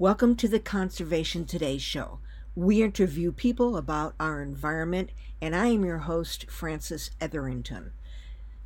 Welcome 0.00 0.36
to 0.36 0.46
the 0.46 0.60
Conservation 0.60 1.44
Today 1.44 1.76
show. 1.76 2.20
We 2.54 2.84
interview 2.84 3.32
people 3.32 3.76
about 3.76 4.14
our 4.20 4.40
environment, 4.40 5.10
and 5.42 5.56
I 5.56 5.66
am 5.70 5.84
your 5.84 5.98
host, 5.98 6.48
Frances 6.48 7.10
Etherington. 7.20 7.90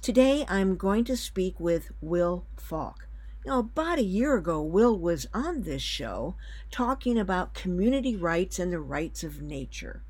Today 0.03 0.45
I'm 0.47 0.77
going 0.77 1.05
to 1.05 1.17
speak 1.17 1.59
with 1.59 1.91
Will 2.03 2.45
Falk. 2.59 3.09
Now, 3.47 3.61
about 3.61 3.99
a 3.99 4.05
year 4.05 4.37
ago, 4.37 4.61
Will 4.61 4.95
was 4.99 5.27
on 5.33 5.63
this 5.63 5.81
show 5.81 6.37
talking 6.71 7.17
about 7.17 7.55
community 7.55 8.15
rights 8.15 8.59
and 8.59 8.71
the 8.71 8.79
rights 8.79 9.25
of 9.25 9.41
nature. 9.41 10.03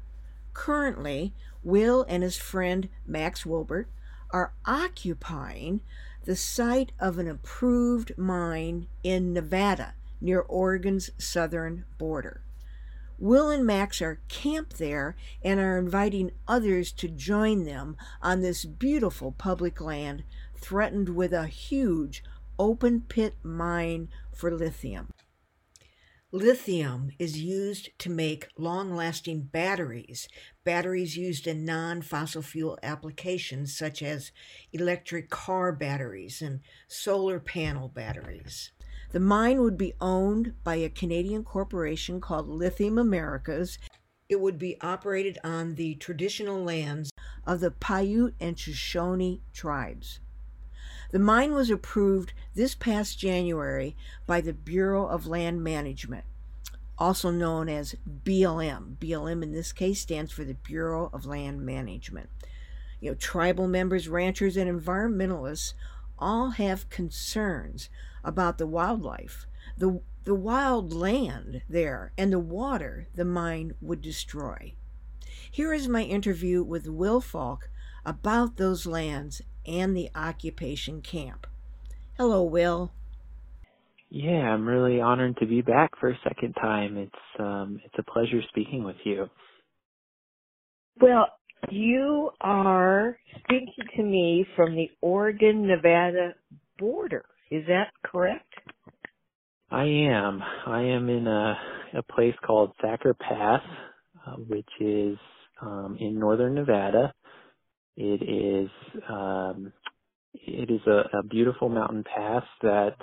Currently, 0.55 1.33
Will 1.63 2.05
and 2.09 2.25
his 2.25 2.37
friend 2.37 2.89
Max 3.07 3.47
Wilbert 3.47 3.89
are 4.33 4.55
occupying 4.67 5.83
the 6.25 6.35
site 6.35 6.91
of 6.99 7.19
an 7.19 7.29
approved 7.29 8.19
mine 8.19 8.89
in 9.05 9.33
Nevada 9.33 9.95
near 10.23 10.41
Oregon's 10.41 11.11
southern 11.19 11.85
border. 11.99 12.43
Will 13.19 13.51
and 13.51 13.65
Max 13.65 14.03
are 14.03 14.21
camped 14.29 14.79
there 14.79 15.15
and 15.45 15.61
are 15.61 15.79
inviting 15.79 16.33
others 16.49 16.91
to 16.93 17.09
join 17.09 17.65
them 17.65 17.97
on 18.21 18.41
this 18.41 18.65
beautiful 18.65 19.31
public 19.31 19.81
land 19.81 20.25
threatened 20.57 21.11
with 21.11 21.33
a 21.33 21.47
huge 21.47 22.25
open 22.59 23.03
pit 23.03 23.37
mine 23.45 24.09
for 24.35 24.51
lithium. 24.51 25.09
Lithium 26.35 27.11
is 27.19 27.41
used 27.41 27.91
to 27.99 28.11
make 28.11 28.49
long 28.57 28.93
lasting 28.93 29.43
batteries, 29.53 30.27
batteries 30.65 31.17
used 31.17 31.47
in 31.47 31.65
non 31.65 32.03
fossil 32.03 32.43
fuel 32.43 32.79
applications 32.83 33.77
such 33.77 34.03
as 34.03 34.33
electric 34.73 35.31
car 35.31 35.73
batteries 35.73 36.43
and 36.43 36.61
solar 36.89 37.39
panel 37.39 37.89
batteries. 37.89 38.72
The 39.13 39.21
mine 39.21 39.61
would 39.61 39.77
be 39.77 39.93
owned 40.01 40.55
by 40.65 40.77
a 40.77 40.89
Canadian 40.89 41.45
corporation 41.45 42.19
called 42.19 42.49
Lithium 42.49 42.97
Americas. 42.97 43.79
It 44.27 44.41
would 44.41 44.59
be 44.59 44.81
operated 44.81 45.39
on 45.45 45.75
the 45.75 45.97
traditional 45.97 46.65
lands 46.65 47.11
of 47.47 47.61
the 47.61 47.71
Paiute 47.71 48.35
and 48.41 48.59
Shoshone 48.59 49.43
tribes. 49.53 50.21
The 51.11 51.19
mine 51.19 51.53
was 51.53 51.69
approved 51.69 52.33
this 52.55 52.75
past 52.75 53.19
January 53.19 53.95
by 54.27 54.41
the 54.41 54.55
Bureau 54.55 55.07
of 55.07 55.27
Land 55.27 55.63
Management, 55.63 56.25
also 56.97 57.31
known 57.31 57.69
as 57.69 57.97
BLM. 58.25 58.97
BLM 58.97 59.43
in 59.43 59.53
this 59.53 59.75
case 59.75 60.01
stands 60.01 60.33
for 60.33 60.45
the 60.45 60.55
Bureau 60.55 61.11
of 61.13 61.27
Land 61.27 61.67
Management. 61.67 62.31
You 62.99 63.11
know, 63.11 63.15
tribal 63.17 63.69
members, 63.69 64.09
ranchers, 64.09 64.57
and 64.57 64.71
environmentalists 64.71 65.75
all 66.19 66.51
have 66.51 66.89
concerns 66.89 67.91
about 68.25 68.59
the 68.59 68.67
wildlife, 68.67 69.47
the, 69.77 70.01
the 70.25 70.35
wild 70.35 70.93
land 70.93 71.63
there, 71.69 72.13
and 72.17 72.33
the 72.33 72.39
water 72.39 73.09
the 73.15 73.25
mine 73.25 73.75
would 73.81 74.01
destroy. 74.01 74.75
Here 75.51 75.73
is 75.73 75.89
my 75.89 76.03
interview 76.03 76.63
with 76.63 76.89
Will 76.89 77.21
Falk 77.21 77.69
about 78.05 78.57
those 78.57 78.87
lands 78.87 79.43
and 79.67 79.97
the 79.97 80.11
occupation 80.15 81.03
camp. 81.03 81.47
Hello, 82.17 82.43
Will. 82.43 82.93
Yeah, 84.11 84.51
I'm 84.51 84.67
really 84.67 85.01
honored 85.01 85.39
to 85.39 85.47
be 85.47 85.63
back 85.63 85.99
for 85.99 86.11
a 86.11 86.19
second 86.23 86.53
time. 86.55 86.99
It's 86.99 87.41
um, 87.41 87.81
it's 87.85 87.95
a 87.99 88.11
pleasure 88.11 88.43
speaking 88.49 88.85
with 88.85 88.97
you. 89.05 89.31
Well, 91.01 91.29
you 91.71 92.31
are 92.41 93.17
speaking 93.39 93.85
to 93.97 94.03
me 94.03 94.47
from 94.55 94.75
the 94.75 94.91
Oregon 95.01 95.67
Nevada 95.67 96.35
border. 96.79 97.25
Is 97.53 97.67
that 97.67 97.89
correct? 98.03 98.51
I 99.71 99.85
am. 99.85 100.43
I 100.67 100.81
am 100.81 101.11
in 101.11 101.27
a 101.27 101.55
a 101.99 102.03
place 102.03 102.35
called 102.47 102.73
Thacker 102.81 103.13
Pass, 103.13 103.61
uh, 104.27 104.37
which 104.49 104.71
is 104.81 105.19
um, 105.61 105.99
in 106.01 106.19
northern 106.19 106.55
Nevada. 106.55 107.13
It 107.99 108.23
is 108.23 108.71
um, 109.07 109.71
it 110.33 110.71
is 110.71 110.81
a, 110.87 111.19
a 111.19 111.23
beautiful 111.23 111.69
mountain 111.69 112.05
pass 112.05 112.43
that 112.63 112.97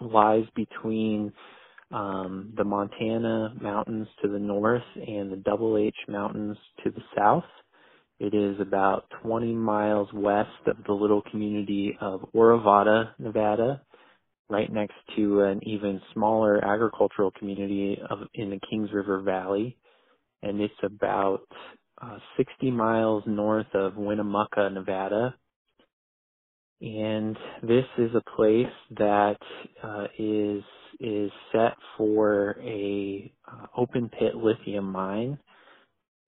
lies 0.00 0.46
between 0.56 1.32
um, 1.92 2.52
the 2.56 2.64
Montana 2.64 3.54
mountains 3.62 4.08
to 4.20 4.28
the 4.28 4.40
north 4.40 4.82
and 4.96 5.30
the 5.30 5.36
Double 5.36 5.78
H 5.78 5.94
mountains 6.08 6.56
to 6.82 6.90
the 6.90 7.02
south. 7.16 7.44
It 8.20 8.34
is 8.34 8.60
about 8.60 9.06
20 9.22 9.54
miles 9.54 10.08
west 10.12 10.50
of 10.66 10.76
the 10.86 10.92
little 10.92 11.22
community 11.30 11.96
of 12.02 12.20
Orovada, 12.34 13.12
Nevada, 13.18 13.80
right 14.50 14.70
next 14.70 14.94
to 15.16 15.40
an 15.42 15.60
even 15.66 16.02
smaller 16.12 16.62
agricultural 16.62 17.30
community 17.38 17.98
of, 18.10 18.18
in 18.34 18.50
the 18.50 18.60
Kings 18.68 18.90
River 18.92 19.22
Valley. 19.22 19.78
And 20.42 20.60
it's 20.60 20.74
about 20.82 21.46
uh, 22.02 22.18
60 22.36 22.70
miles 22.70 23.24
north 23.26 23.74
of 23.74 23.96
Winnemucca, 23.96 24.68
Nevada. 24.70 25.34
And 26.82 27.36
this 27.62 27.86
is 27.96 28.10
a 28.14 28.30
place 28.36 28.66
that 28.98 29.38
uh, 29.82 30.06
is 30.18 30.62
is 30.98 31.30
set 31.52 31.74
for 31.96 32.56
a 32.62 33.32
uh, 33.50 33.66
open 33.76 34.10
pit 34.10 34.34
lithium 34.34 34.92
mine. 34.92 35.38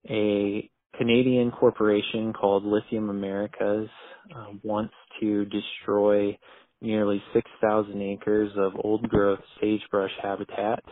A 0.09 0.69
Canadian 0.97 1.51
corporation 1.51 2.33
called 2.33 2.63
Lithium 2.63 3.09
Americas 3.09 3.89
uh, 4.35 4.45
wants 4.63 4.93
to 5.19 5.45
destroy 5.45 6.37
nearly 6.81 7.21
6,000 7.33 8.01
acres 8.01 8.51
of 8.57 8.73
old 8.83 9.07
growth 9.09 9.39
sagebrush 9.59 10.11
habitat 10.21 10.83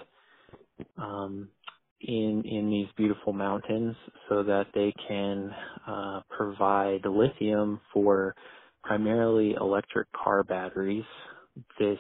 um, 0.98 1.50
in 2.02 2.44
in 2.46 2.70
these 2.70 2.88
beautiful 2.98 3.34
mountains 3.34 3.96
so 4.28 4.42
that 4.42 4.66
they 4.74 4.94
can 5.08 5.52
uh, 5.88 6.22
provide 6.36 7.06
lithium 7.06 7.80
for 7.94 8.34
primarily 8.84 9.56
electric 9.60 10.08
car 10.14 10.44
batteries. 10.44 11.04
This 11.80 12.00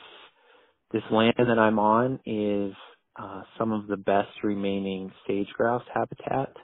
this 0.91 1.03
land 1.11 1.35
that 1.37 1.59
I'm 1.59 1.77
on 1.77 2.19
is 2.25 2.73
uh, 3.21 3.43
some 3.59 3.71
of 3.71 3.87
the 3.87 3.97
best 3.97 4.29
remaining 4.43 5.11
sage 5.27 5.49
grouse 5.55 5.83
habitat 5.93 6.55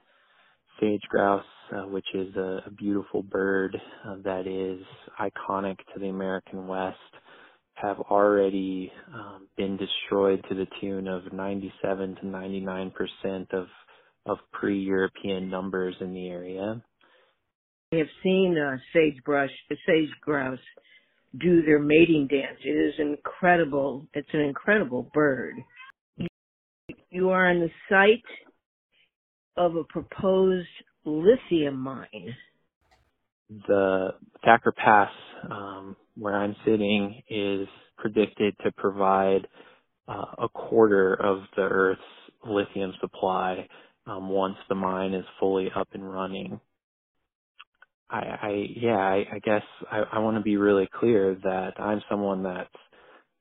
sage 0.79 1.01
grouse, 1.09 1.43
uh, 1.75 1.83
which 1.83 2.07
is 2.13 2.35
a, 2.35 2.63
a 2.67 2.71
beautiful 2.71 3.23
bird 3.23 3.75
uh, 4.05 4.15
that 4.23 4.47
is 4.47 4.85
iconic 5.19 5.77
to 5.93 5.99
the 5.99 6.07
American 6.07 6.67
West, 6.67 6.97
have 7.75 7.99
already 7.99 8.91
um, 9.13 9.47
been 9.55 9.77
destroyed 9.77 10.43
to 10.49 10.55
the 10.55 10.67
tune 10.81 11.07
of 11.07 11.31
97 11.31 12.15
to 12.15 12.27
99 12.27 12.91
percent 12.91 13.51
of 13.53 13.67
of 14.25 14.37
pre-European 14.51 15.49
numbers 15.49 15.95
in 16.01 16.13
the 16.13 16.27
area. 16.27 16.81
I 17.93 17.97
have 17.97 18.07
seen 18.21 18.57
uh, 18.57 18.75
sagebrush, 18.91 19.51
sage 19.69 20.09
grouse, 20.21 20.59
do 21.39 21.61
their 21.63 21.79
mating 21.79 22.27
dance. 22.27 22.57
It 22.63 22.69
is 22.69 22.93
incredible. 22.99 24.05
It's 24.13 24.27
an 24.33 24.41
incredible 24.41 25.09
bird. 25.13 25.55
You 27.09 27.29
are 27.29 27.49
on 27.49 27.59
the 27.59 27.69
site 27.89 28.23
of 29.57 29.75
a 29.75 29.85
proposed 29.85 30.67
lithium 31.05 31.79
mine? 31.79 32.35
The 33.49 34.15
Thacker 34.45 34.73
Pass, 34.73 35.11
um, 35.51 35.97
where 36.17 36.35
I'm 36.35 36.55
sitting, 36.65 37.23
is 37.29 37.67
predicted 37.97 38.55
to 38.65 38.71
provide 38.73 39.47
uh, 40.07 40.25
a 40.45 40.49
quarter 40.49 41.15
of 41.15 41.43
the 41.57 41.63
Earth's 41.63 42.01
lithium 42.45 42.93
supply 43.01 43.67
um, 44.07 44.29
once 44.29 44.57
the 44.69 44.75
mine 44.75 45.13
is 45.13 45.25
fully 45.39 45.69
up 45.75 45.89
and 45.93 46.09
running. 46.09 46.59
I, 48.09 48.19
I 48.19 48.67
yeah, 48.77 48.97
I, 48.97 49.25
I 49.35 49.39
guess 49.43 49.63
I, 49.91 50.03
I 50.13 50.19
want 50.19 50.37
to 50.37 50.43
be 50.43 50.57
really 50.57 50.89
clear 50.99 51.35
that 51.43 51.79
I'm 51.79 52.01
someone 52.09 52.43
that's 52.43 52.69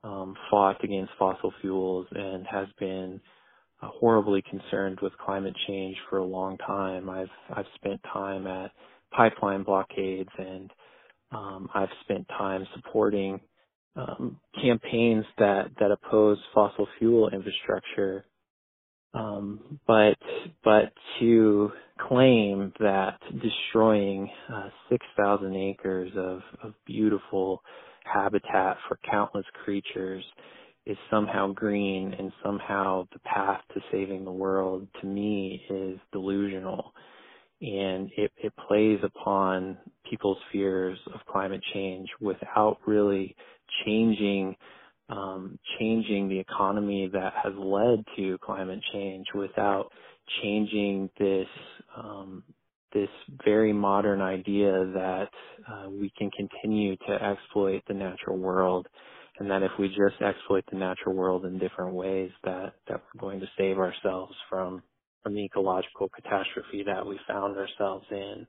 um, 0.04 0.36
fought 0.50 0.82
against 0.84 1.12
fossil 1.18 1.52
fuels 1.60 2.06
and 2.12 2.46
has 2.46 2.68
been 2.78 3.20
horribly 3.82 4.42
concerned 4.50 4.98
with 5.02 5.12
climate 5.18 5.54
change 5.68 5.96
for 6.10 6.18
a 6.18 6.24
long 6.24 6.58
time. 6.58 7.10
I've 7.10 7.30
I've 7.54 7.66
spent 7.76 8.00
time 8.12 8.46
at 8.46 8.72
pipeline 9.12 9.64
blockades 9.64 10.30
and 10.38 10.70
um, 11.32 11.68
I've 11.74 11.88
spent 12.04 12.26
time 12.28 12.66
supporting 12.74 13.40
um, 13.96 14.38
campaigns 14.62 15.24
that 15.38 15.70
that 15.80 15.90
oppose 15.90 16.38
fossil 16.54 16.86
fuel 16.98 17.30
infrastructure. 17.30 18.24
Um, 19.14 19.80
but 19.86 20.16
but 20.64 20.92
to 21.20 21.72
claim 22.08 22.72
that 22.80 23.18
destroying 23.42 24.30
uh, 24.52 24.68
6,000 24.90 25.56
acres 25.56 26.12
of, 26.16 26.42
of 26.62 26.74
beautiful 26.86 27.62
habitat 28.04 28.78
for 28.88 28.98
countless 29.10 29.46
creatures 29.64 30.24
is 30.86 30.96
somehow 31.10 31.52
green 31.52 32.14
and 32.18 32.32
somehow 32.44 33.06
the 33.12 33.18
path 33.20 33.60
to 33.74 33.80
saving 33.90 34.24
the 34.24 34.32
world 34.32 34.86
to 35.00 35.06
me 35.06 35.60
is 35.68 35.98
delusional. 36.12 36.92
And 37.60 38.10
it, 38.16 38.30
it 38.36 38.52
plays 38.68 39.00
upon 39.02 39.78
people's 40.08 40.38
fears 40.52 40.98
of 41.12 41.20
climate 41.30 41.62
change 41.74 42.08
without 42.20 42.78
really 42.86 43.34
changing 43.84 44.56
um, 45.08 45.58
changing 45.78 46.28
the 46.28 46.38
economy 46.38 47.08
that 47.12 47.32
has 47.42 47.52
led 47.56 48.04
to 48.16 48.38
climate 48.38 48.80
change 48.92 49.26
without 49.34 49.90
changing 50.42 51.08
this 51.18 51.46
um, 51.96 52.42
this 52.92 53.08
very 53.44 53.72
modern 53.72 54.20
idea 54.20 54.72
that 54.94 55.28
uh, 55.70 55.88
we 55.88 56.10
can 56.18 56.30
continue 56.30 56.96
to 56.96 57.12
exploit 57.12 57.82
the 57.86 57.94
natural 57.94 58.36
world 58.36 58.88
and 59.38 59.50
that 59.50 59.62
if 59.62 59.72
we 59.78 59.88
just 59.88 60.20
exploit 60.22 60.64
the 60.70 60.78
natural 60.78 61.14
world 61.14 61.44
in 61.44 61.58
different 61.58 61.94
ways 61.94 62.30
that 62.44 62.74
that 62.88 63.02
we're 63.02 63.20
going 63.20 63.40
to 63.40 63.46
save 63.58 63.78
ourselves 63.78 64.34
from 64.48 64.82
from 65.22 65.34
the 65.34 65.44
ecological 65.44 66.08
catastrophe 66.08 66.84
that 66.86 67.04
we 67.04 67.18
found 67.26 67.56
ourselves 67.56 68.06
in. 68.10 68.46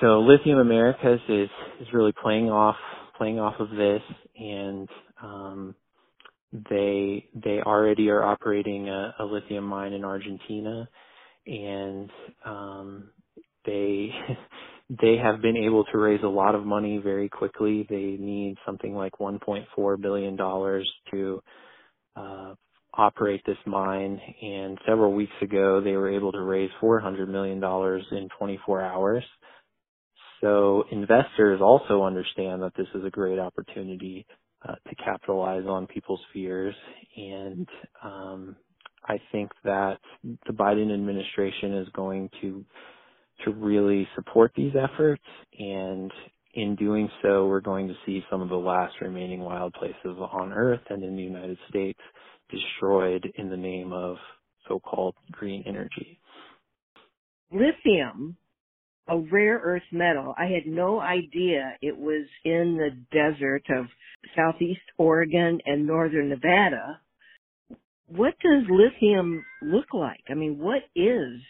So 0.00 0.20
Lithium 0.20 0.58
Americas 0.58 1.20
is 1.28 1.50
is 1.80 1.88
really 1.92 2.12
playing 2.22 2.50
off 2.50 2.76
playing 3.16 3.38
off 3.38 3.54
of 3.60 3.70
this 3.70 4.02
and 4.36 4.88
um, 5.22 5.74
they 6.70 7.28
they 7.34 7.60
already 7.60 8.08
are 8.10 8.22
operating 8.24 8.88
a, 8.88 9.14
a 9.20 9.24
lithium 9.24 9.64
mine 9.64 9.92
in 9.92 10.04
Argentina 10.04 10.88
and 11.46 12.10
um, 12.44 13.10
they 13.64 14.10
they 14.90 15.16
have 15.16 15.40
been 15.40 15.56
able 15.56 15.84
to 15.84 15.98
raise 15.98 16.22
a 16.24 16.28
lot 16.28 16.54
of 16.56 16.64
money 16.66 16.98
very 16.98 17.28
quickly. 17.28 17.86
They 17.88 18.16
need 18.18 18.56
something 18.66 18.94
like 18.94 19.12
1.4 19.20 20.00
billion 20.00 20.36
dollars 20.36 20.90
to 21.12 21.40
uh, 22.16 22.54
operate 22.94 23.42
this 23.46 23.56
mine, 23.66 24.20
and 24.42 24.78
several 24.86 25.12
weeks 25.14 25.32
ago 25.42 25.80
they 25.80 25.92
were 25.92 26.10
able 26.10 26.32
to 26.32 26.42
raise 26.42 26.70
400 26.80 27.28
million 27.28 27.60
dollars 27.60 28.04
in 28.10 28.28
24 28.38 28.82
hours. 28.82 29.24
So 30.40 30.84
investors 30.90 31.60
also 31.62 32.02
understand 32.02 32.62
that 32.62 32.72
this 32.76 32.88
is 32.94 33.04
a 33.04 33.10
great 33.10 33.38
opportunity 33.38 34.26
uh, 34.68 34.74
to 34.88 34.94
capitalize 34.96 35.64
on 35.66 35.86
people's 35.86 36.20
fears, 36.32 36.74
and 37.16 37.68
um, 38.02 38.56
I 39.06 39.18
think 39.30 39.50
that 39.64 39.98
the 40.24 40.52
Biden 40.52 40.92
administration 40.92 41.74
is 41.76 41.88
going 41.94 42.28
to 42.40 42.64
to 43.44 43.52
really 43.52 44.08
support 44.14 44.52
these 44.56 44.72
efforts 44.76 45.22
and 45.58 46.10
in 46.54 46.74
doing 46.76 47.08
so 47.22 47.46
we're 47.46 47.60
going 47.60 47.86
to 47.88 47.94
see 48.04 48.24
some 48.30 48.40
of 48.42 48.48
the 48.48 48.56
last 48.56 48.94
remaining 49.00 49.40
wild 49.40 49.72
places 49.74 50.18
on 50.32 50.52
earth 50.52 50.80
and 50.90 51.02
in 51.04 51.16
the 51.16 51.22
United 51.22 51.58
States 51.68 52.00
destroyed 52.50 53.30
in 53.36 53.48
the 53.48 53.56
name 53.56 53.92
of 53.92 54.16
so-called 54.68 55.14
green 55.30 55.62
energy. 55.66 56.18
Lithium, 57.52 58.36
a 59.08 59.18
rare 59.18 59.60
earth 59.62 59.82
metal, 59.92 60.34
I 60.38 60.44
had 60.44 60.66
no 60.66 61.00
idea 61.00 61.76
it 61.82 61.96
was 61.96 62.26
in 62.44 62.76
the 62.76 62.90
desert 63.12 63.64
of 63.70 63.86
southeast 64.36 64.80
Oregon 64.98 65.60
and 65.66 65.86
northern 65.86 66.28
Nevada. 66.28 67.00
What 68.06 68.34
does 68.40 68.64
lithium 68.68 69.44
look 69.62 69.94
like? 69.94 70.22
I 70.28 70.34
mean, 70.34 70.58
what 70.58 70.82
is 70.96 71.40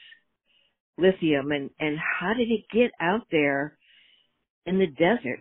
lithium 1.01 1.53
and, 1.53 1.71
and 1.81 1.99
how 1.99 2.35
did 2.35 2.51
it 2.51 2.65
get 2.73 2.91
out 3.01 3.23
there 3.31 3.79
in 4.67 4.79
the 4.79 4.87
desert? 4.87 5.41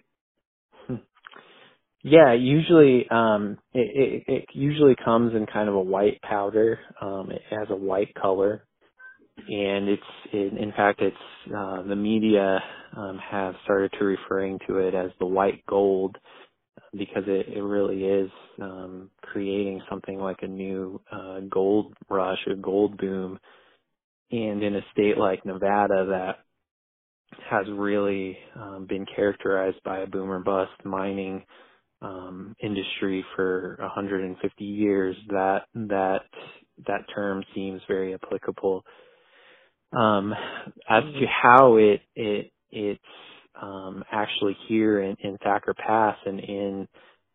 Yeah, 2.04 2.34
usually 2.34 3.08
um 3.10 3.58
it, 3.74 4.24
it, 4.28 4.34
it 4.34 4.46
usually 4.54 4.96
comes 5.04 5.36
in 5.36 5.46
kind 5.48 5.70
of 5.70 5.76
a 5.76 5.82
white 5.82 6.22
powder. 6.22 6.80
Um 7.02 7.32
it 7.32 7.42
has 7.52 7.68
a 7.72 7.76
white 7.76 8.14
color 8.16 8.66
and 9.48 9.90
it's 9.90 10.04
it, 10.34 10.58
in 10.58 10.72
fact 10.74 11.02
it's 11.02 11.18
uh 11.56 11.84
the 11.84 11.96
media 11.96 12.60
um 12.98 13.20
have 13.32 13.56
started 13.66 13.92
to 14.00 14.06
referring 14.06 14.60
to 14.68 14.78
it 14.78 14.96
as 14.96 15.12
the 15.20 15.26
white 15.26 15.66
gold 15.68 16.16
because 16.94 17.24
it, 17.28 17.48
it 17.58 17.62
really 17.62 18.04
is 18.06 18.32
um 18.62 19.10
creating 19.22 19.82
something 19.90 20.20
like 20.20 20.40
a 20.44 20.48
new 20.48 21.02
uh 21.12 21.40
gold 21.50 21.94
rush 22.10 22.40
a 22.52 22.56
gold 22.56 22.98
boom 22.98 23.40
and 24.32 24.64
in 24.64 24.76
a 24.76 24.82
state 24.94 25.18
like 25.18 25.46
Nevada 25.46 26.06
that 26.10 26.36
has 27.50 27.68
really 27.72 28.38
um, 28.56 28.86
been 28.90 29.06
characterized 29.16 29.82
by 29.86 30.00
a 30.00 30.08
boomer 30.08 30.40
bust 30.40 30.72
mining 30.86 31.44
um, 32.02 32.56
industry 32.62 33.26
for 33.36 33.78
150 33.80 34.66
years, 34.66 35.16
that 35.30 35.64
that 35.76 36.22
that 36.88 37.02
term 37.14 37.44
seems 37.56 37.82
very 37.88 38.14
applicable. 38.16 38.84
Um, 39.98 40.34
as 40.90 41.04
to 41.04 41.26
how 41.28 41.78
it 41.78 42.02
it 42.16 42.52
it's 42.72 43.02
um, 43.62 44.04
actually 44.12 44.58
here 44.68 45.02
in, 45.02 45.18
in 45.24 45.38
Thacker 45.40 45.74
Pass 45.76 46.18
and 46.26 46.40
in 46.42 46.88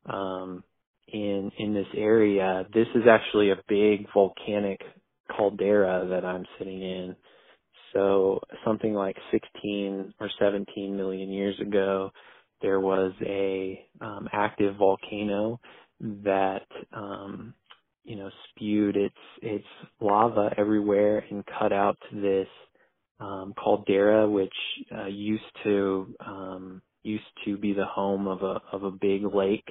um, 0.07 0.65
in 1.13 1.51
in 1.59 1.75
this 1.75 1.89
area, 1.97 2.67
this 2.75 2.89
is 2.95 3.05
actually 3.11 3.51
a 3.51 3.63
big 3.69 4.07
volcanic 4.15 4.81
caldera 5.29 6.07
that 6.11 6.25
I'm 6.25 6.45
sitting 6.59 6.83
in. 6.83 7.17
So 7.93 8.41
something 8.65 8.93
like 8.93 9.17
16 9.31 10.15
or 10.21 10.31
17 10.39 10.97
million 10.97 11.31
years 11.31 11.59
ago, 11.61 12.11
there 12.61 12.81
was 12.81 13.13
a 13.23 13.85
um, 14.01 14.29
active 14.33 14.77
volcano 14.77 15.61
that 16.01 16.67
um, 16.93 17.55
you 18.05 18.17
know 18.17 18.31
spewed 18.51 18.97
its 18.97 19.15
its 19.43 19.65
lava 20.01 20.51
everywhere 20.59 21.25
and 21.31 21.45
cut 21.59 21.73
out 21.73 21.97
this 22.13 22.49
um, 23.21 23.55
caldera, 23.63 24.29
which 24.29 24.55
uh, 24.97 25.07
used 25.07 25.43
to 25.63 26.15
um, 26.21 26.83
used 27.03 27.25
to 27.45 27.57
be 27.57 27.73
the 27.73 27.87
home 27.87 28.27
of 28.27 28.43
a 28.43 28.61
of 28.73 28.83
a 28.83 28.91
big 28.91 29.23
lake, 29.33 29.69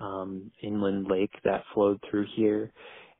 um, 0.00 0.50
inland 0.62 1.06
lake 1.08 1.32
that 1.44 1.64
flowed 1.72 1.98
through 2.10 2.26
here 2.36 2.70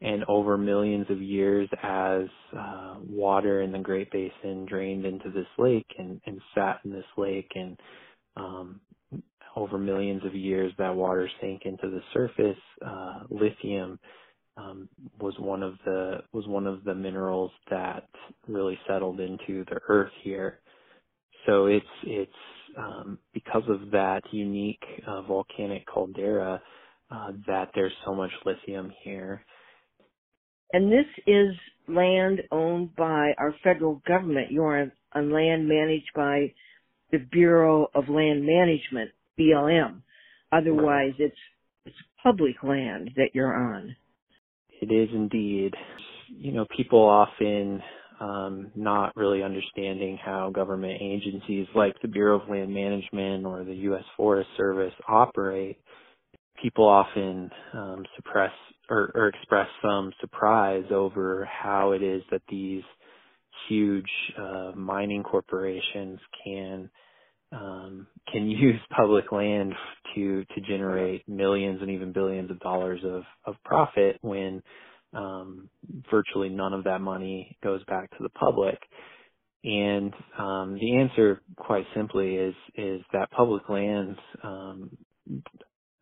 and 0.04 0.22
over 0.28 0.58
millions 0.58 1.06
of 1.08 1.20
years 1.22 1.68
as 1.82 2.24
uh, 2.56 2.96
water 3.08 3.62
in 3.62 3.72
the 3.72 3.78
Great 3.78 4.10
Basin 4.12 4.66
drained 4.66 5.06
into 5.06 5.30
this 5.30 5.46
lake 5.58 5.86
and, 5.98 6.20
and 6.26 6.40
sat 6.54 6.80
in 6.84 6.92
this 6.92 7.06
lake 7.16 7.50
and 7.54 7.80
um, 8.36 8.80
over 9.56 9.78
millions 9.78 10.22
of 10.26 10.34
years 10.34 10.72
that 10.76 10.94
water 10.94 11.28
sank 11.40 11.62
into 11.64 11.88
the 11.88 12.02
surface. 12.12 12.58
Uh, 12.84 13.20
lithium 13.30 13.98
um, 14.58 14.88
was 15.20 15.34
one 15.38 15.62
of 15.62 15.74
the 15.86 16.18
was 16.32 16.46
one 16.46 16.66
of 16.66 16.84
the 16.84 16.94
minerals 16.94 17.50
that 17.70 18.06
really 18.46 18.78
settled 18.86 19.20
into 19.20 19.64
the 19.70 19.80
earth 19.88 20.12
here. 20.22 20.60
So 21.46 21.66
it's 21.66 21.86
it's 22.02 22.30
um, 22.76 23.18
because 23.32 23.64
of 23.68 23.90
that 23.92 24.22
unique 24.32 24.82
uh, 25.06 25.22
volcanic 25.22 25.86
caldera 25.86 26.60
uh, 27.10 27.32
that 27.46 27.70
there's 27.74 27.92
so 28.04 28.14
much 28.14 28.30
lithium 28.44 28.92
here. 29.02 29.44
And 30.74 30.90
this 30.90 31.06
is 31.28 31.54
land 31.86 32.42
owned 32.50 32.96
by 32.96 33.32
our 33.38 33.54
federal 33.62 34.02
government. 34.08 34.50
You're 34.50 34.90
on 35.12 35.32
land 35.32 35.68
managed 35.68 36.10
by 36.16 36.52
the 37.12 37.18
Bureau 37.18 37.86
of 37.94 38.08
Land 38.08 38.44
Management, 38.44 39.12
BLM. 39.38 40.00
Otherwise, 40.50 41.12
it's 41.20 41.36
it's 41.86 41.94
public 42.20 42.56
land 42.64 43.12
that 43.14 43.28
you're 43.34 43.54
on. 43.54 43.94
It 44.82 44.92
is 44.92 45.10
indeed. 45.14 45.74
You 46.28 46.50
know, 46.50 46.66
people 46.76 46.98
often 46.98 47.80
um, 48.18 48.72
not 48.74 49.16
really 49.16 49.44
understanding 49.44 50.18
how 50.24 50.50
government 50.50 51.00
agencies 51.00 51.68
like 51.76 51.94
the 52.02 52.08
Bureau 52.08 52.40
of 52.40 52.48
Land 52.48 52.74
Management 52.74 53.46
or 53.46 53.62
the 53.62 53.74
U.S. 53.74 54.04
Forest 54.16 54.48
Service 54.56 54.94
operate. 55.06 55.78
People 56.62 56.86
often 56.86 57.50
um, 57.72 58.04
suppress 58.16 58.52
or, 58.88 59.10
or 59.14 59.28
express 59.28 59.66
some 59.82 60.12
surprise 60.20 60.84
over 60.90 61.46
how 61.50 61.92
it 61.92 62.02
is 62.02 62.22
that 62.30 62.42
these 62.48 62.82
huge 63.68 64.10
uh, 64.38 64.72
mining 64.74 65.22
corporations 65.22 66.18
can 66.44 66.90
um, 67.52 68.06
can 68.30 68.48
use 68.50 68.80
public 68.96 69.32
land 69.32 69.72
to 70.14 70.44
to 70.54 70.60
generate 70.66 71.28
millions 71.28 71.80
and 71.80 71.90
even 71.90 72.12
billions 72.12 72.50
of 72.50 72.60
dollars 72.60 73.00
of 73.04 73.22
of 73.46 73.54
profit 73.64 74.18
when 74.22 74.62
um, 75.14 75.68
virtually 76.10 76.48
none 76.48 76.72
of 76.72 76.84
that 76.84 77.00
money 77.00 77.56
goes 77.62 77.82
back 77.84 78.10
to 78.10 78.22
the 78.22 78.30
public. 78.30 78.78
And 79.62 80.12
um, 80.38 80.74
the 80.78 80.96
answer, 80.96 81.40
quite 81.56 81.86
simply, 81.94 82.34
is 82.34 82.54
is 82.74 83.00
that 83.12 83.30
public 83.30 83.68
lands 83.68 84.18
um, 84.42 84.90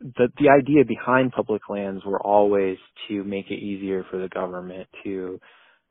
the 0.03 0.29
the 0.39 0.51
idea 0.51 0.85
behind 0.85 1.33
public 1.33 1.63
lands 1.69 2.05
were 2.05 2.21
always 2.21 2.79
to 3.09 3.25
make 3.25 3.51
it 3.51 3.61
easier 3.63 4.05
for 4.11 4.19
the 4.19 4.29
government 4.29 4.89
to 5.05 5.41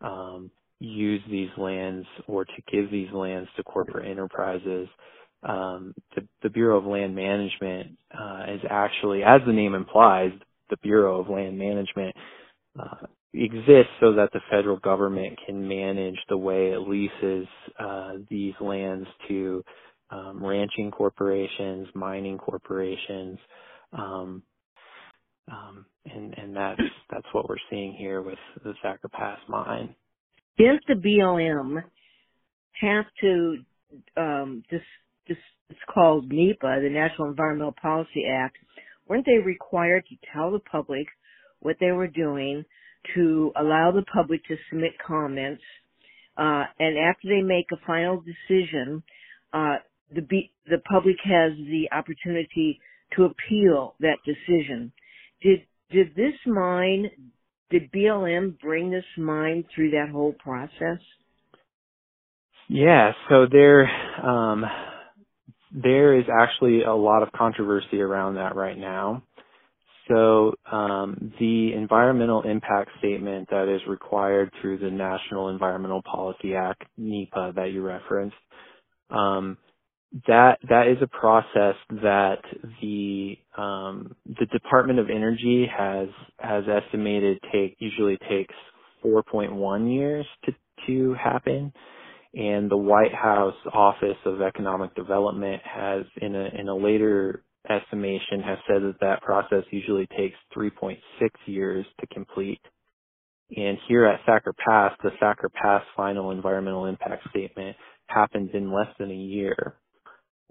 um, 0.01 0.51
use 0.79 1.21
these 1.29 1.49
lands 1.57 2.07
or 2.27 2.45
to 2.45 2.61
give 2.71 2.91
these 2.91 3.11
lands 3.13 3.49
to 3.57 3.63
corporate 3.63 4.09
enterprises. 4.09 4.87
Um, 5.43 5.93
the, 6.15 6.27
the 6.43 6.49
Bureau 6.49 6.77
of 6.77 6.85
Land 6.85 7.15
Management 7.15 7.97
uh, 8.17 8.43
is 8.49 8.61
actually, 8.69 9.23
as 9.23 9.41
the 9.45 9.53
name 9.53 9.75
implies, 9.75 10.31
the 10.69 10.77
Bureau 10.77 11.19
of 11.19 11.29
Land 11.29 11.57
Management 11.57 12.15
uh, 12.79 13.07
exists 13.33 13.91
so 13.99 14.13
that 14.13 14.29
the 14.33 14.41
federal 14.51 14.77
government 14.77 15.39
can 15.45 15.67
manage 15.67 16.17
the 16.29 16.37
way 16.37 16.71
it 16.71 16.87
leases 16.87 17.47
uh, 17.79 18.13
these 18.29 18.53
lands 18.61 19.07
to 19.27 19.63
um, 20.11 20.43
ranching 20.45 20.91
corporations, 20.91 21.87
mining 21.95 22.37
corporations, 22.37 23.39
um, 23.93 24.43
Um, 25.51 25.85
and, 26.05 26.33
and 26.37 26.55
that's, 26.55 26.81
that's 27.11 27.27
what 27.33 27.49
we're 27.49 27.57
seeing 27.69 27.93
here 27.93 28.21
with 28.21 28.39
the 28.63 28.73
Thacker 28.81 29.09
mine. 29.49 29.95
Does 30.57 30.79
the 30.87 30.95
BLM 30.95 31.83
have 32.81 33.05
to, 33.21 33.57
um, 34.17 34.63
this, 34.71 34.81
this, 35.27 35.37
it's 35.69 35.79
called 35.93 36.31
NEPA, 36.31 36.79
the 36.81 36.89
National 36.89 37.29
Environmental 37.29 37.75
Policy 37.81 38.25
Act. 38.31 38.57
Weren't 39.07 39.25
they 39.25 39.43
required 39.43 40.05
to 40.09 40.15
tell 40.33 40.51
the 40.51 40.59
public 40.59 41.07
what 41.61 41.77
they 41.79 41.91
were 41.91 42.07
doing 42.07 42.63
to 43.15 43.51
allow 43.59 43.91
the 43.91 44.05
public 44.13 44.45
to 44.47 44.55
submit 44.69 44.91
comments? 45.05 45.63
Uh, 46.37 46.63
and 46.79 46.97
after 46.97 47.27
they 47.27 47.41
make 47.41 47.67
a 47.73 47.85
final 47.85 48.21
decision, 48.21 49.03
uh, 49.53 49.75
the, 50.13 50.21
the 50.65 50.79
public 50.89 51.17
has 51.23 51.51
the 51.57 51.89
opportunity 51.91 52.79
to 53.15 53.25
appeal 53.25 53.95
that 53.99 54.17
decision. 54.25 54.91
Did 55.41 55.61
did 55.91 56.15
this 56.15 56.33
mine 56.45 57.09
did 57.69 57.91
BLM 57.91 58.59
bring 58.59 58.91
this 58.91 59.05
mine 59.17 59.63
through 59.73 59.91
that 59.91 60.09
whole 60.11 60.33
process? 60.33 60.99
Yeah, 62.67 63.11
so 63.29 63.47
there 63.51 63.89
um, 64.25 64.65
there 65.73 66.17
is 66.17 66.25
actually 66.41 66.83
a 66.83 66.93
lot 66.93 67.23
of 67.23 67.31
controversy 67.33 68.01
around 68.01 68.35
that 68.35 68.55
right 68.55 68.77
now. 68.77 69.23
So 70.07 70.53
um, 70.69 71.33
the 71.39 71.73
environmental 71.73 72.41
impact 72.41 72.89
statement 72.99 73.49
that 73.49 73.73
is 73.73 73.81
required 73.87 74.51
through 74.61 74.79
the 74.79 74.89
National 74.89 75.49
Environmental 75.49 76.01
Policy 76.03 76.55
Act 76.55 76.83
(NEPA) 76.97 77.53
that 77.55 77.71
you 77.71 77.81
referenced 77.81 78.35
um, 79.09 79.57
that 80.27 80.59
that 80.69 80.87
is 80.87 80.97
a 81.01 81.07
process 81.07 81.75
that 82.03 82.39
the 82.81 83.37
um, 83.57 84.15
the 84.25 84.45
Department 84.47 84.99
of 84.99 85.09
Energy 85.09 85.67
has 85.75 86.09
has 86.39 86.65
estimated 86.67 87.39
take 87.53 87.77
usually 87.79 88.17
takes 88.29 88.55
4.1 89.05 89.93
years 89.93 90.25
to 90.45 90.53
to 90.87 91.13
happen, 91.15 91.73
and 92.33 92.71
the 92.71 92.77
White 92.77 93.13
House 93.13 93.55
Office 93.73 94.17
of 94.25 94.41
Economic 94.41 94.95
Development 94.95 95.61
has 95.65 96.05
in 96.21 96.35
a 96.35 96.49
in 96.59 96.69
a 96.69 96.75
later 96.75 97.43
estimation 97.69 98.41
has 98.41 98.59
said 98.67 98.83
that 98.83 98.99
that 99.01 99.21
process 99.21 99.63
usually 99.71 100.07
takes 100.17 100.35
3.6 100.57 100.97
years 101.47 101.85
to 102.01 102.07
complete. 102.07 102.61
And 103.55 103.77
here 103.87 104.05
at 104.05 104.21
Thacker 104.25 104.53
Pass, 104.67 104.93
the 105.03 105.11
Thacker 105.19 105.49
Pass 105.49 105.83
final 105.95 106.31
environmental 106.31 106.85
impact 106.85 107.29
statement 107.29 107.77
happens 108.07 108.51
in 108.53 108.73
less 108.73 108.87
than 108.99 109.11
a 109.11 109.15
year. 109.15 109.75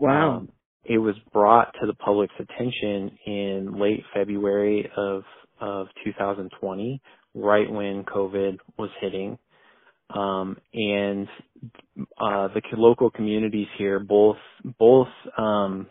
Wow. 0.00 0.38
Um, 0.38 0.49
it 0.85 0.99
was 0.99 1.14
brought 1.33 1.73
to 1.80 1.87
the 1.87 1.95
public's 1.95 2.35
attention 2.40 3.19
in 3.26 3.78
late 3.78 4.02
February 4.14 4.90
of 4.97 5.23
of 5.61 5.88
2020, 6.04 7.02
right 7.35 7.71
when 7.71 8.02
COVID 8.04 8.59
was 8.78 8.88
hitting. 9.00 9.38
Um, 10.09 10.57
and 10.73 11.28
uh, 12.19 12.49
the 12.49 12.62
local 12.78 13.11
communities 13.11 13.69
here, 13.76 14.00
both 14.00 14.38
both 14.78 15.09
um, 15.38 15.87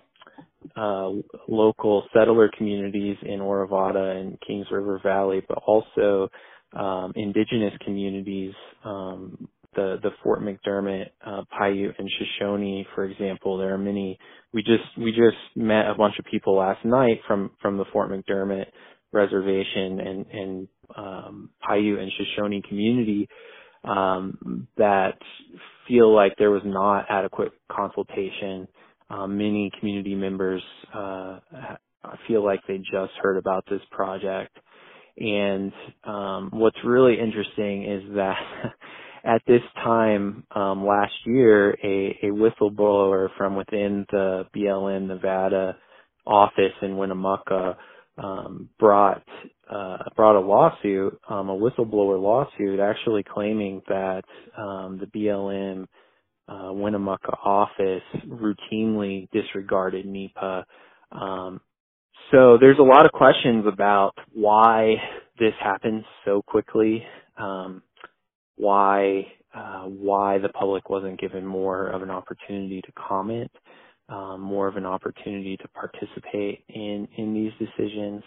uh, 0.76 1.10
local 1.48 2.06
settler 2.14 2.50
communities 2.58 3.18
in 3.22 3.40
Orovada 3.40 4.20
and 4.20 4.40
Kings 4.46 4.68
River 4.72 5.00
Valley, 5.04 5.42
but 5.48 5.60
also 5.68 6.30
um, 6.74 7.14
indigenous 7.16 7.74
communities 7.86 8.54
um, 8.84 9.48
the 9.76 9.98
the 10.02 10.12
Fort 10.24 10.42
McDermitt, 10.42 11.08
uh, 11.26 11.44
Paiute, 11.60 11.96
and 11.98 12.10
Shoshone, 12.20 12.88
for 12.96 13.06
example. 13.06 13.58
There 13.58 13.74
are 13.74 13.78
many. 13.78 14.18
We 14.54 14.64
just 14.64 14.84
we 14.98 15.12
just 15.12 15.38
met 15.56 15.90
a 15.90 15.96
bunch 15.96 16.16
of 16.20 16.26
people 16.26 16.58
last 16.58 16.84
night 16.86 17.22
from 17.28 17.52
from 17.62 17.78
the 17.78 17.86
Fort 17.94 18.12
McDermitt 18.12 18.66
reservation 19.12 20.00
and 20.00 20.26
and 20.28 20.68
um, 20.96 21.50
Paiute 21.68 22.00
and 22.00 22.12
Shoshone 22.18 22.62
community 22.68 23.28
um, 23.84 24.68
that 24.78 25.18
feel 25.88 26.14
like 26.14 26.34
there 26.38 26.52
was 26.52 26.64
not 26.66 27.06
adequate 27.10 27.52
consultation. 27.72 28.68
Um, 29.10 29.38
many 29.38 29.72
community 29.80 30.16
members 30.16 30.62
uh, 30.94 31.40
feel 32.28 32.44
like 32.44 32.62
they 32.68 32.78
just 32.78 33.14
heard 33.22 33.38
about 33.38 33.66
this 33.70 33.82
project. 33.92 34.56
And 35.18 35.74
um, 36.06 36.50
what's 36.54 36.78
really 36.86 37.20
interesting 37.20 37.84
is 37.86 38.16
that 38.16 38.38
at 39.24 39.42
this 39.48 39.62
time 39.84 40.46
um, 40.56 40.86
last 40.86 41.14
year, 41.26 41.72
a, 41.84 42.18
a 42.24 42.28
whistleblower 42.32 43.30
from 43.38 43.56
within 43.56 44.06
the 44.12 44.46
BLM 44.56 45.08
Nevada 45.08 45.78
office 46.26 46.74
in 46.82 46.98
Winnemucca 46.98 47.78
um, 48.18 48.70
brought 48.80 49.24
uh, 49.70 49.98
brought 50.16 50.36
a 50.36 50.40
lawsuit, 50.40 51.20
um, 51.30 51.50
a 51.50 51.58
whistleblower 51.58 52.22
lawsuit, 52.22 52.80
actually 52.80 53.24
claiming 53.24 53.82
that 53.88 54.24
um, 54.58 55.00
the 55.00 55.08
BLM 55.08 55.86
uh, 56.48 56.74
Winnemucca 56.74 57.32
office 57.44 58.04
routinely 58.28 59.30
disregarded 59.32 60.06
NEPA. 60.06 60.66
Um, 61.12 61.62
so 62.32 62.58
there's 62.60 62.80
a 62.80 62.84
lot 62.84 63.06
of 63.06 63.12
questions 63.12 63.66
about 63.72 64.14
why 64.34 64.96
this 65.40 65.54
happens 65.62 66.04
so 66.26 66.42
quickly. 66.42 67.04
Um, 67.38 67.82
why 68.60 69.26
uh, 69.56 69.84
why 69.86 70.38
the 70.38 70.50
public 70.50 70.90
wasn't 70.90 71.20
given 71.20 71.46
more 71.46 71.88
of 71.88 72.04
an 72.04 72.12
opportunity 72.12 72.82
to 72.82 72.92
comment, 72.92 73.50
um, 74.10 74.42
more 74.42 74.68
of 74.68 74.76
an 74.76 74.86
opportunity 74.86 75.58
to 75.58 75.68
participate 75.70 76.64
in 76.68 77.08
in 77.18 77.34
these 77.34 77.52
decisions, 77.58 78.22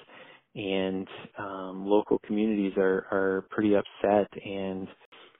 and 0.55 1.07
um, 1.39 1.87
local 1.87 2.19
communities 2.27 2.73
are 2.77 3.07
are 3.13 3.47
pretty 3.51 3.75
upset. 3.77 4.29
And 4.45 4.89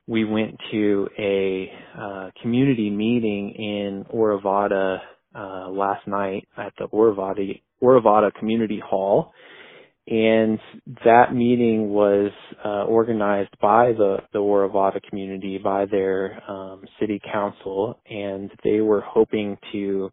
we 0.07 0.25
went 0.25 0.57
to 0.71 1.09
a 1.19 1.73
uh, 1.99 2.31
community 2.43 2.91
meeting 2.91 3.55
in 3.57 4.05
Orovada 4.15 4.99
uh, 5.35 5.69
last 5.71 6.07
night 6.07 6.47
at 6.59 6.75
the 6.79 6.87
Orovada 6.89 7.61
Orovada 7.83 8.33
Community 8.35 8.81
Hall 8.85 9.33
and 10.07 10.59
that 11.05 11.33
meeting 11.33 11.91
was 11.91 12.33
uh, 12.65 12.85
organized 12.85 13.55
by 13.61 13.93
the 13.93 14.19
the 14.33 14.41
Orovada 14.41 15.01
community, 15.09 15.59
by 15.59 15.87
their 15.87 16.43
um, 16.51 16.83
city 16.99 17.21
council, 17.33 18.01
and 18.11 18.51
they 18.65 18.81
were 18.81 19.03
hoping 19.03 19.57
to 19.73 20.11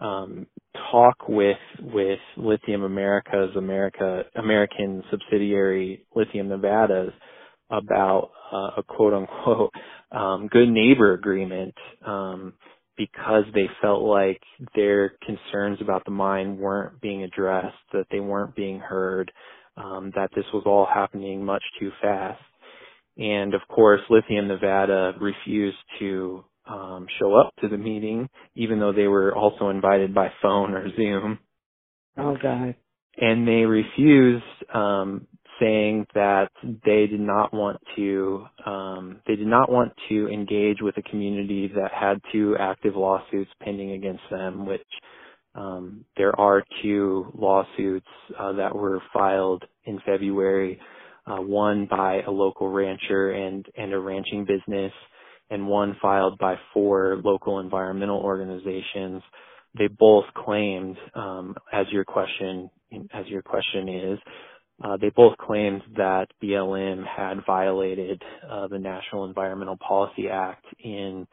um, 0.00 0.46
talk 0.90 1.28
with 1.28 1.56
with 1.80 2.18
Lithium 2.36 2.82
America's 2.82 3.56
America 3.56 4.24
American 4.36 5.02
subsidiary 5.10 6.04
Lithium 6.14 6.48
Nevada's 6.48 7.12
about 7.70 8.30
uh, 8.52 8.70
a 8.80 8.82
quote 8.82 9.14
unquote 9.14 9.72
um, 10.12 10.48
good 10.48 10.68
neighbor 10.68 11.14
agreement. 11.14 11.74
Um, 12.06 12.52
because 12.96 13.44
they 13.54 13.68
felt 13.80 14.02
like 14.02 14.40
their 14.74 15.14
concerns 15.24 15.78
about 15.80 16.04
the 16.04 16.10
mine 16.10 16.58
weren't 16.58 17.00
being 17.00 17.22
addressed, 17.22 17.76
that 17.92 18.06
they 18.10 18.20
weren't 18.20 18.54
being 18.54 18.78
heard, 18.78 19.32
um, 19.76 20.12
that 20.14 20.30
this 20.34 20.44
was 20.52 20.64
all 20.66 20.86
happening 20.86 21.44
much 21.44 21.62
too 21.80 21.90
fast. 22.00 22.42
And 23.16 23.54
of 23.54 23.60
course, 23.68 24.00
Lithium 24.10 24.48
Nevada 24.48 25.12
refused 25.20 25.76
to 25.98 26.44
um, 26.66 27.06
show 27.18 27.34
up 27.34 27.52
to 27.60 27.68
the 27.68 27.76
meeting, 27.76 28.28
even 28.54 28.78
though 28.78 28.92
they 28.92 29.08
were 29.08 29.34
also 29.34 29.68
invited 29.68 30.14
by 30.14 30.28
phone 30.40 30.74
or 30.74 30.88
Zoom. 30.96 31.38
Oh 32.16 32.36
God! 32.40 32.74
And 33.16 33.46
they 33.46 33.64
refused 33.66 34.44
um, 34.72 35.26
saying 35.62 36.06
that 36.14 36.50
they 36.84 37.06
did 37.06 37.20
not 37.20 37.54
want 37.54 37.78
to 37.96 38.44
um, 38.66 39.20
they 39.26 39.36
did 39.36 39.46
not 39.46 39.70
want 39.70 39.92
to 40.08 40.28
engage 40.28 40.78
with 40.82 40.96
a 40.98 41.02
community 41.02 41.70
that 41.74 41.92
had 41.92 42.20
two 42.32 42.56
active 42.58 42.96
lawsuits 42.96 43.50
pending 43.62 43.92
against 43.92 44.22
them, 44.30 44.66
which 44.66 44.82
um, 45.54 46.04
there 46.16 46.38
are 46.40 46.64
two 46.82 47.30
lawsuits 47.36 48.06
uh, 48.38 48.52
that 48.54 48.74
were 48.74 49.00
filed 49.12 49.64
in 49.84 50.00
February, 50.04 50.80
uh, 51.26 51.36
one 51.36 51.86
by 51.90 52.22
a 52.26 52.30
local 52.30 52.68
rancher 52.68 53.30
and 53.30 53.66
and 53.76 53.92
a 53.92 53.98
ranching 53.98 54.44
business, 54.44 54.92
and 55.50 55.66
one 55.66 55.96
filed 56.02 56.38
by 56.38 56.56
four 56.74 57.20
local 57.24 57.60
environmental 57.60 58.18
organizations. 58.18 59.22
They 59.78 59.88
both 59.88 60.24
claimed, 60.34 60.96
um, 61.14 61.54
as 61.72 61.86
your 61.92 62.04
question 62.04 62.68
as 63.14 63.26
your 63.28 63.42
question 63.42 63.88
is, 63.88 64.18
uh, 64.82 64.96
they 65.00 65.10
both 65.10 65.36
claimed 65.38 65.82
that 65.96 66.26
BLM 66.42 67.04
had 67.06 67.38
violated 67.46 68.22
uh, 68.50 68.68
the 68.68 68.78
National 68.78 69.24
Environmental 69.26 69.76
Policy 69.78 70.28
Act 70.30 70.64
in 70.84 71.26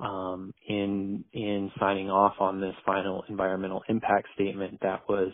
um, 0.00 0.52
in 0.68 1.24
in 1.34 1.70
signing 1.78 2.10
off 2.10 2.34
on 2.40 2.60
this 2.60 2.74
final 2.86 3.24
environmental 3.28 3.82
impact 3.88 4.28
statement 4.34 4.78
that 4.82 5.02
was, 5.08 5.30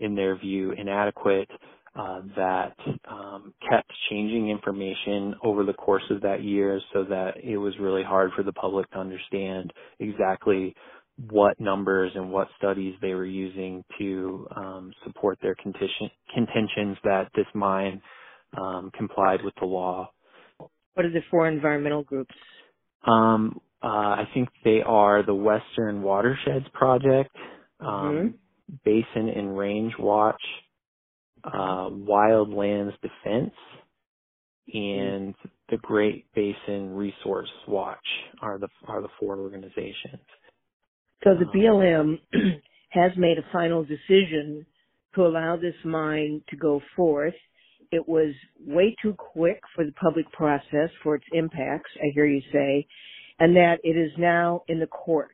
in 0.00 0.14
their 0.14 0.36
view, 0.36 0.72
inadequate. 0.72 1.50
Uh, 1.98 2.20
that 2.36 2.74
um, 3.10 3.54
kept 3.70 3.90
changing 4.10 4.50
information 4.50 5.34
over 5.42 5.64
the 5.64 5.72
course 5.72 6.02
of 6.10 6.20
that 6.20 6.42
year, 6.44 6.78
so 6.92 7.04
that 7.04 7.32
it 7.42 7.56
was 7.56 7.72
really 7.80 8.02
hard 8.02 8.30
for 8.36 8.42
the 8.42 8.52
public 8.52 8.90
to 8.90 8.98
understand 8.98 9.72
exactly 9.98 10.74
what 11.18 11.58
numbers 11.58 12.12
and 12.14 12.30
what 12.30 12.48
studies 12.58 12.94
they 13.00 13.14
were 13.14 13.26
using 13.26 13.84
to 13.98 14.46
um, 14.54 14.92
support 15.04 15.38
their 15.42 15.54
contention, 15.54 16.10
contentions 16.34 16.96
that 17.04 17.28
this 17.34 17.46
mine 17.54 18.00
um, 18.56 18.90
complied 18.96 19.42
with 19.42 19.54
the 19.60 19.66
law. 19.66 20.10
What 20.94 21.06
are 21.06 21.10
the 21.10 21.22
four 21.30 21.48
environmental 21.48 22.02
groups? 22.02 22.34
Um, 23.06 23.60
uh, 23.82 23.86
I 23.86 24.28
think 24.34 24.48
they 24.64 24.82
are 24.82 25.24
the 25.24 25.34
Western 25.34 26.02
Watersheds 26.02 26.66
Project, 26.72 27.34
um, 27.80 27.88
mm-hmm. 27.88 28.74
Basin 28.84 29.28
and 29.28 29.56
Range 29.56 29.92
Watch, 29.98 30.40
uh, 31.44 31.90
Wildlands 31.90 32.94
Defense, 33.02 33.54
and 34.72 35.34
the 35.70 35.76
Great 35.76 36.26
Basin 36.34 36.94
Resource 36.94 37.50
Watch 37.68 37.98
are 38.42 38.58
the 38.58 38.68
are 38.88 39.02
the 39.02 39.08
four 39.20 39.38
organizations. 39.38 40.22
So 41.24 41.30
the 41.34 41.46
uh-huh. 41.46 41.56
BLM 41.56 42.18
has 42.90 43.12
made 43.16 43.38
a 43.38 43.52
final 43.52 43.84
decision 43.84 44.66
to 45.14 45.26
allow 45.26 45.56
this 45.56 45.74
mine 45.84 46.42
to 46.50 46.56
go 46.56 46.80
forth. 46.94 47.34
It 47.90 48.06
was 48.06 48.34
way 48.64 48.94
too 49.00 49.14
quick 49.14 49.60
for 49.74 49.84
the 49.84 49.92
public 49.92 50.30
process 50.32 50.90
for 51.02 51.14
its 51.14 51.24
impacts, 51.32 51.90
I 51.96 52.10
hear 52.14 52.26
you 52.26 52.42
say, 52.52 52.86
and 53.38 53.56
that 53.56 53.76
it 53.82 53.96
is 53.96 54.10
now 54.18 54.62
in 54.68 54.80
the 54.80 54.86
courts. 54.86 55.32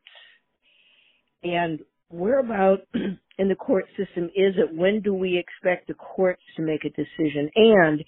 And 1.42 1.80
where 2.08 2.38
about 2.38 2.80
in 3.38 3.48
the 3.48 3.54
court 3.54 3.86
system 3.96 4.26
is 4.36 4.54
it? 4.56 4.74
When 4.74 5.00
do 5.00 5.14
we 5.14 5.38
expect 5.38 5.88
the 5.88 5.94
courts 5.94 6.42
to 6.56 6.62
make 6.62 6.84
a 6.84 6.90
decision? 6.90 7.50
And 7.56 8.00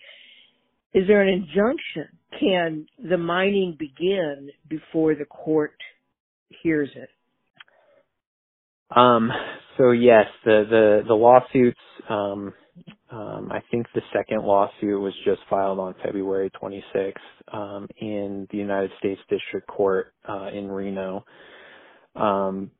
is 0.92 1.08
there 1.08 1.22
an 1.22 1.28
injunction? 1.28 2.18
Can 2.38 2.86
the 3.10 3.18
mining 3.18 3.76
begin 3.78 4.50
before 4.68 5.14
the 5.14 5.24
court 5.24 5.74
hears 6.62 6.90
it? 6.94 7.08
Um, 8.90 9.30
so 9.78 9.92
yes, 9.92 10.26
the 10.44 10.64
the 10.70 11.02
the 11.08 11.14
lawsuits. 11.14 11.80
Um, 12.08 12.54
um, 13.10 13.50
I 13.52 13.60
think 13.70 13.86
the 13.94 14.02
second 14.14 14.44
lawsuit 14.44 15.00
was 15.00 15.14
just 15.24 15.40
filed 15.50 15.78
on 15.80 15.94
February 16.04 16.50
26th 16.62 17.14
um, 17.52 17.88
in 18.00 18.48
the 18.52 18.58
United 18.58 18.90
States 18.98 19.20
District 19.30 19.66
Court 19.68 20.12
uh, 20.28 20.50
in 20.54 20.70
Reno. 20.70 21.24
Um, 22.16 22.70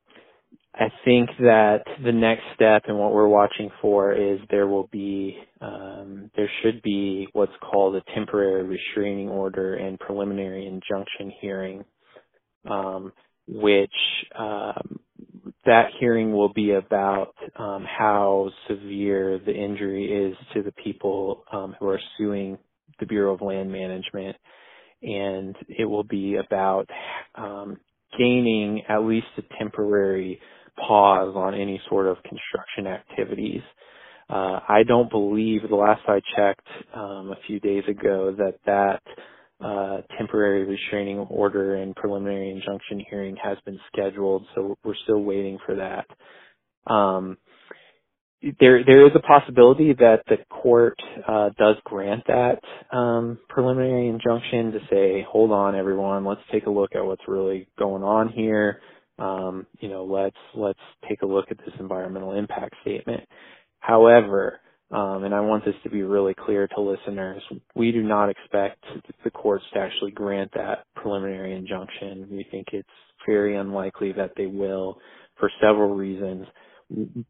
I 0.75 0.87
think 1.03 1.29
that 1.39 1.83
the 2.03 2.11
next 2.11 2.43
step 2.55 2.83
and 2.87 2.97
what 2.99 3.13
we're 3.13 3.27
watching 3.27 3.71
for 3.81 4.13
is 4.13 4.39
there 4.51 4.67
will 4.67 4.87
be, 4.91 5.37
um, 5.61 6.29
there 6.35 6.49
should 6.61 6.81
be 6.83 7.27
what's 7.33 7.51
called 7.61 7.95
a 7.95 8.03
temporary 8.13 8.63
restraining 8.63 9.29
order 9.29 9.75
and 9.75 9.99
preliminary 9.99 10.67
injunction 10.67 11.33
hearing, 11.41 11.85
um, 12.69 13.13
which 13.47 13.91
um, 14.37 14.99
that 15.65 15.89
hearing 15.99 16.33
will 16.33 16.53
be 16.53 16.71
about 16.73 17.33
um, 17.57 17.85
how 17.85 18.49
severe 18.67 19.39
the 19.45 19.53
injury 19.53 20.05
is 20.05 20.37
to 20.53 20.63
the 20.63 20.71
people 20.83 21.43
um, 21.51 21.75
who 21.79 21.87
are 21.87 21.99
suing 22.17 22.57
the 22.99 23.05
Bureau 23.05 23.33
of 23.33 23.41
Land 23.41 23.71
Management, 23.71 24.37
and 25.03 25.55
it 25.69 25.85
will 25.85 26.03
be 26.03 26.37
about 26.37 26.89
um, 27.35 27.77
gaining 28.17 28.83
at 28.89 28.99
least 29.03 29.27
a 29.37 29.43
temporary 29.59 30.39
pause 30.87 31.35
on 31.35 31.53
any 31.55 31.81
sort 31.89 32.07
of 32.07 32.17
construction 32.23 32.87
activities. 32.87 33.61
Uh, 34.29 34.59
I 34.67 34.83
don't 34.87 35.09
believe 35.11 35.61
the 35.69 35.75
last 35.75 36.01
I 36.07 36.21
checked 36.35 36.67
um, 36.95 37.31
a 37.31 37.37
few 37.47 37.59
days 37.59 37.83
ago 37.89 38.35
that 38.37 38.55
that 38.65 39.01
uh, 39.61 40.01
temporary 40.17 40.65
restraining 40.65 41.19
order 41.19 41.75
and 41.75 41.95
preliminary 41.95 42.51
injunction 42.51 43.03
hearing 43.09 43.35
has 43.41 43.57
been 43.65 43.79
scheduled, 43.91 44.45
so 44.53 44.77
we're 44.83 44.95
still 45.03 45.21
waiting 45.21 45.57
for 45.65 45.75
that. 45.75 46.05
Um, 46.91 47.37
there, 48.59 48.83
there 48.85 49.05
is 49.05 49.11
a 49.15 49.19
possibility 49.19 49.93
that 49.93 50.21
the 50.27 50.37
court 50.49 50.99
uh, 51.27 51.49
does 51.57 51.77
grant 51.85 52.23
that 52.27 52.59
um, 52.95 53.39
preliminary 53.49 54.07
injunction 54.07 54.71
to 54.73 54.79
say, 54.89 55.25
"Hold 55.29 55.51
on, 55.51 55.75
everyone, 55.75 56.25
let's 56.25 56.41
take 56.51 56.67
a 56.67 56.69
look 56.69 56.91
at 56.95 57.03
what's 57.03 57.27
really 57.27 57.67
going 57.79 58.03
on 58.03 58.29
here. 58.29 58.81
Um, 59.17 59.65
you 59.79 59.89
know, 59.89 60.03
let's 60.03 60.35
let's 60.53 60.79
take 61.09 61.21
a 61.21 61.25
look 61.25 61.45
at 61.49 61.57
this 61.59 61.73
environmental 61.79 62.33
impact 62.33 62.75
statement." 62.81 63.23
However, 63.79 64.59
um, 64.95 65.25
and 65.25 65.35
I 65.35 65.41
want 65.41 65.65
this 65.65 65.75
to 65.83 65.89
be 65.89 66.03
really 66.03 66.33
clear 66.33 66.67
to 66.67 66.81
listeners. 66.81 67.41
We 67.75 67.91
do 67.91 68.01
not 68.01 68.29
expect 68.29 68.81
the 69.25 69.29
courts 69.31 69.65
to 69.73 69.79
actually 69.79 70.11
grant 70.11 70.51
that 70.55 70.85
preliminary 70.95 71.53
injunction. 71.53 72.27
We 72.31 72.45
think 72.49 72.67
it's 72.71 72.87
very 73.27 73.57
unlikely 73.57 74.13
that 74.13 74.31
they 74.37 74.45
will 74.45 74.97
for 75.37 75.51
several 75.61 75.95
reasons. 75.95 76.47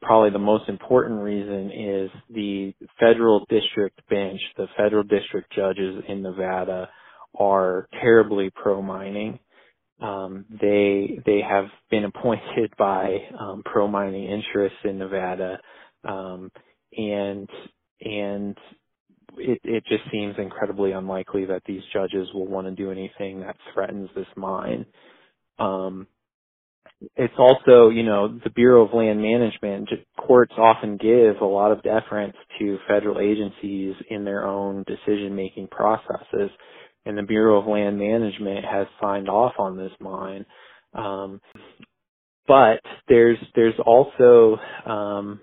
Probably 0.02 0.30
the 0.30 0.38
most 0.38 0.70
important 0.70 1.22
reason 1.22 1.72
is 1.72 2.12
the 2.30 2.76
federal 3.00 3.46
district 3.50 4.00
bench, 4.10 4.40
the 4.58 4.68
federal 4.78 5.04
district 5.04 5.52
judges 5.56 6.04
in 6.08 6.22
Nevada 6.22 6.90
are 7.40 7.88
terribly 8.00 8.52
pro 8.52 8.82
mining. 8.82 9.40
Um, 10.02 10.46
they 10.62 11.20
they 11.26 11.42
have 11.42 11.66
been 11.90 12.04
appointed 12.04 12.74
by 12.78 13.18
um, 13.40 13.64
pro 13.66 13.88
mining 13.88 14.26
interests 14.26 14.78
in 14.84 15.00
Nevada. 15.00 15.58
Um, 16.04 16.52
and 16.98 17.50
and 18.02 18.58
it 19.38 19.60
it 19.64 19.84
just 19.88 20.04
seems 20.12 20.36
incredibly 20.38 20.94
unlikely 20.94 21.46
that 21.46 21.64
these 21.66 21.84
judges 21.94 22.28
will 22.34 22.48
want 22.48 22.68
to 22.68 22.72
do 22.72 22.92
anything 22.92 23.42
that 23.42 23.58
threatens 23.74 24.10
this 24.16 24.28
mine. 24.38 24.86
Um, 25.60 26.08
it's 27.16 27.34
also, 27.38 27.90
you 27.90 28.04
know, 28.04 28.40
the 28.44 28.50
Bureau 28.52 28.86
of 28.86 28.94
Land 28.94 29.22
Management, 29.22 29.90
courts 30.18 30.54
often 30.58 30.98
give 30.98 31.42
a 31.42 31.46
lot 31.46 31.72
of 31.72 31.84
deference 31.84 32.36
to 32.60 32.78
federal 32.88 33.20
agencies 33.20 33.96
in 34.10 34.26
their 34.26 34.46
own 34.48 34.84
decision 34.88 35.36
making 35.36 35.68
processes. 35.68 36.52
And 37.06 37.18
the 37.18 37.24
Bureau 37.24 37.60
of 37.60 37.68
Land 37.68 38.00
Management 38.00 38.66
has 38.66 38.88
signed 39.02 39.30
off 39.30 39.54
on 39.60 39.78
this 39.78 39.92
mine. 40.00 40.46
Um, 40.94 41.42
but 42.48 42.82
there's, 43.08 43.38
there's 43.56 43.76
also, 43.86 44.58
um, 44.86 45.42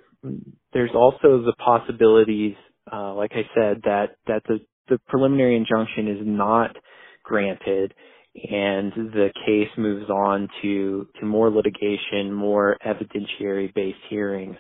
there's 0.72 0.90
also 0.94 1.42
the 1.42 1.54
possibilities, 1.58 2.54
uh, 2.92 3.14
like 3.14 3.32
I 3.32 3.44
said, 3.54 3.82
that 3.84 4.16
that 4.26 4.42
the 4.48 4.60
the 4.88 4.98
preliminary 5.08 5.56
injunction 5.56 6.08
is 6.08 6.18
not 6.22 6.76
granted 7.24 7.94
and 8.34 8.92
the 8.94 9.30
case 9.46 9.68
moves 9.76 10.08
on 10.10 10.48
to 10.62 11.06
to 11.20 11.26
more 11.26 11.50
litigation, 11.50 12.32
more 12.32 12.76
evidentiary 12.86 13.72
based 13.74 13.98
hearings. 14.08 14.56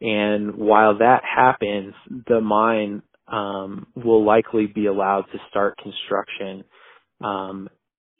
And 0.00 0.56
while 0.56 0.98
that 0.98 1.22
happens, 1.24 1.94
the 2.28 2.40
mine 2.40 3.02
um, 3.28 3.86
will 3.96 4.24
likely 4.24 4.66
be 4.66 4.86
allowed 4.86 5.24
to 5.32 5.38
start 5.50 5.78
construction 5.78 6.64
um, 7.22 7.68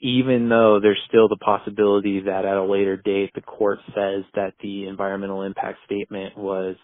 even 0.01 0.49
though 0.49 0.81
there's 0.81 1.01
still 1.09 1.29
the 1.29 1.37
possibility 1.39 2.21
that 2.21 2.45
at 2.45 2.57
a 2.57 2.65
later 2.65 2.97
date 2.97 3.31
the 3.35 3.41
court 3.43 3.79
says 3.95 4.25
that 4.35 4.53
the 4.63 4.87
environmental 4.87 5.43
impact 5.43 5.79
statement 5.87 6.37
was 6.37 6.77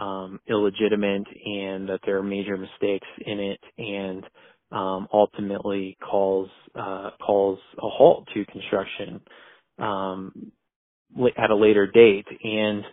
um, 0.00 0.40
illegitimate 0.48 1.26
and 1.46 1.88
that 1.88 2.00
there 2.04 2.18
are 2.18 2.22
major 2.22 2.56
mistakes 2.56 3.06
in 3.26 3.40
it 3.40 3.60
and 3.78 4.24
um, 4.72 5.06
ultimately 5.12 5.96
calls 6.02 6.48
uh, 6.74 7.10
calls 7.24 7.58
a 7.78 7.88
halt 7.88 8.26
to 8.34 8.44
construction 8.46 9.20
um, 9.78 10.52
at 11.38 11.50
a 11.50 11.56
later 11.56 11.86
date. 11.86 12.26
And 12.42 12.84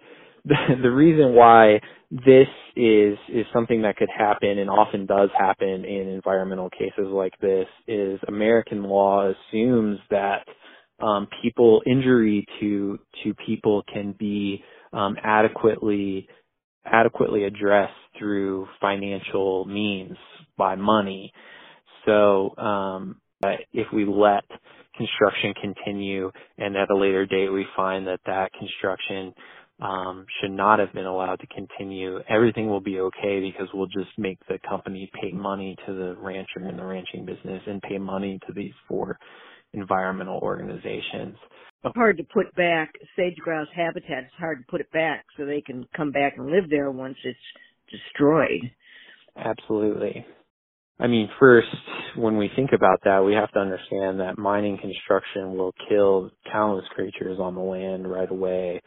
the, 0.46 0.92
reason 0.92 1.34
why 1.34 1.80
this 2.10 2.48
is 2.76 3.18
is 3.30 3.46
something 3.54 3.84
that 3.84 3.98
could 3.98 4.10
happen 4.16 4.58
and 4.60 4.70
often 4.70 5.06
does 5.06 5.30
happen 5.38 5.86
in 5.86 6.08
environmental 6.10 6.70
cases 6.70 7.08
like 7.08 7.34
this 7.42 7.68
is 7.88 8.20
American 8.28 8.84
law 8.84 9.32
assumes 9.32 10.00
that 10.10 10.46
um, 11.02 11.28
people 11.42 11.82
injury 11.86 12.46
to 12.60 13.00
to 13.24 13.34
people 13.46 13.84
can 13.92 14.14
be 14.18 14.64
um, 14.94 15.16
adequately 15.24 16.28
adequately 16.86 17.44
addressed 17.44 17.94
through 18.18 18.68
financial 18.80 19.66
means 19.66 20.18
by 20.58 20.76
money. 20.76 21.32
So 22.06 22.56
um, 22.58 23.22
if 23.74 23.88
we 23.94 24.06
let 24.06 24.44
construction 24.98 25.54
continue 25.62 26.32
and 26.58 26.76
at 26.76 26.90
a 26.92 26.96
later 26.98 27.26
date 27.26 27.50
we 27.50 27.66
find 27.76 28.06
that 28.08 28.20
that 28.26 28.52
construction 28.60 29.34
um, 29.82 30.26
should 30.40 30.52
not 30.52 30.80
have 30.80 30.94
been 30.94 31.06
allowed 31.06 31.40
to 31.40 31.48
continue. 31.48 32.20
Everything 32.30 32.70
will 32.70 32.82
be 32.82 33.00
okay 33.00 33.40
because 33.40 33.68
we'll 33.74 33.88
just 33.88 34.12
make 34.18 34.38
the 34.48 34.60
company 34.68 35.10
pay 35.20 35.32
money 35.32 35.76
to 35.88 35.94
the 35.94 36.16
rancher 36.20 36.68
in 36.68 36.78
the 36.78 36.86
ranching 36.86 37.26
business 37.26 37.62
and 37.66 37.82
pay 37.82 37.98
money 37.98 38.40
to 38.48 38.54
these 38.54 38.74
four 38.88 39.18
environmental 39.74 40.40
organizations. 40.40 41.36
It's 41.84 41.96
hard 41.96 42.18
to 42.18 42.24
put 42.24 42.54
back 42.56 42.94
sage 43.16 43.38
grouse 43.38 43.68
habitat. 43.76 44.26
It's 44.26 44.34
hard 44.38 44.60
to 44.60 44.72
put 44.72 44.82
it 44.82 44.92
back 44.92 45.26
so 45.36 45.46
they 45.46 45.62
can 45.62 45.88
come 45.98 46.12
back 46.12 46.36
and 46.38 46.48
live 46.48 46.70
there 46.70 46.92
once 46.92 47.18
it's 47.24 47.40
destroyed. 47.90 48.72
Absolutely. 49.36 50.24
I 51.00 51.08
mean, 51.08 51.28
first, 51.40 51.68
when 52.16 52.38
we 52.38 52.52
think 52.56 52.72
about 52.74 53.00
that, 53.06 53.26
we 53.26 53.34
have 53.34 53.52
to 53.54 53.60
understand 53.60 54.20
that 54.20 54.38
mining 54.38 54.78
construction 54.78 55.58
will 55.58 55.74
kill 55.90 56.30
countless 56.52 56.86
creatures 56.94 57.40
on 57.40 57.56
the 57.56 57.62
land 57.62 58.10
right 58.10 58.30
away. 58.30 58.80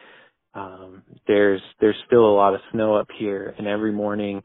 Um, 0.54 1.02
there's 1.26 1.60
there's 1.80 1.96
still 2.06 2.24
a 2.26 2.34
lot 2.36 2.54
of 2.54 2.60
snow 2.72 2.94
up 2.94 3.08
here, 3.18 3.54
and 3.58 3.66
every 3.66 3.92
morning 3.92 4.42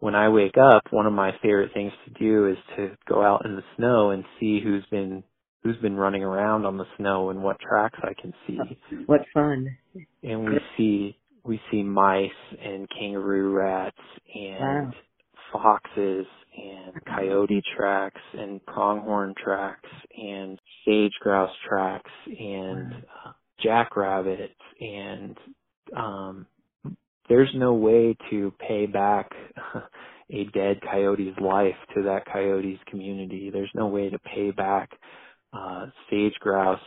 when 0.00 0.14
I 0.14 0.28
wake 0.28 0.56
up, 0.56 0.84
one 0.90 1.06
of 1.06 1.12
my 1.12 1.32
favorite 1.42 1.72
things 1.74 1.92
to 2.04 2.10
do 2.18 2.46
is 2.48 2.56
to 2.76 2.96
go 3.08 3.22
out 3.22 3.44
in 3.44 3.56
the 3.56 3.62
snow 3.76 4.10
and 4.10 4.24
see 4.38 4.60
who's 4.62 4.84
been 4.90 5.24
who's 5.64 5.76
been 5.78 5.96
running 5.96 6.22
around 6.22 6.64
on 6.66 6.76
the 6.78 6.84
snow 6.96 7.30
and 7.30 7.42
what 7.42 7.58
tracks 7.60 7.98
I 8.02 8.14
can 8.20 8.32
see. 8.46 8.58
What 9.06 9.22
fun! 9.34 9.76
And 10.22 10.44
we 10.48 10.58
see 10.76 11.18
we 11.44 11.60
see 11.70 11.82
mice 11.82 12.30
and 12.62 12.88
kangaroo 12.90 13.52
rats 13.52 13.96
and 14.34 14.86
Wow. 14.88 14.92
foxes 15.52 16.26
and 16.56 17.04
coyote 17.06 17.62
tracks 17.76 18.20
and 18.34 18.64
pronghorn 18.66 19.34
tracks 19.42 19.88
and 20.16 20.60
sage 20.84 21.12
grouse 21.20 21.50
tracks 21.68 22.10
and 22.26 22.92
uh, 23.24 23.32
jackrabbits 23.62 24.54
and 24.80 25.36
um 25.96 26.46
there's 27.28 27.50
no 27.54 27.74
way 27.74 28.16
to 28.30 28.52
pay 28.58 28.86
back 28.86 29.30
a 30.30 30.44
dead 30.54 30.80
coyote's 30.82 31.38
life 31.40 31.74
to 31.94 32.02
that 32.02 32.24
coyote's 32.32 32.80
community. 32.86 33.50
There's 33.50 33.70
no 33.74 33.86
way 33.86 34.10
to 34.10 34.18
pay 34.18 34.50
back 34.50 34.90
uh 35.52 35.86
sage 36.10 36.34
grouse 36.40 36.80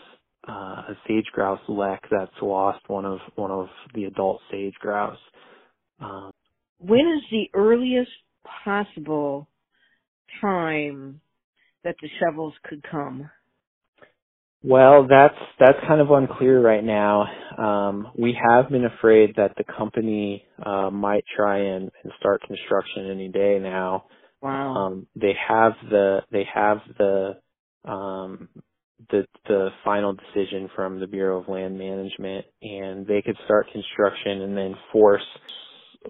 uh 0.47 0.51
a 0.89 0.97
sage 1.07 1.25
grouse 1.33 1.61
lek 1.67 2.03
that's 2.09 2.31
lost 2.41 2.79
one 2.87 3.05
of 3.05 3.19
one 3.35 3.51
of 3.51 3.67
the 3.93 4.05
adult 4.05 4.41
sage 4.51 4.75
grouse. 4.79 5.19
Um 5.99 6.31
When 6.79 7.07
is 7.07 7.23
the 7.31 7.49
earliest 7.53 8.11
possible 8.63 9.47
time 10.39 11.21
that 11.83 11.95
the 12.01 12.09
shovels 12.19 12.53
could 12.63 12.83
come? 12.89 13.29
Well, 14.63 15.07
that's 15.07 15.35
that's 15.59 15.79
kind 15.87 16.01
of 16.01 16.11
unclear 16.11 16.61
right 16.61 16.83
now. 16.83 17.27
Um, 17.57 18.09
we 18.17 18.37
have 18.49 18.69
been 18.71 18.85
afraid 18.85 19.35
that 19.37 19.53
the 19.57 19.63
company 19.65 20.45
uh, 20.65 20.91
might 20.91 21.23
try 21.35 21.59
and, 21.59 21.91
and 22.03 22.13
start 22.19 22.43
construction 22.43 23.09
any 23.11 23.29
day 23.29 23.59
now. 23.61 24.05
Wow. 24.41 24.75
Um, 24.75 25.07
they 25.15 25.35
have 25.47 25.73
the 25.89 26.21
they 26.33 26.45
have 26.53 26.79
the 26.99 27.37
um, 27.85 28.49
the 29.11 29.25
the 29.47 29.69
final 29.85 30.13
decision 30.15 30.69
from 30.75 30.99
the 30.99 31.07
Bureau 31.07 31.39
of 31.41 31.49
Land 31.49 31.79
Management, 31.79 32.45
and 32.61 33.07
they 33.07 33.23
could 33.23 33.37
start 33.45 33.67
construction 33.71 34.41
and 34.41 34.57
then 34.57 34.75
force 34.91 35.23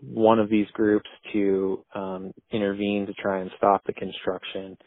one 0.02 0.40
of 0.40 0.50
these 0.50 0.68
groups 0.74 1.10
to 1.34 1.86
um, 1.96 2.32
intervene 2.52 3.08
to 3.08 3.14
try 3.16 3.42
and 3.42 3.52
stop 3.58 3.84
the 3.86 3.94
construction 3.94 4.78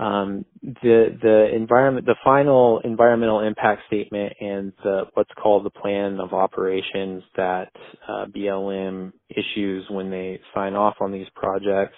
um, 0.00 0.46
the 0.62 1.16
the 1.22 1.54
environment 1.54 2.06
the 2.06 2.16
final 2.24 2.80
environmental 2.84 3.40
impact 3.40 3.82
statement 3.86 4.32
and 4.40 4.72
the 4.82 5.02
what's 5.14 5.30
called 5.40 5.64
the 5.64 5.70
plan 5.70 6.18
of 6.20 6.32
operations 6.32 7.22
that 7.36 7.70
uh, 8.08 8.24
BLM 8.26 9.12
issues 9.28 9.84
when 9.90 10.10
they 10.10 10.40
sign 10.54 10.74
off 10.74 10.96
on 11.00 11.12
these 11.12 11.26
projects 11.34 11.96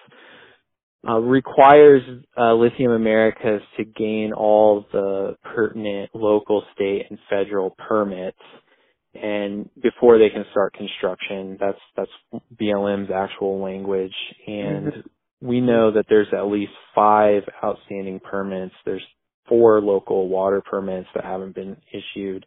uh, 1.09 1.19
requires 1.19 2.03
uh, 2.37 2.53
Lithium 2.55 2.93
Americas 2.93 3.63
to 3.77 3.85
gain 3.85 4.33
all 4.33 4.87
the 4.93 5.37
pertinent 5.55 6.11
local, 6.15 6.65
state, 6.75 7.07
and 7.09 7.19
federal 7.31 7.71
permits 7.89 8.39
and 9.15 9.69
before 9.81 10.19
they 10.19 10.31
can 10.31 10.45
start 10.51 10.75
construction. 10.75 11.57
That's 11.61 11.79
that's 11.97 12.43
BLM's 12.61 13.11
actual 13.15 13.63
language 13.63 14.15
and 14.47 15.05
we 15.43 15.61
know 15.61 15.91
that 15.91 16.07
there's 16.09 16.29
at 16.33 16.47
least 16.47 16.73
five 16.95 17.43
outstanding 17.65 18.21
permits. 18.21 18.75
There's 18.85 19.07
four 19.49 19.81
local 19.81 20.29
water 20.29 20.63
permits 20.65 21.09
that 21.15 21.25
haven't 21.25 21.55
been 21.55 21.77
issued 21.93 22.47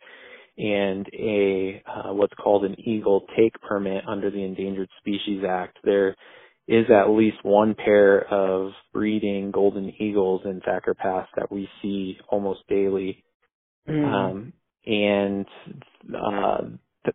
and 0.58 1.08
a 1.14 1.84
uh, 1.86 2.14
what's 2.14 2.34
called 2.42 2.64
an 2.64 2.80
eagle 2.80 3.26
take 3.38 3.60
permit 3.62 4.04
under 4.08 4.32
the 4.32 4.44
Endangered 4.44 4.90
Species 5.00 5.44
Act. 5.48 5.78
There 5.84 6.16
is 6.68 6.86
at 6.90 7.10
least 7.10 7.38
one 7.44 7.76
pair 7.76 8.26
of 8.34 8.72
breeding 8.94 9.52
golden 9.52 9.94
eagles 10.00 10.42
in 10.46 10.62
Thacker 10.62 10.94
Pass 10.94 11.28
that 11.36 11.52
we 11.52 11.68
see 11.82 12.18
almost 12.30 12.62
daily. 12.70 13.24
Mm. 13.88 14.06
Um, 14.06 14.54
and 14.88 15.46
uh, 16.16 16.62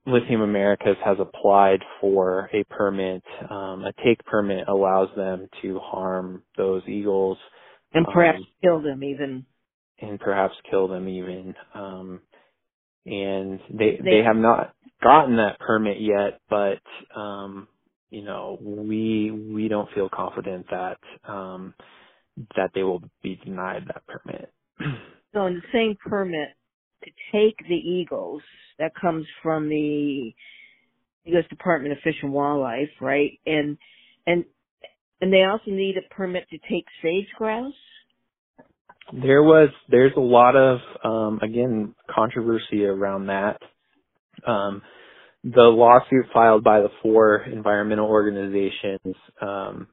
Lithium 0.07 0.43
Americas 0.43 0.97
has 1.05 1.19
applied 1.21 1.81
for 2.01 2.51
a 2.55 2.65
permit. 2.65 3.23
Um, 3.51 3.85
a 3.85 3.93
take 4.05 4.25
permit 4.27 4.69
allows 4.69 5.09
them 5.17 5.49
to 5.63 5.79
harm 5.81 6.43
those 6.57 6.83
eagles 6.89 7.39
and 7.95 8.07
perhaps 8.07 8.39
um, 8.41 8.47
kill 8.63 8.83
them 8.83 9.05
even. 9.05 9.47
and 10.01 10.21
perhaps 10.21 10.55
kill 10.71 10.89
them 10.89 11.09
even. 11.09 11.55
Um, 11.75 12.21
and 13.07 13.61
they, 13.71 13.99
They- 14.03 14.11
they 14.19 14.23
have 14.25 14.37
not 14.37 14.75
gotten 15.03 15.37
that 15.37 15.59
permit 15.61 16.01
yet, 16.01 16.41
but 16.51 16.81
um, 17.17 17.69
you 18.11 18.23
know 18.23 18.59
we 18.61 19.31
we 19.33 19.69
don't 19.69 19.91
feel 19.95 20.09
confident 20.11 20.67
that 20.71 20.99
um, 21.29 21.75
that 22.57 22.71
they 22.75 22.83
will 22.85 23.03
be 23.23 23.37
denied 23.45 23.85
that 23.89 24.03
permit. 24.07 24.53
So 25.35 25.47
in 25.47 25.55
the 25.57 25.63
same 25.73 25.97
permit 25.97 26.51
to 27.05 27.11
take 27.33 27.57
the 27.69 27.75
eagles, 27.75 28.43
that 28.79 28.93
comes 29.01 29.27
from 29.43 29.69
the 29.69 30.33
U.S. 31.25 31.45
Department 31.49 31.93
of 31.93 31.99
Fish 32.03 32.17
and 32.23 32.33
Wildlife, 32.33 32.91
right? 33.01 33.39
And 33.47 33.77
and 34.27 34.45
and 35.21 35.33
they 35.33 35.45
also 35.45 35.71
need 35.71 35.97
a 35.97 36.15
permit 36.15 36.49
to 36.51 36.59
take 36.59 36.87
sage 37.03 37.29
grouse. 37.37 37.73
There 39.13 39.43
was 39.43 39.69
there's 39.89 40.13
a 40.17 40.21
lot 40.21 40.57
of 40.57 40.79
um 41.05 41.41
again 41.43 41.95
controversy 42.09 42.85
around 42.85 43.27
that. 43.27 43.59
Um 44.47 44.83
the 45.43 45.63
lawsuit 45.63 46.27
filed 46.35 46.63
by 46.63 46.81
the 46.81 46.91
four 47.03 47.43
environmental 47.43 48.07
organizations 48.07 49.17
um 49.41 49.89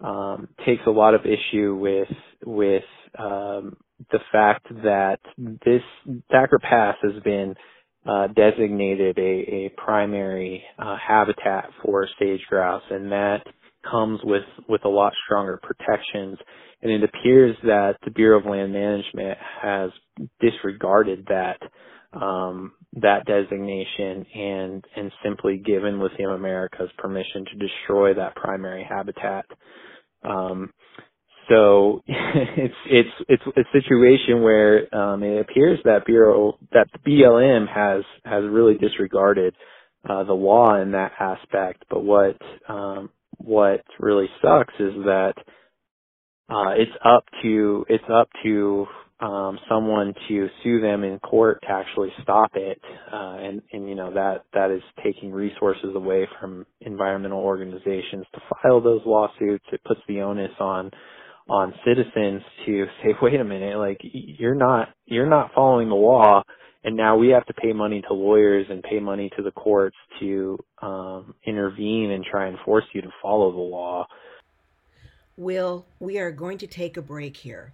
um 0.00 0.48
takes 0.66 0.82
a 0.86 0.90
lot 0.90 1.14
of 1.14 1.22
issue 1.22 1.74
with 1.74 2.08
with 2.44 2.84
um 3.18 3.76
the 4.12 4.20
fact 4.32 4.66
that 4.84 5.18
this 5.64 5.82
Thacker 6.30 6.58
Pass 6.58 6.96
has 7.02 7.22
been 7.22 7.54
uh, 8.06 8.28
designated 8.28 9.18
a, 9.18 9.22
a 9.22 9.72
primary 9.76 10.62
uh, 10.78 10.96
habitat 10.96 11.70
for 11.82 12.06
sage 12.18 12.40
grouse, 12.48 12.82
and 12.90 13.10
that 13.12 13.42
comes 13.90 14.20
with 14.24 14.44
with 14.68 14.84
a 14.84 14.88
lot 14.88 15.12
stronger 15.26 15.60
protections. 15.62 16.38
And 16.82 16.92
it 16.92 17.02
appears 17.04 17.56
that 17.62 17.96
the 18.04 18.10
Bureau 18.10 18.40
of 18.40 18.46
Land 18.46 18.72
Management 18.72 19.38
has 19.62 19.90
disregarded 20.40 21.26
that 21.28 21.58
um, 22.12 22.72
that 23.00 23.24
designation 23.26 24.26
and 24.34 24.84
and 24.96 25.12
simply 25.24 25.58
given 25.58 26.00
Lithium 26.00 26.32
America's 26.32 26.90
permission 26.98 27.44
to 27.46 27.66
destroy 27.66 28.14
that 28.14 28.36
primary 28.36 28.86
habitat. 28.88 29.46
Um, 30.24 30.70
so 31.48 32.02
it's 32.08 32.74
it's 32.86 33.10
it's 33.28 33.42
a 33.56 33.62
situation 33.72 34.42
where 34.42 34.94
um, 34.94 35.22
it 35.22 35.40
appears 35.40 35.78
that 35.84 36.06
bureau 36.06 36.58
that 36.72 36.88
the 36.92 36.98
BLM 37.10 37.68
has 37.68 38.04
has 38.24 38.44
really 38.50 38.74
disregarded 38.74 39.54
uh, 40.08 40.24
the 40.24 40.32
law 40.32 40.80
in 40.80 40.92
that 40.92 41.12
aspect. 41.20 41.84
But 41.90 42.04
what 42.04 42.38
um, 42.68 43.10
what 43.38 43.82
really 44.00 44.28
sucks 44.42 44.74
is 44.78 44.94
that 45.04 45.34
uh, 46.48 46.70
it's 46.76 46.92
up 47.04 47.24
to 47.42 47.86
it's 47.88 48.04
up 48.12 48.28
to 48.44 48.86
um, 49.20 49.58
someone 49.68 50.12
to 50.28 50.48
sue 50.62 50.80
them 50.80 51.04
in 51.04 51.18
court 51.20 51.60
to 51.62 51.70
actually 51.70 52.10
stop 52.22 52.50
it, 52.54 52.80
uh, 53.12 53.36
and 53.40 53.62
and 53.72 53.88
you 53.88 53.94
know 53.94 54.12
that 54.12 54.44
that 54.52 54.70
is 54.70 54.82
taking 55.02 55.32
resources 55.32 55.94
away 55.94 56.28
from 56.40 56.66
environmental 56.82 57.40
organizations 57.40 58.26
to 58.34 58.40
file 58.62 58.80
those 58.80 59.02
lawsuits. 59.06 59.64
It 59.72 59.82
puts 59.84 60.00
the 60.08 60.20
onus 60.20 60.52
on 60.60 60.90
on 61.48 61.74
citizens 61.84 62.42
to 62.66 62.86
say, 63.02 63.14
wait 63.20 63.40
a 63.40 63.44
minute, 63.44 63.78
like 63.78 64.00
you're 64.02 64.54
not 64.54 64.88
you're 65.06 65.28
not 65.28 65.50
following 65.54 65.88
the 65.88 65.94
law, 65.94 66.42
and 66.82 66.96
now 66.96 67.16
we 67.16 67.28
have 67.28 67.46
to 67.46 67.54
pay 67.54 67.72
money 67.72 68.02
to 68.08 68.14
lawyers 68.14 68.66
and 68.68 68.82
pay 68.82 69.00
money 69.00 69.30
to 69.36 69.42
the 69.42 69.50
courts 69.52 69.96
to 70.20 70.58
um, 70.82 71.34
intervene 71.46 72.10
and 72.10 72.24
try 72.24 72.46
and 72.46 72.58
force 72.64 72.84
you 72.92 73.02
to 73.02 73.10
follow 73.22 73.50
the 73.52 73.58
law. 73.58 74.06
Will, 75.36 75.86
we 75.98 76.18
are 76.18 76.30
going 76.30 76.58
to 76.58 76.66
take 76.66 76.96
a 76.96 77.02
break 77.02 77.38
here. 77.38 77.72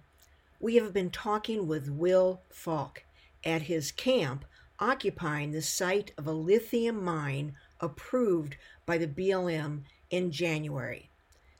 We 0.59 0.75
have 0.75 0.93
been 0.93 1.09
talking 1.09 1.67
with 1.67 1.89
Will 1.89 2.41
Falk 2.49 3.03
at 3.43 3.63
his 3.63 3.91
camp 3.91 4.45
occupying 4.79 5.51
the 5.51 5.61
site 5.61 6.11
of 6.17 6.25
a 6.25 6.31
lithium 6.31 7.03
mine 7.03 7.53
approved 7.79 8.55
by 8.85 8.97
the 8.97 9.07
BLM 9.07 9.81
in 10.09 10.31
January. 10.31 11.09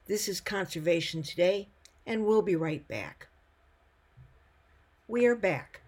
This 0.07 0.27
is 0.27 0.41
Conservation 0.41 1.21
Today, 1.21 1.67
and 2.05 2.25
we'll 2.25 2.41
be 2.41 2.55
right 2.55 2.87
back. 2.87 3.27
We 5.07 5.25
are 5.25 5.35
back. 5.35 5.81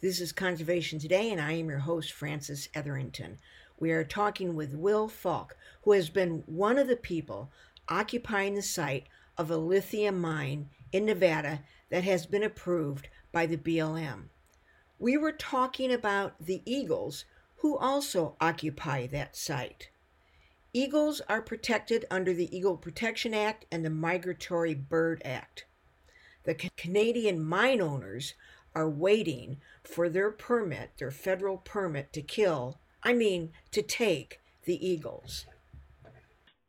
This 0.00 0.20
is 0.20 0.32
Conservation 0.32 0.98
Today, 0.98 1.30
and 1.30 1.40
I 1.40 1.52
am 1.52 1.68
your 1.68 1.78
host, 1.78 2.12
Frances 2.12 2.68
Etherington. 2.74 3.38
We 3.78 3.92
are 3.92 4.04
talking 4.04 4.54
with 4.54 4.74
Will 4.74 5.08
Falk, 5.08 5.56
who 5.82 5.92
has 5.92 6.10
been 6.10 6.42
one 6.46 6.78
of 6.78 6.88
the 6.88 6.96
people 6.96 7.50
occupying 7.88 8.54
the 8.54 8.62
site 8.62 9.06
of 9.38 9.50
a 9.50 9.56
lithium 9.56 10.20
mine 10.20 10.68
in 10.90 11.04
Nevada 11.04 11.60
that 11.90 12.04
has 12.04 12.26
been 12.26 12.42
approved 12.42 13.08
by 13.30 13.46
the 13.46 13.56
BLM. 13.56 14.24
We 14.98 15.16
were 15.16 15.32
talking 15.32 15.92
about 15.92 16.34
the 16.44 16.62
eagles 16.64 17.24
who 17.56 17.76
also 17.76 18.36
occupy 18.40 19.06
that 19.06 19.36
site. 19.36 19.90
Eagles 20.74 21.20
are 21.28 21.42
protected 21.42 22.06
under 22.10 22.32
the 22.32 22.54
Eagle 22.56 22.78
Protection 22.78 23.34
Act 23.34 23.66
and 23.70 23.84
the 23.84 23.90
Migratory 23.90 24.74
Bird 24.74 25.20
Act. 25.22 25.66
The 26.44 26.54
Canadian 26.78 27.44
mine 27.44 27.82
owners 27.82 28.32
are 28.74 28.88
waiting 28.88 29.58
for 29.84 30.08
their 30.08 30.30
permit, 30.30 30.92
their 30.98 31.10
federal 31.10 31.58
permit 31.58 32.10
to 32.14 32.22
kill, 32.22 32.78
I 33.02 33.12
mean, 33.12 33.52
to 33.72 33.82
take 33.82 34.40
the 34.64 34.86
eagles. 34.86 35.44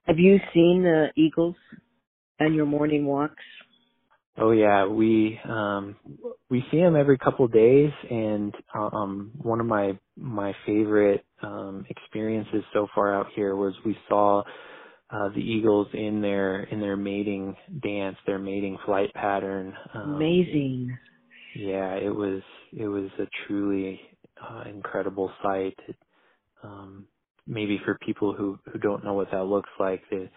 Have 0.06 0.20
you 0.20 0.38
seen 0.54 0.84
the 0.84 1.08
eagles 1.16 1.56
on 2.42 2.54
your 2.54 2.66
morning 2.66 3.06
walks? 3.06 3.44
Oh 4.38 4.52
yeah, 4.52 4.88
we 4.88 5.40
um 5.48 5.96
we 6.50 6.64
see 6.72 6.78
them 6.80 6.96
every 6.96 7.18
couple 7.20 7.46
of 7.46 7.54
days 7.54 7.92
and 8.10 8.54
um 8.76 9.32
one 9.38 9.60
of 9.60 9.68
my 9.68 10.00
my 10.18 10.56
favorite 10.66 11.26
um 11.44 11.86
experiences 11.90 12.64
so 12.74 12.88
far 12.96 13.14
out 13.14 13.28
here 13.36 13.56
was 13.56 13.74
we 13.86 13.98
saw 14.10 14.42
uh 15.12 15.30
the 15.30 15.42
eagles 15.42 15.88
in 15.94 16.22
their 16.22 16.64
in 16.64 16.82
their 16.82 16.98
mating 16.98 17.56
dance, 17.84 18.18
their 18.26 18.40
mating 18.40 18.78
flight 18.86 19.14
pattern. 19.14 19.74
Um, 19.94 20.06
Amazing. 20.16 20.98
Yeah, 21.54 21.96
it 21.96 22.14
was 22.14 22.42
it 22.74 22.88
was 22.88 23.10
a 23.20 23.28
truly 23.48 24.02
uh, 24.42 24.64
incredible 24.70 25.32
sight. 25.44 25.78
It, 25.88 25.98
um 26.64 27.08
maybe 27.48 27.80
for 27.86 27.98
people 28.06 28.34
who 28.34 28.60
who 28.72 28.80
don't 28.80 29.04
know 29.04 29.14
what 29.14 29.32
that 29.32 29.46
looks 29.46 29.70
like, 29.80 30.04
the 30.10 30.30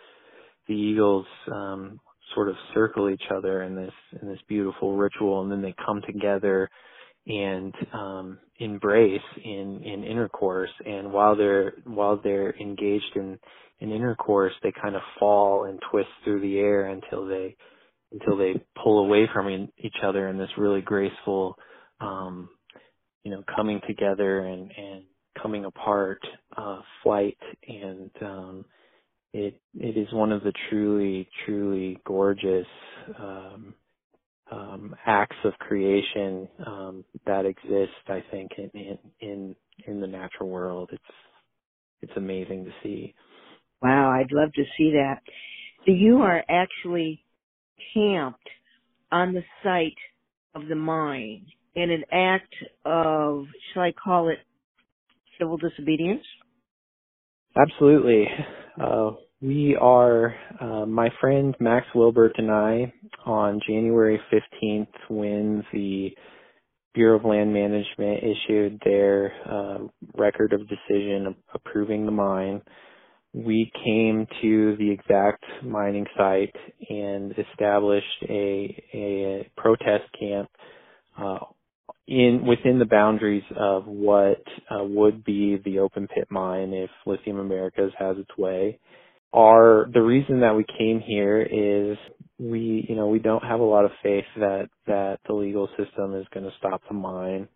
the 0.69 0.75
eagles 0.75 1.27
um 1.53 2.01
sort 2.37 2.51
of 2.51 2.57
circle 2.75 3.11
each 3.11 3.25
other 3.37 3.65
in 3.65 3.77
this 3.77 3.95
in 4.23 4.29
this 4.29 4.41
beautiful 4.49 4.97
ritual 4.97 5.43
and 5.43 5.53
then 5.53 5.63
they 5.63 5.75
come 5.87 6.03
together 6.07 6.71
and 7.27 7.75
um 7.95 8.39
embrace 8.61 9.21
in 9.45 9.83
in 9.85 10.05
intercourse. 10.05 10.71
And 10.87 11.13
while 11.13 11.37
they're 11.37 11.75
while 11.85 12.21
they're 12.23 12.55
engaged 12.61 13.17
in 13.17 13.39
in 13.81 13.93
intercourse 13.93 14.55
they 14.63 14.73
kind 14.81 14.97
of 14.97 15.03
fall 15.19 15.65
and 15.65 15.81
twist 15.91 16.11
through 16.25 16.43
the 16.43 16.59
air 16.59 16.87
until 16.87 17.27
they 17.27 17.57
until 18.13 18.37
they 18.37 18.55
pull 18.83 19.01
away 19.05 19.29
from 19.35 19.71
each 19.79 19.97
other 20.05 20.29
in 20.29 20.39
this 20.39 20.51
really 20.59 20.83
graceful 20.83 21.57
um 22.01 22.51
you 23.25 23.33
know 23.33 23.43
coming 23.57 23.81
together 23.89 24.41
and 24.41 24.71
and 24.77 25.05
coming 25.43 25.65
apart 25.65 26.21
uh 26.57 26.81
flight. 27.03 27.39
And 27.69 28.11
um 28.23 28.65
it 29.33 29.61
it 29.75 29.97
is 29.97 30.13
one 30.13 30.33
of 30.33 30.43
the 30.43 30.53
truly 30.71 31.29
truly 31.45 31.99
gorgeous 32.07 32.67
um, 33.19 33.75
um, 34.51 34.97
acts 35.07 35.37
of 35.45 35.53
creation 35.59 36.49
um, 36.67 37.05
that 37.27 37.45
exist. 37.45 37.93
I 38.09 38.23
think 38.31 38.53
in, 38.59 38.99
in 39.21 39.57
in 39.87 40.01
the 40.01 40.07
natural 40.07 40.49
world, 40.49 40.91
it's 40.93 41.03
it's 42.03 42.17
amazing 42.17 42.65
to 42.65 42.71
see. 42.83 43.15
Wow, 43.83 44.11
I'd 44.11 44.33
love 44.33 44.53
to 44.55 44.65
see 44.77 44.93
that. 44.93 45.21
So 45.85 45.93
you 45.93 46.19
are 46.19 46.43
actually 46.49 47.23
camped 47.95 48.49
on 49.13 49.35
the 49.35 49.43
site 49.63 49.97
of 50.55 50.69
the 50.69 50.75
mine 50.75 51.47
in 51.75 51.91
an 51.91 52.05
act 52.11 52.55
of, 52.85 53.45
shall 53.73 53.83
I 53.83 53.93
call 53.93 54.29
it, 54.29 54.39
civil 55.39 55.59
disobedience? 55.59 56.25
Absolutely. 57.57 58.25
Uh, 58.81 59.13
we 59.41 59.77
are, 59.81 60.35
uh, 60.61 60.87
my 60.87 61.09
friend 61.21 61.55
Max 61.61 61.87
Wilbert 61.95 62.33
and 62.39 62.51
I, 62.51 62.93
on 63.25 63.61
January 63.67 64.21
15th, 64.33 64.87
when 65.09 65.65
the 65.73 66.11
Bureau 66.95 67.19
of 67.19 67.25
Land 67.25 67.53
Management 67.53 68.21
issued 68.25 68.81
their 68.85 69.33
uh, 69.51 69.79
record 70.17 70.53
of 70.53 70.69
decision 70.69 71.37
approving 71.55 72.07
the 72.07 72.13
mine, 72.13 72.63
we 73.35 73.71
came 73.85 74.27
to 74.41 74.77
the 74.79 74.91
exact 74.91 75.45
mining 75.63 76.07
site 76.17 76.57
and 76.89 77.35
established 77.39 78.25
a, 78.29 78.83
a 78.95 79.51
protest 79.59 80.05
camp 80.19 80.49
uh, 81.19 81.39
in 82.09 82.45
within 82.47 82.79
the 82.79 82.85
boundaries 82.85 83.43
of 83.57 83.87
what 83.87 84.43
uh, 84.71 84.85
would 84.85 85.25
be 85.25 85.61
the 85.65 85.79
open 85.81 86.07
pit 86.09 86.29
mine 86.31 86.73
if 86.73 86.91
Lithium 87.05 87.39
Americas 87.39 87.93
has 87.99 88.17
its 88.19 88.37
way. 88.39 88.79
Our 89.33 89.89
the 89.93 90.03
reason 90.03 90.41
that 90.41 90.55
we 90.57 90.65
came 90.79 91.01
here 91.01 91.43
is 91.43 91.97
we 92.39 92.87
you 92.89 92.95
know 92.95 93.09
we 93.09 93.19
don't 93.19 93.45
have 93.45 93.61
a 93.61 93.65
lot 93.65 93.85
of 93.85 93.91
faith 94.03 94.25
that 94.37 94.69
that 94.87 95.19
the 95.27 95.35
legal 95.35 95.69
system 95.77 96.15
is 96.15 96.27
going 96.33 96.47
to 96.47 96.53
stop 96.59 96.81
the 96.89 96.95
mine. 96.95 97.49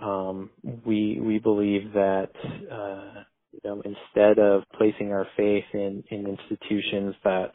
Um 0.00 0.50
we 0.86 1.18
we 1.20 1.38
believe 1.38 1.92
that 1.94 2.30
uh 2.70 3.22
you 3.52 3.60
know 3.64 3.82
instead 3.84 4.38
of 4.38 4.62
placing 4.78 5.12
our 5.12 5.26
faith 5.36 5.64
in 5.74 6.04
in 6.10 6.26
institutions 6.26 7.16
that 7.24 7.52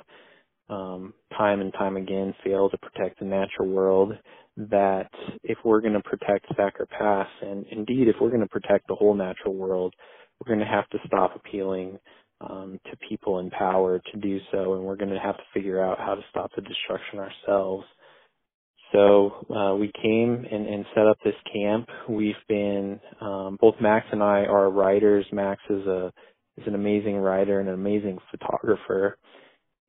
um 0.69 1.13
time 1.37 1.61
and 1.61 1.71
time 1.73 1.95
again 1.95 2.33
fail 2.43 2.69
to 2.69 2.77
protect 2.77 3.19
the 3.19 3.25
natural 3.25 3.69
world 3.69 4.13
that 4.57 5.09
if 5.43 5.57
we're 5.65 5.81
going 5.81 5.93
to 5.93 6.01
protect 6.01 6.45
Thacker 6.55 6.87
Pass 6.87 7.27
and 7.41 7.65
indeed 7.71 8.07
if 8.07 8.15
we're 8.21 8.29
going 8.29 8.41
to 8.41 8.47
protect 8.47 8.87
the 8.87 8.95
whole 8.95 9.13
natural 9.13 9.53
world 9.53 9.93
we're 10.39 10.53
going 10.55 10.65
to 10.65 10.71
have 10.71 10.89
to 10.89 10.97
stop 11.07 11.35
appealing 11.35 11.97
um, 12.41 12.79
to 12.91 12.97
people 13.07 13.39
in 13.39 13.49
power 13.49 14.01
to 14.11 14.19
do 14.19 14.39
so, 14.51 14.73
and 14.73 14.83
we're 14.83 14.97
going 14.97 15.13
to 15.13 15.19
have 15.19 15.37
to 15.37 15.43
figure 15.53 15.83
out 15.83 15.99
how 15.99 16.15
to 16.15 16.21
stop 16.29 16.51
the 16.55 16.61
destruction 16.61 17.19
ourselves. 17.19 17.85
So 18.91 19.45
uh, 19.53 19.75
we 19.75 19.91
came 20.01 20.45
and, 20.49 20.67
and 20.67 20.85
set 20.93 21.07
up 21.07 21.17
this 21.23 21.35
camp. 21.51 21.87
We've 22.09 22.35
been 22.47 22.99
um, 23.21 23.57
both 23.59 23.75
Max 23.81 24.05
and 24.11 24.21
I 24.21 24.45
are 24.45 24.69
writers. 24.69 25.25
Max 25.31 25.61
is 25.69 25.85
a 25.85 26.11
is 26.57 26.67
an 26.67 26.75
amazing 26.75 27.17
writer 27.17 27.59
and 27.59 27.67
an 27.67 27.75
amazing 27.75 28.17
photographer, 28.31 29.17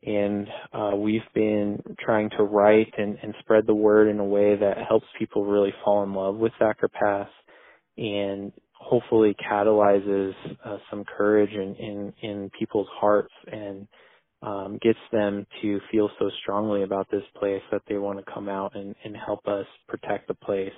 and 0.07 0.47
uh, 0.73 0.97
we've 0.97 1.21
been 1.35 1.83
trying 1.99 2.31
to 2.31 2.45
write 2.45 2.95
and, 2.97 3.19
and 3.23 3.35
spread 3.40 3.66
the 3.66 3.75
word 3.75 4.09
in 4.09 4.21
a 4.21 4.25
way 4.25 4.57
that 4.57 4.77
helps 4.88 5.07
people 5.19 5.45
really 5.45 5.75
fall 5.85 6.05
in 6.05 6.14
love 6.14 6.37
with 6.37 6.53
Pass 6.61 7.29
and 7.99 8.53
hopefully 8.73 9.35
catalyzes 9.51 10.33
uh, 10.64 10.77
some 10.90 11.05
courage 11.05 11.51
in, 11.51 11.75
in, 11.75 12.12
in 12.23 12.51
people's 12.57 12.88
hearts 13.01 13.33
and 13.51 13.88
um, 14.42 14.79
gets 14.81 14.99
them 15.11 15.45
to 15.61 15.81
feel 15.90 16.09
so 16.21 16.31
strongly 16.42 16.85
about 16.85 17.11
this 17.11 17.25
place 17.37 17.62
that 17.73 17.83
they 17.88 17.99
want 17.99 18.19
to 18.25 18.33
come 18.33 18.49
out 18.49 18.77
and, 18.77 18.95
and 19.05 19.16
help 19.16 19.47
us 19.49 19.66
protect 19.88 20.29
the 20.29 20.35
place. 20.35 20.71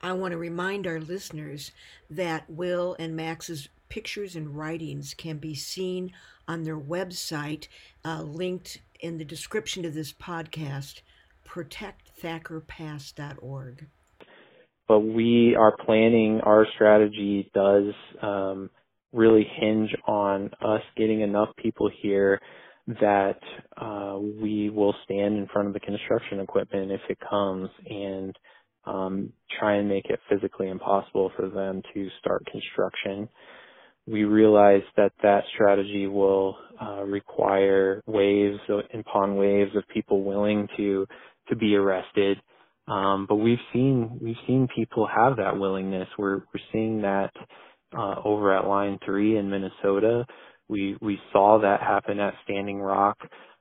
I 0.00 0.12
want 0.12 0.30
to 0.30 0.38
remind 0.38 0.86
our 0.86 1.00
listeners 1.00 1.72
that 2.08 2.48
Will 2.48 2.94
and 3.00 3.16
Max's 3.16 3.68
pictures 3.88 4.36
and 4.36 4.56
writings 4.56 5.14
can 5.14 5.38
be 5.38 5.54
seen 5.54 6.12
on 6.46 6.64
their 6.64 6.78
website, 6.78 7.68
uh, 8.04 8.22
linked 8.22 8.82
in 9.00 9.16
the 9.18 9.24
description 9.24 9.84
of 9.84 9.94
this 9.94 10.12
podcast, 10.12 11.00
protectthackerpass.org 11.46 13.86
but 14.88 15.00
we 15.00 15.54
are 15.54 15.76
planning 15.84 16.40
our 16.44 16.66
strategy 16.74 17.50
does 17.54 17.92
um, 18.22 18.70
really 19.12 19.46
hinge 19.60 19.94
on 20.06 20.50
us 20.62 20.80
getting 20.96 21.20
enough 21.20 21.50
people 21.56 21.90
here 22.02 22.40
that 22.86 23.38
uh, 23.76 24.18
we 24.18 24.70
will 24.70 24.94
stand 25.04 25.36
in 25.36 25.46
front 25.52 25.68
of 25.68 25.74
the 25.74 25.80
construction 25.80 26.40
equipment 26.40 26.90
if 26.90 27.02
it 27.10 27.18
comes 27.28 27.68
and 27.88 28.34
um, 28.86 29.30
try 29.58 29.74
and 29.74 29.88
make 29.88 30.06
it 30.06 30.18
physically 30.30 30.70
impossible 30.70 31.30
for 31.36 31.50
them 31.50 31.82
to 31.92 32.08
start 32.18 32.42
construction. 32.50 33.28
We 34.08 34.24
realize 34.24 34.82
that 34.96 35.12
that 35.22 35.44
strategy 35.54 36.08
will 36.08 36.56
uh, 36.82 37.04
require 37.04 38.02
waves 38.06 38.58
upon 38.94 39.36
waves 39.36 39.76
of 39.76 39.84
people 39.88 40.24
willing 40.24 40.68
to 40.78 41.06
to 41.50 41.56
be 41.56 41.76
arrested 41.76 42.38
um, 42.88 43.26
but 43.28 43.36
we've 43.36 43.58
seen 43.72 44.18
we've 44.22 44.36
seen 44.46 44.68
people 44.74 45.08
have 45.08 45.36
that 45.36 45.58
willingness. 45.58 46.08
We're 46.18 46.38
we're 46.38 46.60
seeing 46.72 47.02
that 47.02 47.32
uh, 47.96 48.16
over 48.24 48.54
at 48.56 48.66
Line 48.66 48.98
Three 49.06 49.38
in 49.38 49.50
Minnesota. 49.50 50.26
We 50.68 50.96
we 51.00 51.18
saw 51.32 51.60
that 51.60 51.80
happen 51.80 52.20
at 52.20 52.34
Standing 52.44 52.80
Rock. 52.80 53.18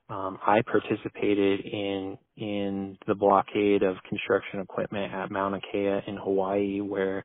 Um, 0.10 0.40
I 0.46 0.62
participated 0.64 1.62
in 1.62 2.18
in 2.38 2.98
the 3.08 3.16
blockade 3.16 3.84
of 3.84 3.98
construction 4.10 4.60
equipment 4.62 5.14
at 5.14 5.32
Mauna 5.32 5.62
Kea 5.72 6.00
in 6.08 6.18
Hawaii, 6.18 6.82
where 6.82 7.24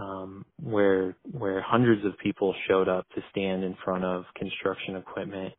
um, 0.00 0.44
where 0.62 1.14
where 1.30 1.60
hundreds 1.60 2.04
of 2.06 2.18
people 2.18 2.54
showed 2.68 2.88
up 2.88 3.06
to 3.14 3.22
stand 3.30 3.64
in 3.64 3.76
front 3.84 4.04
of 4.04 4.24
construction 4.36 4.96
equipment, 4.96 5.52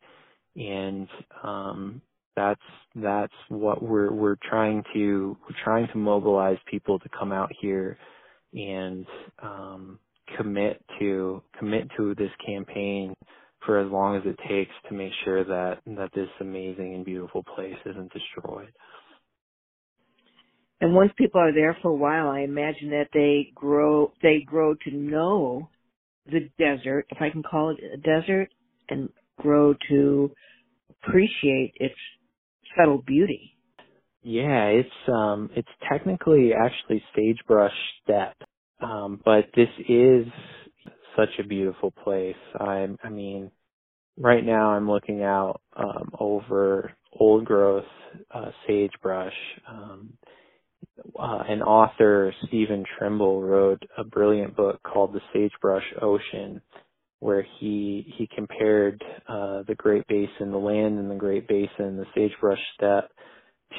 and 0.55 1.07
um, 1.43 2.01
that's 2.35 2.61
that's 2.95 3.33
what 3.49 3.83
we're 3.83 4.11
we're 4.11 4.37
trying 4.49 4.83
to 4.93 5.37
we're 5.43 5.63
trying 5.63 5.87
to 5.91 5.97
mobilize 5.97 6.57
people 6.69 6.97
to 6.99 7.09
come 7.17 7.31
out 7.31 7.51
here 7.61 7.97
and 8.53 9.05
um, 9.43 9.99
commit 10.37 10.83
to 10.99 11.43
commit 11.59 11.87
to 11.97 12.15
this 12.15 12.31
campaign 12.45 13.13
for 13.65 13.79
as 13.79 13.91
long 13.91 14.15
as 14.15 14.23
it 14.25 14.39
takes 14.49 14.71
to 14.89 14.95
make 14.95 15.11
sure 15.23 15.43
that 15.43 15.79
that 15.85 16.09
this 16.15 16.29
amazing 16.39 16.95
and 16.95 17.05
beautiful 17.05 17.43
place 17.55 17.77
isn't 17.85 18.11
destroyed. 18.11 18.71
And 20.81 20.95
once 20.95 21.11
people 21.17 21.41
are 21.41 21.53
there 21.53 21.77
for 21.81 21.91
a 21.91 21.95
while, 21.95 22.29
I 22.29 22.41
imagine 22.41 22.91
that 22.91 23.09
they 23.13 23.51
grow 23.55 24.13
they 24.23 24.41
grow 24.45 24.75
to 24.75 24.91
know 24.91 25.69
the 26.27 26.49
desert, 26.59 27.07
if 27.11 27.21
I 27.21 27.29
can 27.29 27.43
call 27.43 27.71
it 27.71 27.79
a 27.93 27.97
desert, 27.97 28.49
and 28.89 29.09
grow 29.39 29.75
to 29.89 30.31
appreciate 31.03 31.73
its 31.77 31.95
subtle 32.77 33.03
beauty. 33.05 33.57
Yeah, 34.23 34.65
it's 34.67 34.89
um 35.09 35.49
it's 35.55 35.69
technically 35.91 36.51
actually 36.53 37.03
sagebrush 37.15 37.73
steppe. 38.03 38.37
Um 38.81 39.21
but 39.25 39.45
this 39.55 39.69
is 39.89 40.27
such 41.17 41.29
a 41.39 41.47
beautiful 41.47 41.91
place. 41.91 42.35
I 42.59 42.87
I 43.03 43.09
mean 43.09 43.51
right 44.17 44.45
now 44.45 44.71
I'm 44.71 44.89
looking 44.89 45.23
out 45.23 45.61
um 45.75 46.11
over 46.19 46.91
old 47.13 47.45
growth 47.45 47.85
uh 48.31 48.51
sagebrush. 48.67 49.33
Um 49.69 50.13
uh, 51.19 51.43
an 51.47 51.61
author, 51.61 52.33
Stephen 52.47 52.83
Trimble, 52.97 53.41
wrote 53.41 53.83
a 53.97 54.03
brilliant 54.03 54.55
book 54.55 54.81
called 54.83 55.13
The 55.13 55.21
Sagebrush 55.33 55.85
Ocean, 56.01 56.61
where 57.19 57.45
he 57.59 58.13
he 58.17 58.27
compared 58.33 59.03
uh, 59.27 59.63
the 59.67 59.75
Great 59.75 60.07
Basin, 60.07 60.51
the 60.51 60.57
land 60.57 60.99
in 60.99 61.07
the 61.07 61.15
Great 61.15 61.47
Basin, 61.47 61.97
the 61.97 62.05
sagebrush 62.15 62.59
steppe, 62.75 63.11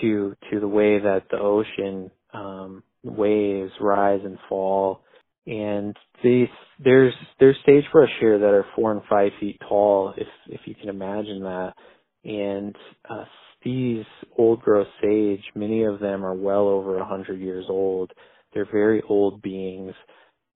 to 0.01 0.35
to 0.51 0.61
the 0.61 0.69
way 0.69 0.99
that 0.99 1.25
the 1.31 1.39
ocean 1.39 2.11
um, 2.33 2.83
waves 3.03 3.73
rise 3.81 4.21
and 4.25 4.39
fall. 4.49 5.03
And 5.47 5.97
these 6.23 6.49
there's 6.83 7.15
there's 7.41 7.57
sagebrush 7.67 8.11
here 8.21 8.39
that 8.39 8.47
are 8.47 8.67
four 8.77 8.93
and 8.93 9.03
five 9.11 9.33
feet 9.41 9.61
tall, 9.69 10.15
if 10.17 10.29
if 10.47 10.61
you 10.67 10.75
can 10.77 10.89
imagine 10.89 11.43
that. 11.43 11.75
And 12.25 12.77
uh, 13.11 13.25
these 13.65 14.05
old 14.39 14.61
growth 14.63 14.89
sage, 15.03 15.43
many 15.55 15.85
of 15.85 16.01
them 16.01 16.25
are 16.25 16.35
well 16.35 16.69
over 16.69 16.99
a 16.99 17.05
hundred 17.05 17.41
years 17.41 17.67
old. 17.69 18.13
They're 18.55 18.69
very 18.71 19.03
old 19.09 19.43
beings 19.43 19.95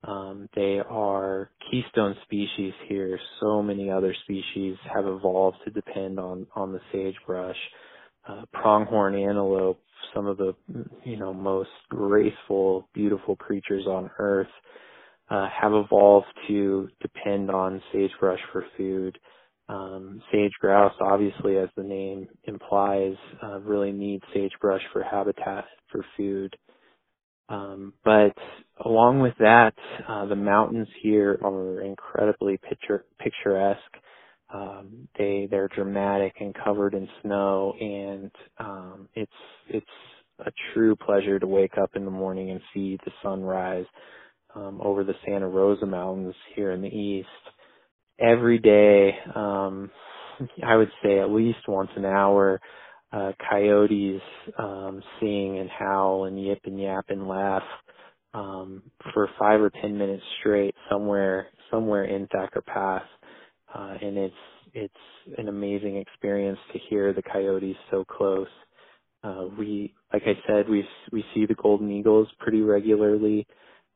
um, 0.06 0.48
they 0.54 0.80
are 0.88 1.50
keystone 1.70 2.14
species 2.22 2.72
here. 2.88 3.18
So 3.40 3.62
many 3.62 3.90
other 3.90 4.14
species 4.24 4.76
have 4.94 5.06
evolved 5.06 5.58
to 5.64 5.70
depend 5.70 6.20
on 6.20 6.46
on 6.54 6.72
the 6.72 6.80
sagebrush. 6.92 7.56
Uh, 8.28 8.42
pronghorn 8.52 9.14
antelope, 9.14 9.80
some 10.14 10.26
of 10.26 10.36
the 10.36 10.54
you 11.04 11.16
know 11.16 11.32
most 11.34 11.70
graceful, 11.88 12.88
beautiful 12.94 13.36
creatures 13.36 13.86
on 13.86 14.10
Earth, 14.18 14.48
uh, 15.30 15.48
have 15.60 15.72
evolved 15.72 16.26
to 16.48 16.88
depend 17.00 17.50
on 17.50 17.82
sagebrush 17.92 18.40
for 18.52 18.64
food. 18.76 19.18
Um, 19.68 20.22
sage 20.32 20.52
grouse, 20.60 20.94
obviously, 21.00 21.58
as 21.58 21.70
the 21.76 21.84
name 21.84 22.28
implies, 22.44 23.14
uh, 23.42 23.60
really 23.60 23.92
need 23.92 24.22
sagebrush 24.34 24.82
for 24.92 25.02
habitat 25.04 25.66
for 25.92 26.04
food. 26.16 26.54
Um, 27.48 27.92
but 28.04 28.34
along 28.84 29.20
with 29.20 29.34
that, 29.40 29.74
uh, 30.08 30.26
the 30.26 30.36
mountains 30.36 30.88
here 31.02 31.38
are 31.44 31.82
incredibly 31.82 32.58
picture, 32.58 33.04
picturesque. 33.20 33.80
Um, 34.54 35.08
they 35.18 35.48
they're 35.50 35.68
dramatic 35.68 36.34
and 36.40 36.54
covered 36.64 36.94
in 36.94 37.08
snow, 37.22 37.74
and 37.80 38.30
um, 38.58 39.08
it's 39.14 39.32
it's 39.68 39.86
a 40.46 40.52
true 40.74 40.96
pleasure 40.96 41.38
to 41.38 41.46
wake 41.46 41.78
up 41.82 41.90
in 41.96 42.04
the 42.04 42.10
morning 42.10 42.50
and 42.50 42.60
see 42.74 42.98
the 43.04 43.12
sunrise 43.22 43.86
um, 44.54 44.80
over 44.82 45.04
the 45.04 45.14
Santa 45.26 45.48
Rosa 45.48 45.86
Mountains 45.86 46.34
here 46.56 46.72
in 46.72 46.82
the 46.82 46.88
east. 46.88 47.28
Every 48.20 48.58
day, 48.58 49.18
um, 49.34 49.90
I 50.64 50.76
would 50.76 50.90
say 51.04 51.20
at 51.20 51.30
least 51.30 51.60
once 51.68 51.90
an 51.96 52.04
hour, 52.06 52.60
uh, 53.12 53.32
coyotes 53.50 54.22
um, 54.58 55.02
sing 55.20 55.58
and 55.58 55.70
howl 55.70 56.26
and 56.26 56.42
yip 56.42 56.60
and 56.64 56.80
yap 56.80 57.06
and 57.08 57.28
laugh 57.28 57.62
um, 58.34 58.82
for 59.14 59.28
five 59.38 59.60
or 59.60 59.70
ten 59.82 59.98
minutes 59.98 60.22
straight 60.40 60.74
somewhere 60.90 61.48
somewhere 61.70 62.04
in 62.04 62.26
Thacker 62.28 62.62
Pass, 62.62 63.04
uh, 63.74 63.94
and 64.02 64.18
it's 64.18 64.34
it's 64.74 65.38
an 65.38 65.48
amazing 65.48 65.96
experience 65.96 66.58
to 66.72 66.78
hear 66.90 67.12
the 67.12 67.22
coyotes 67.22 67.76
so 67.90 68.04
close. 68.04 68.48
Uh, 69.24 69.46
we, 69.58 69.94
like 70.12 70.22
I 70.26 70.38
said, 70.46 70.68
we 70.68 70.86
we 71.12 71.24
see 71.34 71.46
the 71.46 71.54
golden 71.54 71.90
eagles 71.92 72.28
pretty 72.40 72.62
regularly. 72.62 73.46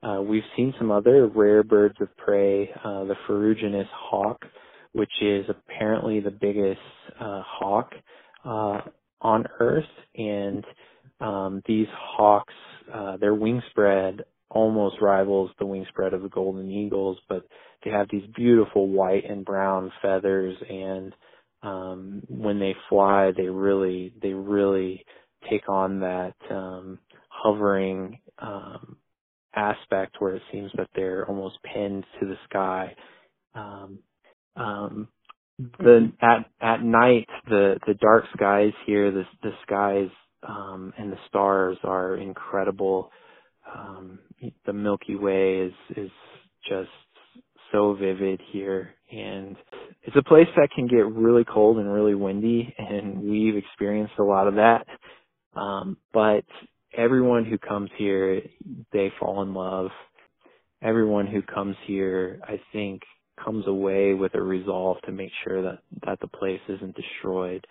Uh, 0.02 0.22
we've 0.22 0.42
seen 0.56 0.72
some 0.78 0.90
other 0.90 1.26
rare 1.28 1.62
birds 1.62 1.96
of 2.00 2.14
prey, 2.16 2.70
uh, 2.84 3.04
the 3.04 3.16
ferruginous 3.26 3.88
hawk, 3.92 4.44
which 4.92 5.10
is 5.20 5.44
apparently 5.48 6.20
the 6.20 6.30
biggest 6.30 6.80
uh, 7.20 7.42
hawk 7.44 7.92
uh, 8.44 8.80
on 9.20 9.44
Earth, 9.60 9.84
and 10.16 10.64
um, 11.20 11.62
these 11.66 11.86
hawks, 11.92 12.54
uh, 12.92 13.16
their 13.18 13.34
wingspread 13.34 14.20
almost 14.48 14.96
rivals 15.00 15.50
the 15.58 15.64
wingspread 15.64 16.14
of 16.14 16.22
the 16.22 16.28
golden 16.28 16.70
eagles, 16.70 17.18
but 17.28 17.44
they 17.84 17.90
have 17.90 18.06
these 18.10 18.24
beautiful 18.34 18.88
white 18.88 19.28
and 19.28 19.44
brown 19.44 19.92
feathers, 20.02 20.56
and 20.68 21.14
um, 21.62 22.22
when 22.28 22.58
they 22.58 22.74
fly, 22.88 23.32
they 23.36 23.48
really, 23.48 24.14
they 24.22 24.32
really 24.32 25.04
take 25.50 25.68
on 25.68 26.00
that 26.00 26.34
um, 26.50 26.98
hovering 27.28 28.18
um, 28.38 28.96
aspect 29.56 30.16
where 30.20 30.36
it 30.36 30.42
seems 30.52 30.70
that 30.76 30.88
they're 30.96 31.26
almost 31.28 31.58
pinned 31.74 32.04
to 32.20 32.26
the 32.26 32.36
sky. 32.48 32.94
Um, 33.54 34.00
um, 34.56 35.08
the 35.80 36.12
at 36.22 36.46
at 36.60 36.82
night 36.82 37.28
the 37.48 37.78
the 37.86 37.94
dark 37.94 38.24
skies 38.36 38.72
here 38.86 39.10
the 39.12 39.24
the 39.42 39.52
skies 39.66 40.10
um 40.48 40.92
and 40.98 41.12
the 41.12 41.18
stars 41.28 41.78
are 41.84 42.16
incredible. 42.16 43.10
Um 43.74 44.20
the 44.66 44.74
milky 44.74 45.16
way 45.16 45.60
is 45.60 45.72
is 45.96 46.10
just 46.68 46.90
so 47.72 47.94
vivid 47.94 48.40
here. 48.52 48.94
And 49.12 49.56
it's 50.04 50.16
a 50.16 50.22
place 50.24 50.48
that 50.56 50.70
can 50.74 50.88
get 50.88 51.06
really 51.06 51.44
cold 51.44 51.78
and 51.78 51.92
really 51.92 52.14
windy 52.16 52.74
and 52.78 53.20
we've 53.22 53.56
experienced 53.56 54.14
a 54.20 54.24
lot 54.24 54.48
of 54.48 54.56
that. 54.56 54.86
Um 55.56 55.98
but 56.12 56.44
everyone 56.96 57.44
who 57.44 57.58
comes 57.58 57.90
here 57.96 58.42
they 58.92 59.12
fall 59.18 59.42
in 59.42 59.54
love 59.54 59.90
everyone 60.82 61.26
who 61.26 61.42
comes 61.42 61.76
here 61.86 62.40
i 62.44 62.60
think 62.72 63.02
comes 63.44 63.66
away 63.66 64.14
with 64.14 64.34
a 64.34 64.42
resolve 64.42 64.98
to 65.04 65.12
make 65.12 65.30
sure 65.44 65.62
that 65.62 65.78
that 66.04 66.20
the 66.20 66.28
place 66.28 66.60
isn't 66.68 66.96
destroyed. 66.96 67.66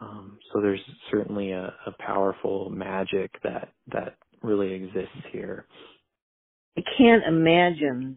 Um, 0.00 0.38
so 0.52 0.60
there's 0.60 0.80
certainly 1.10 1.52
a, 1.52 1.72
a 1.86 1.92
powerful 2.00 2.70
magic 2.70 3.30
that 3.44 3.68
that 3.92 4.16
really 4.42 4.72
exists 4.72 5.26
here. 5.30 5.66
I 6.76 6.82
can't 6.96 7.22
imagine 7.26 8.16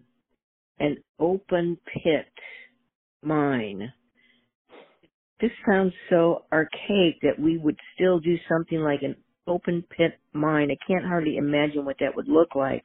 an 0.79 0.97
open 1.19 1.77
pit 1.93 2.25
mine. 3.21 3.91
This 5.41 5.51
sounds 5.67 5.93
so 6.09 6.45
archaic 6.51 7.19
that 7.21 7.37
we 7.37 7.57
would 7.57 7.77
still 7.93 8.19
do 8.19 8.37
something 8.49 8.79
like 8.79 9.01
an 9.03 9.15
open 9.47 9.83
pit 9.95 10.19
mine. 10.33 10.69
I 10.71 10.77
can't 10.87 11.05
hardly 11.05 11.37
imagine 11.37 11.85
what 11.85 11.97
that 11.99 12.15
would 12.15 12.27
look 12.27 12.55
like. 12.55 12.83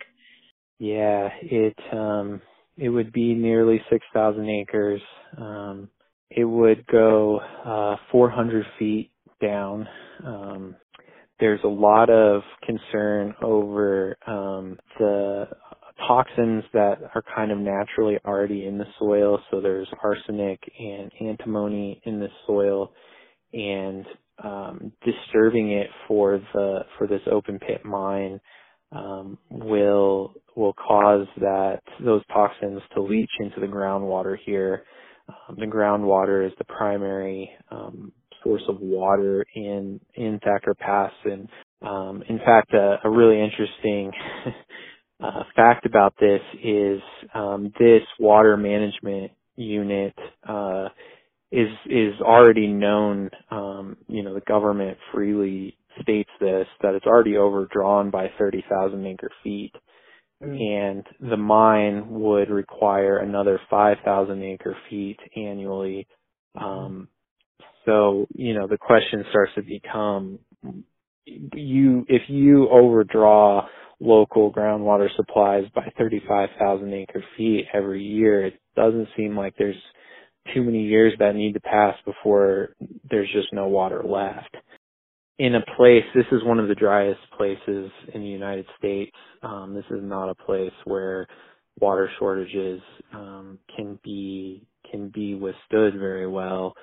Yeah, 0.78 1.28
it 1.42 1.76
um 1.92 2.40
it 2.76 2.88
would 2.88 3.12
be 3.12 3.34
nearly 3.34 3.80
6,000 3.90 4.48
acres. 4.48 5.02
Um, 5.36 5.90
it 6.30 6.44
would 6.44 6.86
go 6.86 7.38
uh, 7.38 7.96
400 8.10 8.64
feet 8.78 9.10
down. 9.42 9.86
Um, 10.26 10.76
there's 11.40 11.60
a 11.64 11.68
lot 11.68 12.10
of 12.10 12.42
concern 12.64 13.34
over 13.42 14.16
um, 14.26 14.78
the 14.98 15.48
toxins 16.06 16.64
that 16.72 16.98
are 17.14 17.24
kind 17.34 17.52
of 17.52 17.58
naturally 17.58 18.18
already 18.24 18.66
in 18.66 18.78
the 18.78 18.86
soil. 18.98 19.40
So 19.50 19.60
there's 19.60 19.88
arsenic 20.02 20.60
and 20.78 21.10
antimony 21.20 22.00
in 22.04 22.20
the 22.20 22.28
soil, 22.46 22.92
and 23.52 24.06
um, 24.44 24.92
disturbing 25.04 25.72
it 25.72 25.88
for 26.08 26.40
the 26.54 26.80
for 26.98 27.06
this 27.06 27.22
open 27.30 27.58
pit 27.58 27.84
mine 27.84 28.40
um, 28.92 29.38
will 29.50 30.34
will 30.56 30.74
cause 30.74 31.26
that 31.40 31.80
those 32.04 32.22
toxins 32.32 32.82
to 32.94 33.02
leach 33.02 33.30
into 33.40 33.60
the 33.60 33.66
groundwater 33.66 34.36
here. 34.44 34.84
Um, 35.28 35.56
the 35.58 35.66
groundwater 35.66 36.46
is 36.46 36.52
the 36.58 36.64
primary 36.64 37.50
um, 37.70 38.12
source 38.44 38.62
of 38.68 38.80
water 38.80 39.44
in 39.54 40.00
in 40.14 40.40
Thacker 40.44 40.74
Pass, 40.74 41.12
and 41.24 41.48
um, 41.82 42.22
in 42.28 42.38
fact, 42.38 42.74
a, 42.74 42.98
a 43.04 43.10
really 43.10 43.40
interesting 43.40 44.12
uh, 45.24 45.44
fact 45.56 45.86
about 45.86 46.14
this 46.20 46.40
is 46.62 47.00
um, 47.34 47.72
this 47.78 48.02
water 48.18 48.56
management 48.56 49.32
unit 49.56 50.14
uh, 50.48 50.88
is 51.52 51.68
is 51.86 52.14
already 52.22 52.68
known. 52.68 53.30
Um, 53.50 53.96
you 54.08 54.22
know, 54.22 54.34
the 54.34 54.40
government 54.42 54.98
freely 55.14 55.76
states 56.02 56.30
this 56.40 56.66
that 56.82 56.94
it's 56.94 57.06
already 57.06 57.36
overdrawn 57.38 58.10
by 58.10 58.30
30,000 58.38 59.06
acre 59.06 59.30
feet. 59.44 59.72
and 60.40 61.04
the 61.20 61.36
mine 61.36 62.10
would 62.10 62.50
require 62.50 63.18
another 63.18 63.60
5,000 63.70 64.42
acre 64.42 64.76
feet 64.90 65.18
annually. 65.36 66.06
Um, 66.60 67.08
so, 67.86 68.26
you 68.34 68.54
know, 68.54 68.66
the 68.68 68.78
question 68.78 69.24
starts 69.30 69.52
to 69.56 69.62
become, 69.62 70.38
you, 71.26 72.06
if 72.08 72.22
you 72.28 72.68
overdraw 72.70 73.66
local 74.00 74.52
groundwater 74.52 75.08
supplies 75.16 75.64
by 75.74 75.90
35,000 75.98 76.94
acre 76.94 77.24
feet 77.36 77.66
every 77.74 78.02
year, 78.04 78.46
it 78.46 78.60
doesn't 78.76 79.08
seem 79.16 79.36
like 79.36 79.54
there's 79.58 79.76
too 80.54 80.62
many 80.62 80.82
years 80.82 81.12
that 81.18 81.34
need 81.34 81.54
to 81.54 81.60
pass 81.60 81.96
before 82.04 82.74
there's 83.10 83.30
just 83.32 83.52
no 83.52 83.68
water 83.68 84.02
left 84.04 84.56
in 85.40 85.54
a 85.54 85.64
place, 85.74 86.04
this 86.14 86.26
is 86.32 86.44
one 86.44 86.58
of 86.58 86.68
the 86.68 86.74
driest 86.74 87.20
places 87.34 87.90
in 88.12 88.20
the 88.20 88.28
United 88.28 88.66
States. 88.78 89.16
Um, 89.42 89.72
this 89.72 89.86
is 89.90 90.02
not 90.02 90.28
a 90.28 90.34
place 90.34 90.72
where 90.84 91.26
water 91.80 92.10
shortages 92.18 92.82
um, 93.14 93.58
can 93.74 93.98
be 94.04 94.66
can 94.90 95.08
be 95.08 95.34
withstood 95.34 95.94
very 95.98 96.26
well. 96.26 96.74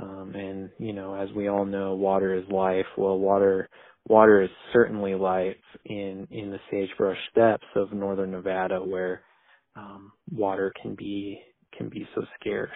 Um, 0.00 0.32
and 0.34 0.70
you 0.78 0.94
know, 0.94 1.14
as 1.14 1.28
we 1.36 1.48
all 1.48 1.66
know, 1.66 1.94
water 1.94 2.34
is 2.34 2.44
life. 2.48 2.86
Well, 2.96 3.18
water 3.18 3.68
water 4.08 4.40
is 4.40 4.50
certainly 4.72 5.14
life 5.14 5.54
in 5.84 6.26
in 6.30 6.50
the 6.50 6.60
sagebrush 6.70 7.18
steppes 7.30 7.66
of 7.74 7.92
northern 7.92 8.30
Nevada, 8.30 8.78
where 8.78 9.20
um, 9.76 10.10
water 10.32 10.72
can 10.80 10.94
be 10.94 11.38
can 11.76 11.90
be 11.90 12.08
so 12.14 12.22
scarce. 12.40 12.70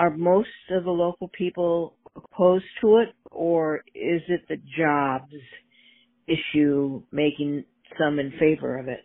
Are 0.00 0.08
most 0.08 0.48
of 0.70 0.84
the 0.84 0.90
local 0.90 1.28
people 1.28 1.94
opposed 2.16 2.64
to 2.80 2.96
it, 3.00 3.10
or 3.30 3.82
is 3.94 4.22
it 4.28 4.48
the 4.48 4.56
jobs 4.78 5.30
issue 6.26 7.02
making 7.12 7.64
some 7.98 8.18
in 8.18 8.32
favor 8.40 8.78
of 8.78 8.88
it? 8.88 9.04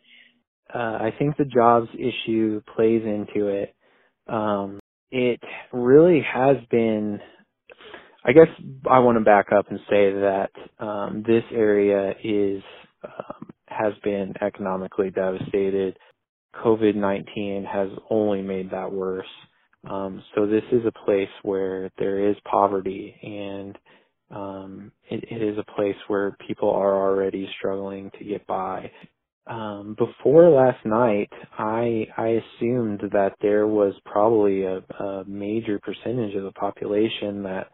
Uh, 0.73 0.77
I 0.77 1.13
think 1.19 1.35
the 1.35 1.43
jobs 1.43 1.89
issue 1.95 2.61
plays 2.77 3.01
into 3.03 3.47
it. 3.49 3.75
Um, 4.27 4.79
it 5.11 5.41
really 5.73 6.21
has 6.21 6.55
been. 6.71 7.19
I 8.23 8.31
guess 8.31 8.47
I 8.89 8.99
want 8.99 9.17
to 9.17 9.23
back 9.25 9.47
up 9.51 9.69
and 9.69 9.79
say 9.89 10.13
that 10.13 10.51
um, 10.79 11.25
this 11.27 11.43
area 11.51 12.15
is 12.23 12.63
um, 13.03 13.49
has 13.67 13.91
been 14.01 14.33
economically 14.41 15.11
devastated. 15.11 15.97
COVID 16.55 16.95
nineteen 16.95 17.65
has 17.69 17.89
only 18.09 18.41
made 18.41 18.71
that 18.71 18.93
worse. 18.93 19.27
Um, 19.89 20.23
so 20.35 20.45
this 20.47 20.63
is 20.71 20.83
a 20.85 21.05
place 21.05 21.29
where 21.43 21.91
there 21.99 22.29
is 22.29 22.37
poverty 22.51 23.15
and 23.23 23.77
um, 24.31 24.91
it, 25.09 25.23
it 25.31 25.41
is 25.43 25.57
a 25.57 25.71
place 25.75 25.95
where 26.07 26.37
people 26.47 26.69
are 26.71 26.95
already 27.09 27.49
struggling 27.59 28.11
to 28.19 28.25
get 28.25 28.45
by. 28.47 28.91
Um, 29.47 29.97
before 29.97 30.49
last 30.49 30.85
night, 30.85 31.29
I 31.59 32.07
I 32.17 32.41
assumed 32.59 33.01
that 33.13 33.33
there 33.41 33.67
was 33.67 33.93
probably 34.05 34.63
a, 34.65 34.77
a 35.03 35.25
major 35.27 35.79
percentage 35.79 36.35
of 36.35 36.43
the 36.43 36.51
population 36.53 37.43
that, 37.43 37.69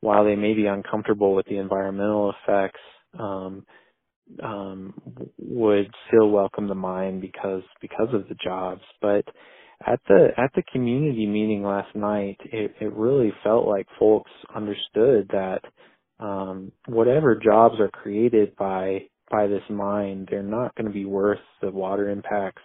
while 0.00 0.24
they 0.24 0.36
may 0.36 0.54
be 0.54 0.66
uncomfortable 0.66 1.34
with 1.34 1.46
the 1.46 1.58
environmental 1.58 2.32
effects, 2.44 2.80
um, 3.18 3.66
um, 4.42 4.94
would 5.38 5.90
still 6.08 6.30
welcome 6.30 6.68
the 6.68 6.74
mine 6.74 7.20
because 7.20 7.62
because 7.80 8.08
of 8.14 8.28
the 8.28 8.36
jobs. 8.42 8.82
But 9.02 9.24
at 9.86 10.00
the 10.08 10.28
at 10.36 10.50
the 10.54 10.62
community 10.72 11.26
meeting 11.26 11.62
last 11.62 11.94
night, 11.94 12.38
it, 12.44 12.74
it 12.80 12.92
really 12.94 13.32
felt 13.44 13.66
like 13.68 13.86
folks 13.98 14.30
understood 14.54 15.28
that 15.32 15.60
um, 16.20 16.72
whatever 16.86 17.36
jobs 17.36 17.76
are 17.80 17.90
created 17.90 18.56
by 18.56 19.02
by 19.30 19.46
this 19.46 19.62
mine, 19.70 20.26
they're 20.30 20.42
not 20.42 20.74
going 20.74 20.86
to 20.86 20.92
be 20.92 21.04
worth 21.04 21.38
the 21.62 21.70
water 21.70 22.08
impacts. 22.10 22.62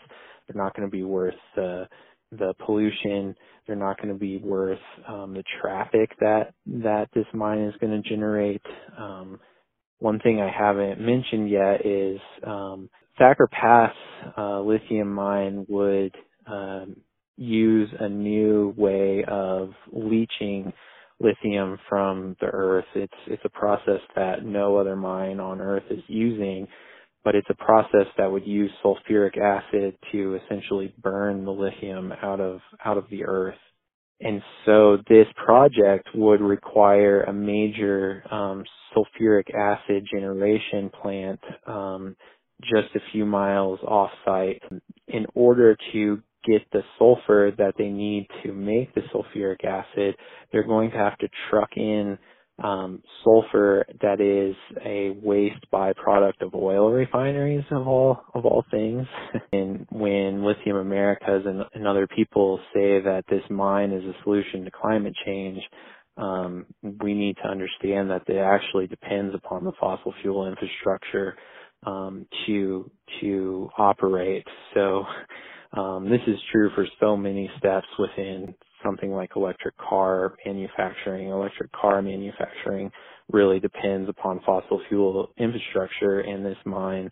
They're 0.47 0.61
not 0.61 0.75
going 0.75 0.87
to 0.87 0.91
be 0.91 1.03
worth 1.03 1.35
the 1.55 1.87
the 2.31 2.53
pollution. 2.65 3.35
They're 3.67 3.75
not 3.75 3.97
going 3.97 4.13
to 4.13 4.19
be 4.19 4.37
worth 4.39 4.79
um, 5.07 5.33
the 5.35 5.43
traffic 5.61 6.11
that 6.19 6.53
that 6.67 7.09
this 7.13 7.27
mine 7.33 7.59
is 7.59 7.75
going 7.79 8.01
to 8.01 8.09
generate. 8.09 8.61
Um, 8.97 9.39
one 9.99 10.19
thing 10.19 10.41
I 10.41 10.51
haven't 10.51 10.99
mentioned 10.99 11.49
yet 11.49 11.85
is 11.85 12.19
um, 12.45 12.89
Thacker 13.17 13.47
Pass 13.47 13.93
uh, 14.37 14.61
lithium 14.61 15.13
mine 15.13 15.65
would 15.69 16.13
um, 16.47 16.97
use 17.37 17.89
a 17.99 18.09
new 18.09 18.73
way 18.77 19.23
of 19.27 19.71
leaching 19.93 20.73
lithium 21.19 21.79
from 21.89 22.35
the 22.41 22.47
earth. 22.47 22.85
It's 22.95 23.13
it's 23.27 23.43
a 23.45 23.49
process 23.49 24.01
that 24.15 24.45
no 24.45 24.77
other 24.77 24.95
mine 24.95 25.39
on 25.39 25.61
earth 25.61 25.83
is 25.89 26.03
using, 26.07 26.67
but 27.23 27.35
it's 27.35 27.49
a 27.49 27.55
process 27.65 28.07
that 28.17 28.31
would 28.31 28.47
use 28.47 28.71
sulfuric 28.83 29.37
acid 29.37 29.97
to 30.11 30.39
essentially 30.45 30.93
burn 31.01 31.45
the 31.45 31.51
lithium 31.51 32.13
out 32.23 32.41
of 32.41 32.61
out 32.85 32.97
of 32.97 33.05
the 33.09 33.25
earth. 33.25 33.55
And 34.21 34.41
so 34.65 34.97
this 35.09 35.27
project 35.45 36.09
would 36.15 36.41
require 36.41 37.23
a 37.23 37.33
major 37.33 38.23
um, 38.31 38.63
sulfuric 38.95 39.53
acid 39.53 40.07
generation 40.11 40.89
plant 41.01 41.39
um, 41.67 42.15
just 42.63 42.95
a 42.95 42.99
few 43.11 43.25
miles 43.25 43.79
off 43.87 44.11
site 44.25 44.61
in 45.07 45.25
order 45.35 45.77
to 45.93 46.21
get 46.45 46.61
the 46.71 46.83
sulfur 46.99 47.51
that 47.57 47.75
they 47.77 47.89
need 47.89 48.27
to 48.43 48.53
make 48.53 48.93
the 48.95 49.01
sulfuric 49.13 49.63
acid, 49.65 50.15
they're 50.51 50.67
going 50.67 50.91
to 50.91 50.97
have 50.97 51.17
to 51.19 51.29
truck 51.49 51.69
in 51.77 52.17
um, 52.63 53.01
sulfur 53.23 53.85
that 54.01 54.21
is 54.21 54.55
a 54.85 55.11
waste 55.23 55.65
byproduct 55.73 56.41
of 56.41 56.53
oil 56.53 56.91
refineries 56.91 57.63
of 57.71 57.87
all 57.87 58.23
of 58.35 58.45
all 58.45 58.63
things. 58.69 59.07
and 59.53 59.87
when 59.89 60.45
Lithium 60.45 60.77
Americas 60.77 61.43
and, 61.45 61.63
and 61.73 61.87
other 61.87 62.07
people 62.07 62.59
say 62.73 63.01
that 63.01 63.23
this 63.29 63.41
mine 63.49 63.91
is 63.91 64.03
a 64.03 64.13
solution 64.23 64.65
to 64.65 64.71
climate 64.71 65.15
change, 65.25 65.59
um, 66.17 66.65
we 67.01 67.15
need 67.15 67.37
to 67.43 67.49
understand 67.49 68.11
that 68.11 68.23
it 68.27 68.37
actually 68.37 68.87
depends 68.87 69.33
upon 69.33 69.63
the 69.63 69.73
fossil 69.79 70.13
fuel 70.21 70.47
infrastructure 70.47 71.35
um, 71.85 72.27
to 72.45 72.89
to 73.21 73.69
operate. 73.79 74.45
So 74.75 75.05
um, 75.73 76.09
this 76.09 76.21
is 76.27 76.39
true 76.51 76.69
for 76.75 76.85
so 76.99 77.17
many 77.17 77.49
steps 77.57 77.87
within 77.99 78.55
something 78.83 79.11
like 79.11 79.31
electric 79.35 79.77
car 79.77 80.35
manufacturing. 80.45 81.29
Electric 81.29 81.71
car 81.71 82.01
manufacturing 82.01 82.91
really 83.31 83.59
depends 83.59 84.09
upon 84.09 84.41
fossil 84.45 84.81
fuel 84.89 85.29
infrastructure, 85.37 86.19
and 86.21 86.45
this 86.45 86.57
mine 86.65 87.09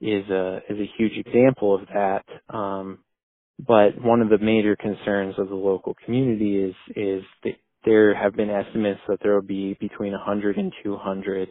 is 0.00 0.28
a 0.30 0.60
is 0.68 0.78
a 0.78 0.90
huge 0.98 1.12
example 1.26 1.74
of 1.74 1.82
that. 1.94 2.24
Um, 2.54 2.98
but 3.66 4.00
one 4.02 4.20
of 4.20 4.28
the 4.30 4.38
major 4.38 4.76
concerns 4.76 5.36
of 5.38 5.48
the 5.48 5.54
local 5.54 5.94
community 6.04 6.56
is 6.56 6.74
is 6.96 7.22
that 7.44 7.54
there 7.84 8.14
have 8.14 8.34
been 8.34 8.50
estimates 8.50 9.00
that 9.08 9.18
there 9.22 9.34
will 9.34 9.42
be 9.42 9.76
between 9.80 10.12
100 10.12 10.56
and 10.56 10.72
200 10.82 11.48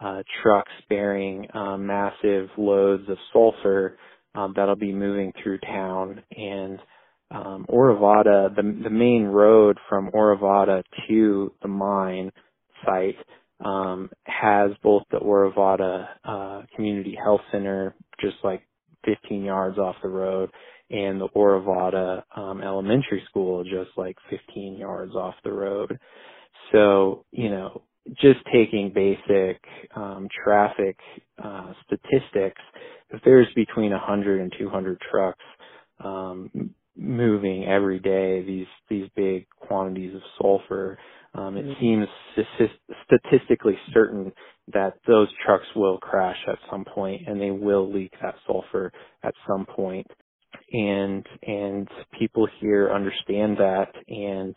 uh, 0.00 0.22
trucks 0.42 0.72
bearing 0.88 1.46
uh, 1.54 1.76
massive 1.76 2.48
loads 2.56 3.08
of 3.08 3.18
sulfur 3.32 3.98
um, 4.34 4.54
that'll 4.56 4.76
be 4.76 4.92
moving 4.92 5.32
through 5.42 5.58
town. 5.60 6.22
And 6.36 6.78
um, 7.30 7.66
Orovada, 7.70 8.54
the, 8.54 8.62
the 8.84 8.90
main 8.90 9.24
road 9.24 9.78
from 9.88 10.10
Orovada 10.12 10.82
to 11.08 11.52
the 11.62 11.68
mine 11.68 12.32
site 12.86 13.16
um, 13.64 14.10
has 14.24 14.72
both 14.82 15.04
the 15.10 15.18
Orovada 15.18 16.08
uh, 16.24 16.62
Community 16.76 17.16
Health 17.22 17.40
Center, 17.52 17.94
just 18.20 18.36
like 18.44 18.62
15 19.06 19.44
yards 19.44 19.78
off 19.78 19.96
the 20.02 20.08
road, 20.08 20.50
and 20.90 21.20
the 21.20 21.28
Orovada 21.30 22.22
um, 22.36 22.62
Elementary 22.62 23.22
School, 23.30 23.64
just 23.64 23.90
like 23.96 24.16
15 24.30 24.76
yards 24.78 25.14
off 25.14 25.34
the 25.44 25.52
road. 25.52 25.98
So, 26.72 27.24
you 27.32 27.50
know, 27.50 27.82
just 28.20 28.40
taking 28.52 28.92
basic 28.94 29.60
um, 29.96 30.28
traffic 30.44 30.96
uh, 31.42 31.72
statistics, 31.86 32.60
there's 33.24 33.48
between 33.54 33.90
100 33.92 34.40
and 34.40 34.54
200 34.58 35.00
trucks 35.10 35.44
um, 36.04 36.50
moving 36.96 37.64
every 37.64 37.98
day, 37.98 38.42
these 38.44 38.66
these 38.88 39.08
big 39.16 39.46
quantities 39.60 40.14
of 40.14 40.20
sulfur, 40.38 40.98
um, 41.34 41.56
it 41.56 41.64
mm-hmm. 41.64 41.80
seems 41.80 42.06
statistically 43.06 43.78
certain 43.92 44.32
that 44.72 44.94
those 45.06 45.28
trucks 45.44 45.66
will 45.74 45.98
crash 45.98 46.36
at 46.46 46.58
some 46.70 46.84
point 46.84 47.22
and 47.26 47.40
they 47.40 47.50
will 47.50 47.90
leak 47.90 48.12
that 48.22 48.34
sulfur 48.46 48.92
at 49.22 49.34
some 49.46 49.64
point. 49.66 50.06
And 50.72 51.26
and 51.42 51.88
people 52.18 52.46
here 52.60 52.92
understand 52.92 53.56
that 53.58 53.92
and 54.08 54.56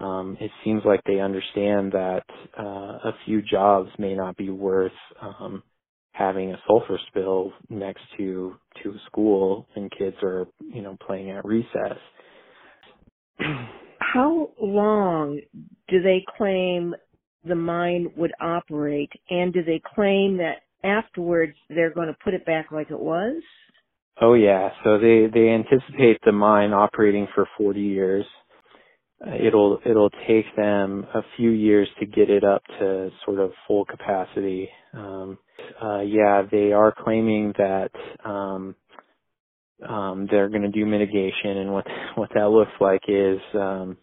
um, 0.00 0.36
it 0.40 0.50
seems 0.64 0.82
like 0.84 1.00
they 1.04 1.20
understand 1.20 1.92
that 1.92 2.22
uh, 2.58 3.08
a 3.08 3.12
few 3.24 3.42
jobs 3.42 3.90
may 3.98 4.14
not 4.14 4.36
be 4.36 4.50
worth 4.50 4.92
um, 5.20 5.62
having 6.12 6.52
a 6.52 6.60
sulfur 6.66 6.98
spill 7.08 7.52
next 7.68 8.02
to 8.16 8.56
to 8.82 8.90
a 8.90 8.98
school 9.06 9.66
and 9.76 9.90
kids 9.96 10.16
are 10.22 10.46
you 10.60 10.82
know 10.82 10.96
playing 11.06 11.30
at 11.30 11.44
recess. 11.44 11.98
How 14.00 14.50
long 14.60 15.40
do 15.88 16.02
they 16.02 16.24
claim 16.36 16.94
the 17.44 17.54
mine 17.54 18.12
would 18.16 18.32
operate, 18.40 19.10
and 19.30 19.52
do 19.52 19.62
they 19.62 19.80
claim 19.94 20.38
that 20.38 20.62
afterwards 20.84 21.54
they're 21.68 21.94
going 21.94 22.08
to 22.08 22.16
put 22.22 22.34
it 22.34 22.44
back 22.44 22.70
like 22.72 22.90
it 22.90 22.98
was? 22.98 23.42
Oh 24.20 24.34
yeah, 24.34 24.70
so 24.84 24.98
they 24.98 25.26
they 25.32 25.48
anticipate 25.48 26.18
the 26.24 26.32
mine 26.32 26.72
operating 26.72 27.28
for 27.34 27.46
40 27.56 27.80
years. 27.80 28.26
Uh, 29.26 29.32
it'll 29.46 29.80
it'll 29.86 30.10
take 30.28 30.46
them 30.56 31.06
a 31.14 31.22
few 31.36 31.50
years 31.50 31.88
to 32.00 32.06
get 32.06 32.30
it 32.30 32.44
up 32.44 32.62
to 32.78 33.10
sort 33.24 33.40
of 33.40 33.52
full 33.66 33.84
capacity. 33.86 34.68
Um, 34.94 35.38
uh, 35.82 36.00
yeah, 36.02 36.42
they 36.50 36.72
are 36.72 36.94
claiming 37.04 37.54
that 37.58 37.90
um, 38.24 38.74
um, 39.88 40.28
they're 40.30 40.48
going 40.50 40.62
to 40.62 40.70
do 40.70 40.86
mitigation, 40.86 41.58
and 41.58 41.72
what 41.72 41.86
what 42.16 42.30
that 42.34 42.50
looks 42.50 42.72
like 42.80 43.02
is 43.08 43.40
um, 43.54 43.96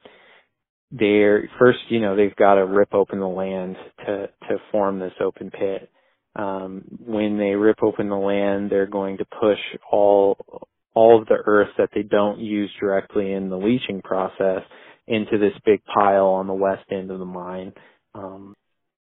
they're 0.92 1.50
first, 1.60 1.80
you 1.90 2.02
know, 2.02 2.16
they've 2.16 2.36
got 2.38 2.56
to 2.56 2.66
rip 2.66 2.94
open 2.96 3.20
the 3.20 3.28
land 3.28 3.78
to 4.06 4.30
to 4.50 4.58
form 4.72 5.00
this 5.00 5.14
open 5.22 5.52
pit. 5.52 5.92
Um, 6.38 6.84
when 7.06 7.40
they 7.40 7.56
rip 7.56 7.84
open 7.84 8.10
the 8.10 8.18
land, 8.18 8.72
they're 8.72 8.88
going 8.88 9.18
to 9.20 9.26
push 9.42 9.60
all 9.92 10.38
all 10.96 11.22
of 11.22 11.28
the 11.28 11.40
earth 11.46 11.70
that 11.78 11.90
they 11.96 12.04
don't 12.04 12.40
use 12.40 12.72
directly 12.80 13.34
in 13.34 13.50
the 13.50 13.58
leaching 13.58 14.02
process 14.04 14.64
into 15.08 15.38
this 15.40 15.54
big 15.66 15.82
pile 15.86 16.28
on 16.28 16.48
the 16.48 16.54
west 16.54 16.86
end 16.92 17.12
of 17.12 17.20
the 17.20 17.26
mine. 17.26 17.74
Um, 18.16 18.56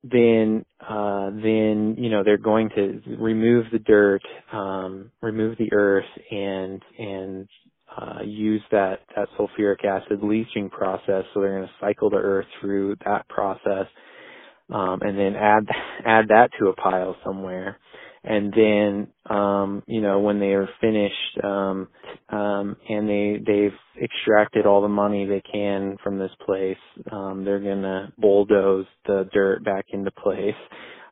then 0.04 0.64
uh, 0.88 1.30
then 1.30 1.96
you 1.98 2.10
know 2.10 2.22
they're 2.24 2.38
going 2.38 2.70
to 2.76 3.02
remove 3.18 3.66
the 3.72 3.80
dirt, 3.80 4.22
um, 4.52 5.12
remove 5.22 5.58
the 5.58 5.72
earth, 5.74 6.06
and 6.30 6.82
and 6.98 7.48
uh, 8.00 8.22
use 8.24 8.62
that 8.72 9.00
that 9.16 9.28
sulfuric 9.38 9.84
acid 9.84 10.20
leaching 10.22 10.70
process. 10.70 11.24
So 11.34 11.40
they're 11.40 11.58
going 11.58 11.68
to 11.68 11.74
cycle 11.80 12.10
the 12.10 12.16
earth 12.18 12.46
through 12.60 12.96
that 13.06 13.28
process, 13.28 13.86
um, 14.72 15.00
and 15.02 15.18
then 15.18 15.36
add 15.36 15.66
add 16.06 16.28
that 16.28 16.50
to 16.60 16.68
a 16.68 16.74
pile 16.76 17.16
somewhere 17.24 17.78
and 18.24 18.52
then 18.54 19.08
um 19.30 19.82
you 19.86 20.00
know 20.00 20.20
when 20.20 20.40
they 20.40 20.52
are 20.54 20.68
finished 20.80 21.38
um 21.44 21.88
um 22.30 22.76
and 22.88 23.08
they 23.08 23.40
they've 23.46 24.04
extracted 24.04 24.66
all 24.66 24.82
the 24.82 24.88
money 24.88 25.26
they 25.26 25.42
can 25.52 25.96
from 26.02 26.18
this 26.18 26.32
place 26.46 26.76
um 27.12 27.44
they're 27.44 27.60
going 27.60 27.82
to 27.82 28.12
bulldoze 28.18 28.86
the 29.06 29.28
dirt 29.32 29.64
back 29.64 29.86
into 29.92 30.10
place 30.12 30.54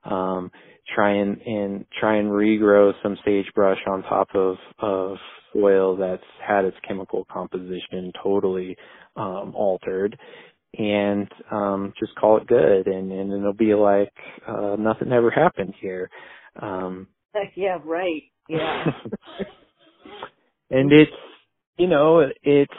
um 0.05 0.51
try 0.95 1.13
and 1.13 1.41
and 1.43 1.85
try 1.99 2.17
and 2.17 2.31
regrow 2.31 2.93
some 3.03 3.17
sagebrush 3.25 3.79
on 3.89 4.03
top 4.05 4.29
of 4.35 4.57
of 4.81 5.17
soil 5.55 5.97
that's 5.97 6.23
had 6.47 6.65
its 6.65 6.77
chemical 6.87 7.27
composition 7.33 8.13
totally 8.23 8.77
um 9.17 9.53
altered. 9.57 10.19
And 10.79 11.29
um 11.51 11.93
just 12.01 12.15
call 12.17 12.39
it 12.39 12.47
good. 12.47 12.87
And 12.87 13.13
and 13.13 13.33
it'll 13.33 13.53
be 13.55 13.75
like 13.75 14.13
uh 14.49 14.77
nothing 14.79 15.13
ever 15.13 15.31
happened 15.31 15.75
here 15.81 16.11
um, 16.61 17.07
yeah, 17.55 17.79
right. 17.85 18.23
Yeah. 18.49 18.85
and 20.71 20.93
it's, 20.93 21.11
you 21.79 21.87
know, 21.87 22.27
it's 22.43 22.73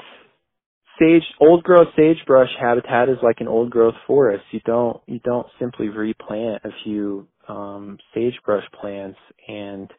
sage, 0.99 1.23
old 1.39 1.63
growth 1.63 1.87
sagebrush 1.95 2.49
habitat 2.59 3.09
is 3.09 3.17
like 3.23 3.37
an 3.39 3.47
old 3.47 3.69
growth 3.71 3.95
forest. 4.05 4.43
You 4.51 4.59
don't, 4.65 5.01
you 5.07 5.19
don't 5.19 5.47
simply 5.59 5.89
replant 5.89 6.63
a 6.65 6.69
few, 6.83 7.27
um, 7.47 7.97
sagebrush 8.13 8.65
plants 8.79 9.19
and, 9.47 9.91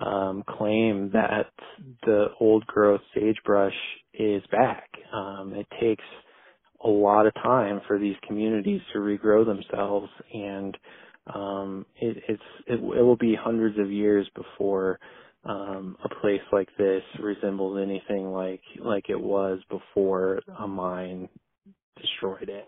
um, 0.00 0.42
claim 0.48 1.10
that 1.12 1.50
the 2.04 2.28
old 2.40 2.66
growth 2.66 3.02
sagebrush 3.14 3.74
is 4.14 4.42
back. 4.50 4.88
Um, 5.12 5.52
it 5.54 5.66
takes 5.80 6.04
a 6.84 6.88
lot 6.88 7.26
of 7.26 7.34
time 7.34 7.80
for 7.86 7.98
these 7.98 8.16
communities 8.26 8.80
to 8.92 8.98
regrow 8.98 9.44
themselves 9.46 10.08
and 10.32 10.76
um, 11.26 11.86
it, 11.96 12.22
it's 12.28 12.42
it, 12.66 12.74
it 12.74 13.02
will 13.02 13.16
be 13.16 13.34
hundreds 13.34 13.78
of 13.78 13.90
years 13.90 14.28
before 14.34 14.98
um, 15.44 15.96
a 16.04 16.08
place 16.20 16.40
like 16.52 16.68
this 16.78 17.02
resembles 17.20 17.80
anything 17.82 18.32
like 18.32 18.60
like 18.80 19.04
it 19.08 19.20
was 19.20 19.60
before 19.70 20.40
a 20.58 20.66
mine 20.66 21.28
destroyed 22.00 22.48
it. 22.48 22.66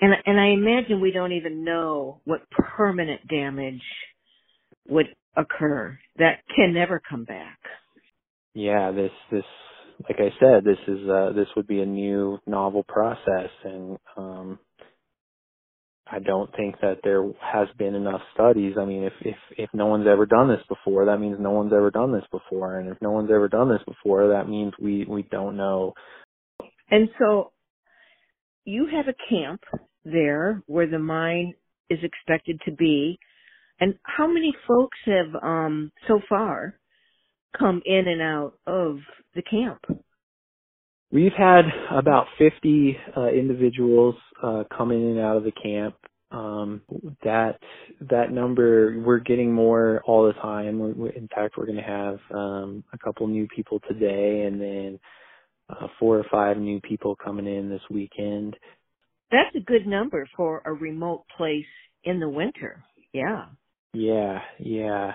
And 0.00 0.14
and 0.24 0.40
I 0.40 0.48
imagine 0.48 1.00
we 1.00 1.12
don't 1.12 1.32
even 1.32 1.64
know 1.64 2.20
what 2.24 2.40
permanent 2.50 3.26
damage 3.28 3.82
would 4.88 5.06
occur 5.36 5.98
that 6.18 6.40
can 6.54 6.72
never 6.72 7.00
come 7.08 7.24
back. 7.24 7.58
Yeah, 8.54 8.92
this 8.92 9.12
this 9.30 9.44
like 10.08 10.18
I 10.18 10.30
said, 10.40 10.64
this 10.64 10.78
is 10.88 11.08
uh 11.08 11.32
this 11.34 11.48
would 11.56 11.66
be 11.66 11.80
a 11.80 11.86
new 11.86 12.38
novel 12.46 12.84
process 12.84 13.50
and 13.64 13.98
um 14.16 14.58
I 16.12 16.18
don't 16.18 16.50
think 16.56 16.76
that 16.80 16.98
there 17.04 17.22
has 17.40 17.68
been 17.78 17.94
enough 17.94 18.20
studies. 18.34 18.74
I 18.78 18.84
mean, 18.84 19.04
if 19.04 19.12
if 19.20 19.36
if 19.56 19.70
no 19.72 19.86
one's 19.86 20.08
ever 20.08 20.26
done 20.26 20.48
this 20.48 20.64
before, 20.68 21.04
that 21.06 21.18
means 21.18 21.36
no 21.38 21.52
one's 21.52 21.72
ever 21.72 21.90
done 21.90 22.12
this 22.12 22.24
before, 22.32 22.78
and 22.78 22.88
if 22.88 23.00
no 23.00 23.12
one's 23.12 23.30
ever 23.30 23.48
done 23.48 23.68
this 23.68 23.82
before, 23.86 24.28
that 24.28 24.48
means 24.48 24.72
we 24.80 25.04
we 25.08 25.22
don't 25.30 25.56
know. 25.56 25.94
And 26.90 27.08
so, 27.18 27.52
you 28.64 28.88
have 28.92 29.06
a 29.06 29.14
camp 29.32 29.62
there 30.04 30.62
where 30.66 30.88
the 30.88 30.98
mine 30.98 31.54
is 31.88 32.00
expected 32.02 32.60
to 32.64 32.72
be, 32.72 33.18
and 33.78 33.94
how 34.02 34.26
many 34.26 34.52
folks 34.66 34.98
have 35.06 35.42
um 35.42 35.92
so 36.08 36.20
far 36.28 36.78
come 37.56 37.82
in 37.84 38.08
and 38.08 38.20
out 38.20 38.54
of 38.66 38.98
the 39.34 39.42
camp? 39.42 39.80
We've 41.12 41.32
had 41.36 41.64
about 41.90 42.26
50 42.38 42.98
uh, 43.16 43.28
individuals 43.28 44.14
uh, 44.42 44.64
come 44.76 44.92
in 44.92 45.02
and 45.02 45.20
out 45.20 45.36
of 45.36 45.44
the 45.44 45.52
camp. 45.52 45.96
Um, 46.32 46.82
that 47.24 47.58
that 48.08 48.30
number 48.30 49.00
we're 49.04 49.18
getting 49.18 49.52
more 49.52 50.00
all 50.06 50.26
the 50.28 50.34
time. 50.34 50.78
We're, 50.78 51.10
in 51.10 51.28
fact, 51.34 51.54
we're 51.56 51.66
going 51.66 51.78
to 51.78 51.82
have 51.82 52.18
um, 52.32 52.84
a 52.92 52.98
couple 52.98 53.26
new 53.26 53.48
people 53.48 53.80
today, 53.88 54.42
and 54.46 54.60
then 54.60 55.00
uh, 55.68 55.88
four 55.98 56.18
or 56.18 56.26
five 56.30 56.58
new 56.58 56.80
people 56.80 57.16
coming 57.16 57.46
in 57.46 57.68
this 57.68 57.82
weekend. 57.90 58.56
That's 59.30 59.54
a 59.56 59.60
good 59.60 59.86
number 59.86 60.28
for 60.36 60.62
a 60.64 60.72
remote 60.72 61.24
place 61.36 61.66
in 62.04 62.20
the 62.20 62.28
winter. 62.28 62.84
Yeah. 63.12 63.46
Yeah, 63.92 64.40
yeah. 64.58 65.12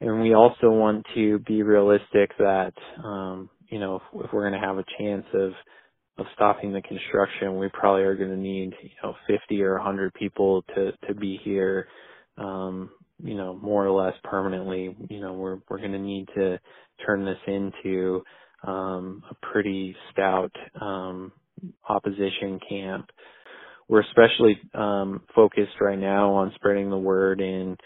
And 0.00 0.20
we 0.20 0.34
also 0.34 0.70
want 0.70 1.06
to 1.14 1.38
be 1.40 1.62
realistic 1.62 2.30
that 2.38 2.74
um, 3.02 3.48
you 3.72 3.80
know, 3.80 3.96
if, 3.96 4.26
if 4.26 4.34
we're 4.34 4.48
going 4.50 4.60
to 4.60 4.66
have 4.66 4.78
a 4.78 4.86
chance 4.98 5.26
of 5.34 5.52
of 6.18 6.26
stopping 6.36 6.72
the 6.74 6.82
construction, 6.82 7.58
we 7.58 7.68
probably 7.70 8.04
are 8.04 8.16
going 8.16 8.30
to 8.30 8.36
need, 8.38 8.74
you 8.82 8.90
know, 9.02 9.16
50 9.28 9.62
or 9.64 9.76
100 9.78 10.14
people 10.14 10.62
to 10.76 10.92
to 11.08 11.14
be 11.16 11.40
here, 11.44 11.88
um, 12.38 12.90
you 13.24 13.34
know, 13.34 13.56
more 13.56 13.86
or 13.86 13.92
less 13.92 14.14
permanently. 14.24 14.96
You 15.10 15.20
know, 15.22 15.34
we're 15.34 15.58
we're 15.70 15.80
going 15.80 15.92
to 15.94 16.00
need 16.00 16.28
to 16.36 16.60
turn 17.06 17.26
this 17.26 17.38
into 17.48 18.22
um, 18.66 19.24
a 19.30 19.36
pretty 19.52 19.96
stout 20.12 20.52
um, 20.80 21.32
opposition 21.88 22.60
camp. 22.68 23.06
We're 23.88 24.02
especially 24.02 24.60
um, 24.74 25.22
focused 25.34 25.80
right 25.80 25.98
now 25.98 26.32
on 26.34 26.52
spreading 26.56 26.90
the 26.90 26.98
word 26.98 27.40
in 27.42 27.76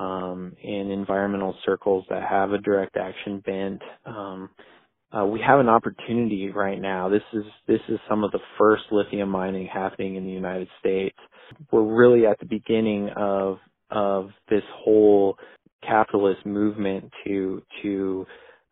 um, 0.00 0.56
in 0.62 0.90
environmental 0.92 1.56
circles 1.66 2.04
that 2.10 2.24
have 2.28 2.52
a 2.52 2.58
direct 2.58 2.96
action 2.98 3.40
bent. 3.46 3.82
Um, 4.06 4.50
uh, 5.16 5.24
we 5.24 5.40
have 5.46 5.60
an 5.60 5.68
opportunity 5.68 6.50
right 6.50 6.80
now. 6.80 7.08
This 7.08 7.22
is 7.32 7.44
this 7.66 7.80
is 7.88 7.98
some 8.08 8.24
of 8.24 8.32
the 8.32 8.40
first 8.58 8.84
lithium 8.90 9.28
mining 9.28 9.68
happening 9.72 10.16
in 10.16 10.24
the 10.24 10.32
United 10.32 10.68
States. 10.80 11.16
We're 11.70 11.82
really 11.82 12.26
at 12.26 12.38
the 12.40 12.46
beginning 12.46 13.10
of 13.16 13.58
of 13.90 14.30
this 14.48 14.62
whole 14.76 15.36
capitalist 15.82 16.44
movement 16.44 17.12
to 17.24 17.62
to 17.82 18.26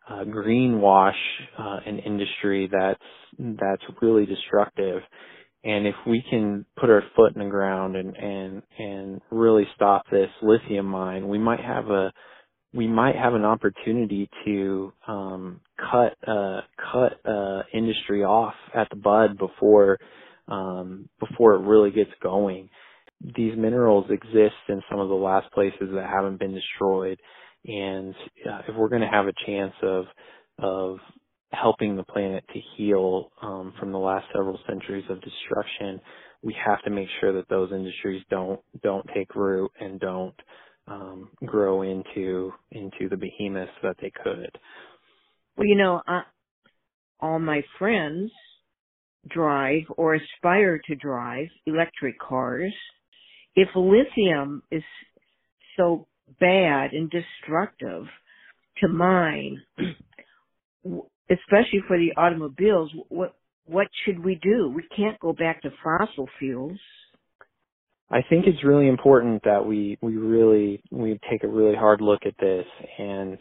uh, 0.09 0.23
greenwash 0.25 1.11
uh, 1.57 1.79
an 1.85 1.99
industry 1.99 2.69
that's 2.71 2.99
that's 3.39 3.83
really 4.01 4.25
destructive. 4.25 5.01
And 5.65 5.87
if 5.87 5.95
we 6.05 6.21
can 6.29 6.65
put 6.77 6.89
our 6.89 7.03
foot 7.15 7.35
in 7.35 7.43
the 7.43 7.49
ground 7.49 7.95
and 7.95 8.17
and 8.17 8.63
and 8.77 9.21
really 9.31 9.65
stop 9.75 10.03
this 10.11 10.29
lithium 10.41 10.87
mine, 10.87 11.29
we 11.29 11.37
might 11.37 11.61
have 11.61 11.87
a 11.89 12.11
we 12.73 12.87
might 12.87 13.15
have 13.15 13.33
an 13.33 13.45
opportunity 13.45 14.29
to 14.45 14.91
um, 15.07 15.61
cut 15.91 16.15
uh, 16.27 16.61
cut 16.91 17.19
uh, 17.29 17.63
industry 17.73 18.23
off 18.23 18.55
at 18.75 18.89
the 18.89 18.95
bud 18.95 19.37
before 19.37 19.99
um, 20.47 21.09
before 21.19 21.55
it 21.55 21.61
really 21.67 21.91
gets 21.91 22.11
going. 22.21 22.69
These 23.35 23.57
minerals 23.57 24.05
exist 24.09 24.55
in 24.69 24.81
some 24.89 24.99
of 24.99 25.09
the 25.09 25.15
last 25.15 25.51
places 25.53 25.89
that 25.93 26.09
haven't 26.09 26.39
been 26.39 26.53
destroyed, 26.53 27.19
and 27.65 28.13
uh, 28.49 28.61
if 28.67 28.75
we're 28.75 28.89
going 28.89 29.01
to 29.01 29.07
have 29.07 29.27
a 29.27 29.45
chance 29.45 29.73
of 29.81 30.05
of 30.59 30.97
helping 31.51 31.95
the 31.95 32.03
planet 32.03 32.43
to 32.53 32.59
heal 32.75 33.29
um, 33.41 33.73
from 33.79 33.91
the 33.91 33.97
last 33.97 34.25
several 34.33 34.59
centuries 34.67 35.05
of 35.09 35.21
destruction, 35.21 35.99
we 36.41 36.55
have 36.65 36.81
to 36.83 36.89
make 36.89 37.07
sure 37.21 37.33
that 37.33 37.47
those 37.49 37.71
industries 37.71 38.23
don't 38.29 38.59
don't 38.83 39.05
take 39.15 39.35
root 39.35 39.71
and 39.79 39.99
don't 39.99 40.35
um, 40.87 41.29
grow 41.45 41.83
into 41.83 42.51
into 42.71 43.07
the 43.09 43.17
behemoths 43.17 43.71
that 43.81 43.95
they 44.01 44.11
could. 44.23 44.57
Well, 45.57 45.67
you 45.67 45.75
know, 45.75 46.01
uh, 46.07 46.21
all 47.19 47.39
my 47.39 47.61
friends 47.79 48.31
drive 49.29 49.83
or 49.97 50.15
aspire 50.15 50.81
to 50.85 50.95
drive 50.95 51.47
electric 51.65 52.19
cars. 52.19 52.73
If 53.55 53.69
lithium 53.75 54.63
is 54.71 54.83
so 55.77 56.07
bad 56.39 56.91
and 56.93 57.11
destructive 57.11 58.05
to 58.79 58.87
mine, 58.87 59.61
especially 61.29 61.81
for 61.87 61.97
the 61.97 62.13
automobiles, 62.17 62.91
what 63.09 63.35
what 63.65 63.87
should 64.03 64.23
we 64.23 64.35
do? 64.43 64.69
We 64.75 64.83
can't 64.95 65.17
go 65.21 65.31
back 65.31 65.61
to 65.61 65.69
fossil 65.83 66.27
fuels. 66.37 66.79
I 68.11 68.21
think 68.29 68.45
it's 68.45 68.63
really 68.63 68.87
important 68.87 69.43
that 69.43 69.65
we 69.65 69.97
we 70.01 70.17
really 70.17 70.81
we 70.91 71.19
take 71.29 71.43
a 71.43 71.47
really 71.47 71.75
hard 71.75 72.01
look 72.01 72.21
at 72.25 72.35
this 72.39 72.65
and 72.99 73.37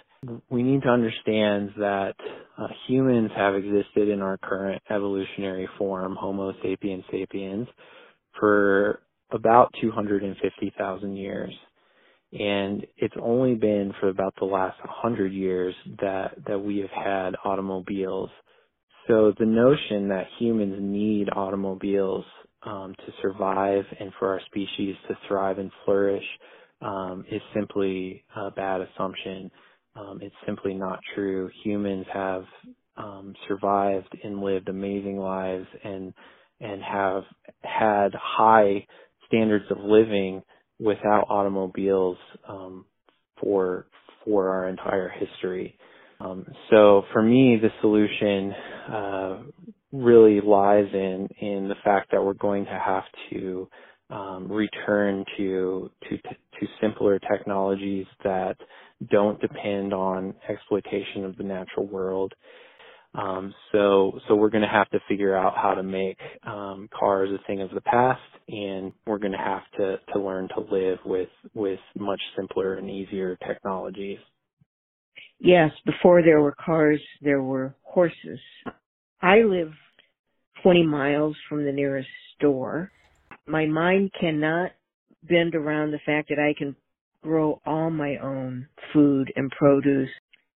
we 0.51 0.63
need 0.63 0.83
to 0.83 0.89
understand 0.89 1.71
that 1.79 2.15
uh, 2.57 2.69
humans 2.87 3.31
have 3.37 3.55
existed 3.55 4.09
in 4.09 4.23
our 4.23 4.39
current 4.39 4.81
evolutionary 4.89 5.69
form, 5.79 6.17
Homo 6.19 6.53
sapiens 6.63 7.05
sapiens, 7.11 7.67
for 8.39 9.01
about 9.33 9.73
250,000 9.81 11.17
years. 11.17 11.53
And 12.33 12.87
it's 12.97 13.15
only 13.21 13.55
been 13.55 13.93
for 14.01 14.09
about 14.09 14.35
the 14.39 14.45
last 14.45 14.79
100 14.85 15.33
years 15.33 15.75
that, 16.01 16.35
that 16.47 16.59
we 16.59 16.79
have 16.79 16.91
had 16.91 17.35
automobiles. 17.45 18.31
So 19.09 19.35
the 19.39 19.47
notion 19.47 20.09
that 20.09 20.27
humans 20.39 20.77
need 20.81 21.29
automobiles 21.35 22.25
um, 22.65 22.95
to 23.07 23.13
survive 23.23 23.85
and 24.01 24.13
for 24.19 24.33
our 24.33 24.41
species 24.47 24.97
to 25.09 25.17
thrive 25.29 25.59
and 25.59 25.71
flourish 25.85 26.25
um, 26.81 27.25
is 27.31 27.43
simply 27.55 28.25
a 28.37 28.51
bad 28.51 28.81
assumption. 28.83 29.51
Um, 29.97 30.21
it's 30.23 30.35
simply 30.47 30.75
not 30.75 31.01
true. 31.15 31.51
Humans 31.65 32.07
have 32.13 32.45
um, 32.97 33.35
survived 33.49 34.17
and 34.25 34.43
lived 34.43 34.69
amazing 34.69 35.19
lives 35.19 35.67
and 35.85 36.13
and 36.61 36.83
have 36.83 37.25
had 37.63 38.13
high 38.15 38.87
standards 39.27 39.65
of 39.71 39.79
living 39.81 40.43
without 40.79 41.27
automobiles 41.29 42.17
um, 42.49 42.85
for 43.41 43.87
for 44.25 44.51
our 44.51 44.69
entire 44.69 45.09
history. 45.09 45.77
Um, 46.21 46.47
so 46.71 47.03
for 47.13 47.23
me, 47.23 47.59
the 47.61 47.71
solution 47.81 48.53
uh, 48.93 49.39
really 49.93 50.41
lies 50.41 50.89
in 50.93 51.29
in 51.41 51.69
the 51.69 51.75
fact 51.85 52.11
that 52.13 52.23
we're 52.23 52.35
going 52.35 52.65
to 52.65 52.81
have 52.85 53.05
to 53.31 53.69
um, 54.11 54.51
return 54.51 55.25
to 55.37 55.91
to 56.09 56.17
to 56.19 56.67
simpler 56.81 57.19
technologies 57.19 58.07
that 58.25 58.57
don't 59.11 59.41
depend 59.41 59.93
on 59.93 60.35
exploitation 60.49 61.25
of 61.25 61.37
the 61.37 61.45
natural 61.45 61.87
world. 61.87 62.33
Um, 63.15 63.55
so 63.73 64.19
so 64.27 64.35
we're 64.35 64.51
going 64.51 64.63
to 64.63 64.69
have 64.69 64.89
to 64.91 64.99
figure 65.09 65.37
out 65.37 65.55
how 65.57 65.75
to 65.75 65.83
make 65.83 66.19
um, 66.47 66.89
cars 66.99 67.29
a 67.31 67.47
thing 67.47 67.61
of 67.61 67.71
the 67.71 67.83
past, 67.83 68.21
and 68.49 68.93
we're 69.07 69.19
going 69.19 69.33
to 69.33 69.39
have 69.39 69.63
to 69.79 69.97
to 70.13 70.19
learn 70.19 70.49
to 70.49 70.75
live 70.75 70.99
with 71.05 71.29
with 71.55 71.81
much 71.99 72.21
simpler 72.37 72.75
and 72.75 72.91
easier 72.91 73.37
technologies. 73.47 74.19
Yes, 75.39 75.73
before 75.85 76.23
there 76.23 76.41
were 76.41 76.55
cars, 76.65 77.01
there 77.21 77.43
were 77.43 77.75
horses. 77.83 78.39
I 79.23 79.43
live 79.43 79.73
20 80.63 80.85
miles 80.85 81.37
from 81.49 81.65
the 81.65 81.73
nearest 81.73 82.09
store. 82.37 82.91
My 83.47 83.67
mind 83.67 84.11
cannot 84.19 84.73
bend 85.23 85.55
around 85.55 85.93
the 85.93 86.01
fact 86.05 86.29
that 86.29 86.39
I 86.39 86.55
can 86.59 86.75
grow 87.23 87.61
all 87.65 87.91
my 87.91 88.17
own 88.17 88.67
food 88.93 89.33
and 89.37 89.51
produce, 89.53 90.11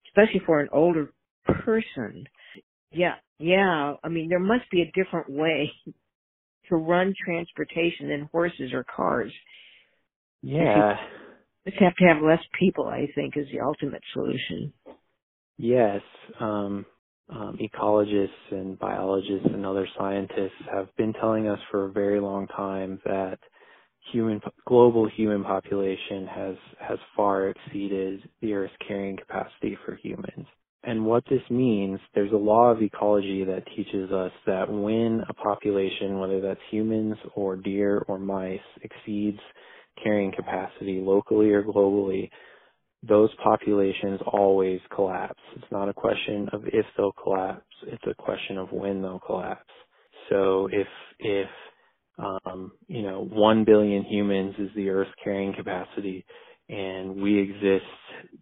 especially 0.08 0.42
for 0.44 0.60
an 0.60 0.68
older 0.72 1.12
person. 1.44 2.26
Yeah, 2.92 3.14
yeah. 3.38 3.94
I 4.02 4.08
mean, 4.08 4.28
there 4.28 4.40
must 4.40 4.68
be 4.70 4.82
a 4.82 4.92
different 4.94 5.30
way 5.30 5.70
to 6.68 6.76
run 6.76 7.14
transportation 7.24 8.08
than 8.08 8.28
horses 8.32 8.72
or 8.72 8.84
cars. 8.84 9.32
Yeah. 10.42 10.96
Just 11.64 11.78
have 11.80 11.96
to 11.96 12.04
have 12.04 12.22
less 12.22 12.42
people, 12.58 12.86
I 12.86 13.08
think, 13.14 13.36
is 13.36 13.46
the 13.52 13.60
ultimate 13.60 14.02
solution. 14.12 14.72
Yes. 15.56 16.00
Um, 16.40 16.86
um, 17.28 17.58
ecologists 17.60 18.28
and 18.50 18.78
biologists 18.78 19.48
and 19.52 19.66
other 19.66 19.88
scientists 19.98 20.62
have 20.72 20.88
been 20.96 21.12
telling 21.14 21.48
us 21.48 21.58
for 21.70 21.86
a 21.86 21.92
very 21.92 22.20
long 22.20 22.46
time 22.48 23.00
that 23.04 23.38
human 24.12 24.40
global 24.66 25.08
human 25.08 25.42
population 25.42 26.26
has 26.26 26.56
has 26.80 26.98
far 27.16 27.48
exceeded 27.48 28.28
the 28.40 28.52
Earth's 28.52 28.74
carrying 28.86 29.16
capacity 29.16 29.76
for 29.84 29.96
humans. 29.96 30.46
And 30.84 31.04
what 31.04 31.24
this 31.28 31.42
means, 31.50 31.98
there's 32.14 32.32
a 32.32 32.36
law 32.36 32.70
of 32.70 32.80
ecology 32.80 33.42
that 33.44 33.64
teaches 33.74 34.12
us 34.12 34.30
that 34.46 34.70
when 34.70 35.24
a 35.28 35.34
population, 35.34 36.20
whether 36.20 36.40
that's 36.40 36.60
humans 36.70 37.16
or 37.34 37.56
deer 37.56 38.04
or 38.06 38.20
mice, 38.20 38.60
exceeds 38.82 39.40
carrying 40.00 40.30
capacity 40.30 41.00
locally 41.00 41.50
or 41.50 41.64
globally, 41.64 42.30
those 43.02 43.30
populations 43.42 44.20
always 44.26 44.80
collapse. 44.94 45.40
It's 45.56 45.70
not 45.70 45.88
a 45.88 45.94
question 45.94 46.48
of 46.52 46.64
if 46.66 46.86
they'll 46.96 47.12
collapse, 47.12 47.64
it's 47.86 48.04
a 48.08 48.14
question 48.14 48.58
of 48.58 48.72
when 48.72 49.02
they'll 49.02 49.20
collapse. 49.20 49.70
So 50.30 50.68
if, 50.72 50.88
if, 51.18 51.48
um, 52.18 52.72
you 52.88 53.02
know, 53.02 53.28
one 53.30 53.64
billion 53.64 54.02
humans 54.04 54.54
is 54.58 54.70
the 54.74 54.88
Earth's 54.88 55.10
carrying 55.22 55.54
capacity, 55.54 56.24
and 56.68 57.20
we 57.22 57.38
exist 57.40 57.84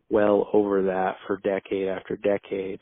well 0.09 0.49
over 0.53 0.83
that 0.85 1.17
for 1.27 1.39
decade 1.39 1.89
after 1.89 2.17
decade, 2.17 2.81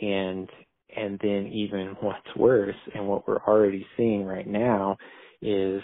and 0.00 0.48
and 0.96 1.18
then 1.22 1.50
even 1.52 1.96
what's 2.00 2.36
worse, 2.36 2.76
and 2.94 3.06
what 3.06 3.26
we're 3.28 3.42
already 3.42 3.86
seeing 3.96 4.24
right 4.24 4.46
now, 4.46 4.96
is 5.42 5.82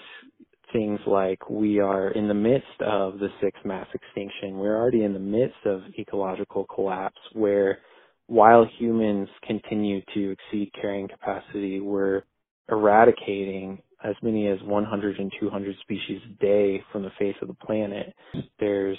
things 0.75 0.99
like 1.07 1.49
we 1.49 1.79
are 1.79 2.11
in 2.11 2.27
the 2.27 2.35
midst 2.35 2.81
of 2.81 3.21
the 3.21 3.29
sixth 3.41 3.65
mass 3.65 3.87
extinction. 3.95 4.59
We're 4.59 4.77
already 4.77 5.05
in 5.05 5.15
the 5.15 5.21
midst 5.21 5.65
of 5.65 5.83
ecological 5.99 6.67
collapse 6.67 7.21
where 7.33 7.79
while 8.27 8.69
humans 8.79 9.29
continue 9.47 10.01
to 10.15 10.33
exceed 10.33 10.73
carrying 10.79 11.09
capacity, 11.09 11.79
we're 11.79 12.23
eradicating 12.69 13.81
as 14.03 14.17
many 14.23 14.49
as 14.49 14.59
100 14.65 15.19
and 15.19 15.33
200 15.41 15.77
species 15.81 16.21
a 16.27 16.45
day 16.45 16.83
from 16.91 17.03
the 17.03 17.13
face 17.19 17.37
of 17.41 17.49
the 17.49 17.55
planet. 17.55 18.13
There's 18.59 18.99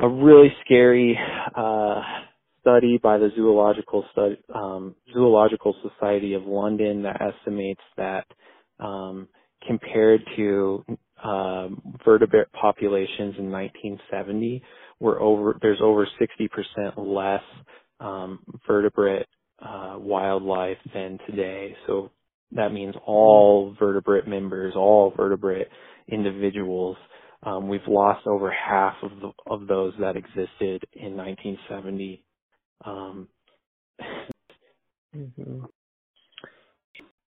a 0.00 0.08
really 0.08 0.52
scary 0.64 1.16
uh, 1.56 2.02
study 2.60 2.98
by 3.02 3.18
the 3.18 3.30
Zoological 3.36 4.04
um, 4.54 4.96
Zoological 5.12 5.76
Society 5.82 6.34
of 6.34 6.42
London 6.44 7.02
that 7.02 7.20
estimates 7.20 7.80
that 7.96 8.26
um, 8.80 9.28
compared 9.66 10.22
to 10.36 10.84
um, 11.24 11.80
vertebrate 12.04 12.50
populations 12.52 13.36
in 13.38 13.50
1970, 13.50 14.62
we're 15.00 15.20
over 15.20 15.58
there's 15.62 15.80
over 15.82 16.06
60% 16.20 16.94
less 16.96 17.42
um, 18.00 18.40
vertebrate 18.66 19.26
uh, 19.60 19.96
wildlife 19.98 20.78
than 20.94 21.18
today. 21.26 21.76
So 21.86 22.10
that 22.52 22.72
means 22.72 22.94
all 23.06 23.74
vertebrate 23.78 24.26
members, 24.26 24.74
all 24.76 25.12
vertebrate 25.16 25.68
individuals. 26.08 26.96
Um, 27.42 27.68
we've 27.68 27.80
lost 27.88 28.26
over 28.26 28.50
half 28.50 28.96
of 29.02 29.10
the, 29.20 29.32
of 29.46 29.66
those 29.66 29.94
that 30.00 30.16
existed 30.16 30.84
in 30.92 31.16
1970. 31.16 32.24
Um, 32.84 33.28
mm-hmm. 35.16 35.64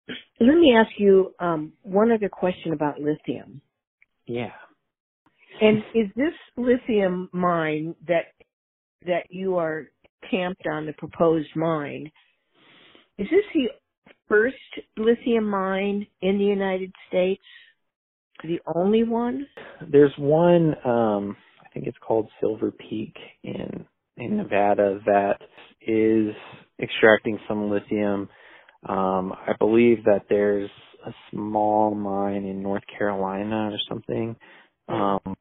Let 0.07 0.57
me 0.57 0.75
ask 0.75 0.91
you 0.97 1.33
um, 1.39 1.73
one 1.81 2.11
other 2.11 2.29
question 2.29 2.73
about 2.73 2.99
lithium. 2.99 3.61
Yeah. 4.25 4.51
And 5.61 5.77
is 5.93 6.07
this 6.15 6.33
lithium 6.57 7.29
mine 7.31 7.95
that 8.07 8.25
that 9.05 9.25
you 9.29 9.57
are 9.57 9.85
camped 10.29 10.65
on 10.71 10.85
the 10.85 10.93
proposed 10.93 11.55
mine? 11.55 12.11
Is 13.17 13.27
this 13.29 13.45
the 13.53 13.67
first 14.27 14.55
lithium 14.97 15.45
mine 15.45 16.07
in 16.21 16.37
the 16.37 16.45
United 16.45 16.91
States? 17.07 17.43
The 18.43 18.59
only 18.75 19.03
one? 19.03 19.45
There's 19.89 20.13
one. 20.17 20.75
Um, 20.83 21.37
I 21.63 21.69
think 21.73 21.87
it's 21.87 21.97
called 22.05 22.29
Silver 22.41 22.71
Peak 22.71 23.15
in 23.43 23.85
in 24.17 24.37
Nevada 24.37 24.99
that 25.05 25.37
is 25.81 26.35
extracting 26.81 27.39
some 27.47 27.69
lithium 27.69 28.29
um, 28.89 29.33
I 29.33 29.53
believe 29.59 30.05
that 30.05 30.23
there's 30.29 30.69
a 31.07 31.11
small 31.31 31.95
mine 31.95 32.45
in 32.45 32.63
North 32.63 32.83
Carolina 32.97 33.71
or 33.73 33.79
something. 33.89 34.35
Um, 34.89 35.35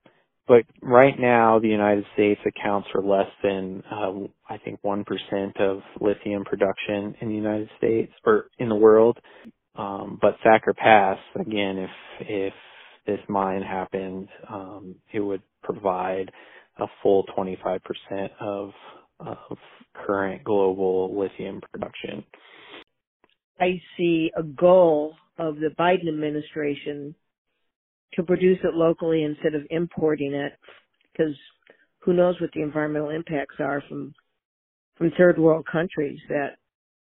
but 0.49 0.64
right 0.82 1.18
now, 1.18 1.59
the 1.61 1.68
United 1.68 2.05
States 2.14 2.40
accounts 2.47 2.88
for 2.93 3.03
less 3.03 3.28
than, 3.43 3.82
uh, 3.90 4.12
I 4.51 4.59
think, 4.59 4.80
1% 4.84 5.61
of 5.61 5.82
lithium 6.01 6.45
production 6.45 7.16
in 7.20 7.28
the 7.28 7.34
United 7.36 7.70
States 7.78 8.12
or 8.26 8.47
in 8.59 8.68
the 8.68 8.76
world. 8.76 9.18
Um, 9.76 10.18
but 10.20 10.36
Thacker 10.45 10.74
Pass, 10.74 11.18
again, 11.40 11.78
if 11.78 11.90
if 12.28 12.55
this 13.07 13.20
mine 13.28 13.62
happened, 13.62 14.28
um, 14.49 14.97
it 15.12 15.20
would 15.20 15.43
provide 15.62 16.30
a 16.78 16.86
full 17.03 17.24
25% 17.38 17.80
of 18.40 18.72
of 19.20 19.59
current 20.07 20.45
global 20.45 21.18
lithium 21.18 21.61
production. 21.72 22.24
I 23.61 23.80
see 23.96 24.30
a 24.36 24.42
goal 24.42 25.14
of 25.38 25.57
the 25.57 25.70
Biden 25.78 26.09
administration 26.09 27.14
to 28.14 28.22
produce 28.22 28.59
it 28.62 28.74
locally 28.74 29.22
instead 29.24 29.55
of 29.55 29.66
importing 29.70 30.34
it 30.34 30.53
because 31.12 31.34
who 32.00 32.12
knows 32.12 32.40
what 32.40 32.50
the 32.53 32.62
environmental 32.62 33.11
impacts 33.11 33.57
are 33.59 33.82
from 33.88 34.14
from 34.96 35.11
third 35.16 35.38
world 35.38 35.66
countries 35.70 36.18
that, 36.28 36.57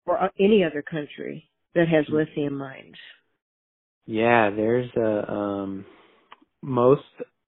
or 0.07 0.30
any 0.38 0.62
other 0.62 0.82
country 0.82 1.49
that 1.74 1.88
has 1.88 2.05
lithium 2.09 2.57
mines. 2.57 2.96
Yeah, 4.07 4.51
there's 4.51 4.90
a 4.96 5.30
um, 5.30 5.84
most 6.62 7.03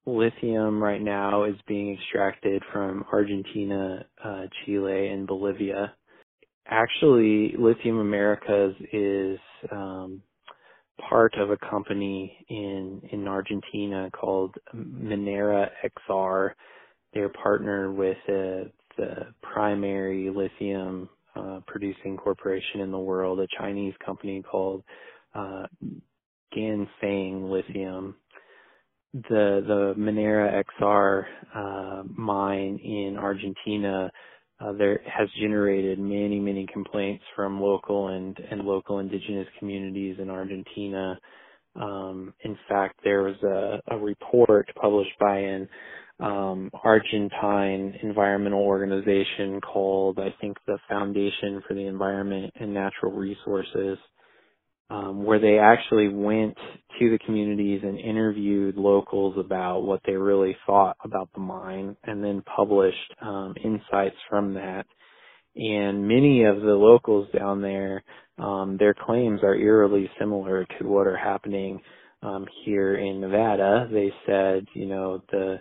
lithium 0.07 0.83
right 0.83 1.01
now 1.01 1.45
is 1.45 1.57
being 1.67 1.95
extracted 1.95 2.63
from 2.73 3.05
Argentina, 3.13 4.05
uh, 4.23 4.43
Chile, 4.65 5.09
and 5.09 5.27
Bolivia. 5.27 5.95
Actually, 6.71 7.55
Lithium 7.59 7.99
Americas 7.99 8.75
is 8.93 9.39
um, 9.73 10.23
part 11.09 11.35
of 11.35 11.51
a 11.51 11.57
company 11.57 12.47
in 12.49 13.03
in 13.11 13.27
Argentina 13.27 14.09
called 14.13 14.55
Minera 14.75 15.69
Exar. 15.85 16.53
They're 17.13 17.29
partnered 17.31 17.97
with 17.97 18.19
uh, 18.29 18.71
the 18.97 19.35
primary 19.43 20.31
lithium 20.31 21.09
uh, 21.35 21.59
producing 21.67 22.17
corporation 22.17 22.81
in 22.81 22.93
the 22.93 22.99
world, 22.99 23.41
a 23.41 23.49
Chinese 23.59 23.95
company 24.05 24.41
called 24.41 24.85
uh, 25.35 25.67
Ganfeng 26.57 27.51
Lithium. 27.51 28.15
The 29.13 29.65
the 29.67 29.95
Minera 29.99 30.63
Exar 30.63 31.25
uh, 31.53 32.05
mine 32.15 32.79
in 32.79 33.17
Argentina 33.19 34.09
uh, 34.61 34.73
there 34.73 35.01
has 35.07 35.29
generated 35.41 35.99
many, 35.99 36.39
many 36.41 36.67
complaints 36.73 37.25
from 37.35 37.61
local 37.61 38.09
and, 38.09 38.39
and 38.51 38.63
local 38.63 38.99
indigenous 38.99 39.49
communities 39.59 40.17
in 40.21 40.31
Argentina. 40.31 41.19
Um, 41.77 42.35
in 42.45 42.59
fact, 42.69 43.01
there 43.05 43.23
was 43.23 43.37
a, 43.43 43.95
a 43.95 43.99
report 43.99 44.69
published 44.81 45.19
by 45.21 45.39
an 45.39 45.69
um, 46.21 46.71
Argentine 46.85 47.95
environmental 48.03 48.61
organization 48.61 49.61
called, 49.61 50.19
I 50.19 50.35
think, 50.41 50.57
the 50.67 50.79
Foundation 50.89 51.63
for 51.67 51.75
the 51.75 51.87
Environment 51.87 52.53
and 52.61 52.75
Natural 52.75 53.13
Resources, 53.13 53.99
um, 54.91 55.25
where 55.25 55.39
they 55.39 55.59
actually 55.59 56.09
went 56.09 56.57
to 56.99 57.11
the 57.11 57.19
communities 57.25 57.81
and 57.85 57.99
interviewed 57.99 58.77
locals 58.77 59.37
about 59.39 59.81
what 59.81 60.01
they 60.05 60.15
really 60.15 60.57
thought 60.67 60.97
about 61.05 61.31
the 61.35 61.41
mine 61.41 61.97
and 62.05 62.23
then 62.23 62.43
published 62.57 63.15
um, 63.23 63.55
insights 63.65 64.17
from 64.29 64.55
that. 64.55 64.85
And 65.57 66.07
many 66.07 66.45
of 66.45 66.57
the 66.61 66.75
locals 66.75 67.29
down 67.37 67.63
there, 67.63 68.03
um, 68.39 68.77
their 68.79 68.95
claims 68.95 69.41
are 69.43 69.55
eerily 69.55 70.11
similar 70.19 70.67
to 70.79 70.87
what 70.87 71.07
are 71.07 71.17
happening 71.17 71.81
um, 72.23 72.47
here 72.65 72.97
in 72.97 73.21
Nevada. 73.21 73.89
They 73.91 74.13
said, 74.27 74.67
you 74.75 74.87
know, 74.87 75.23
the 75.31 75.61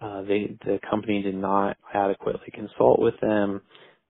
uh, 0.00 0.22
they 0.22 0.56
the 0.64 0.78
company 0.90 1.22
did 1.22 1.34
not 1.34 1.76
adequately 1.94 2.50
consult 2.54 3.00
with 3.00 3.14
them 3.20 3.60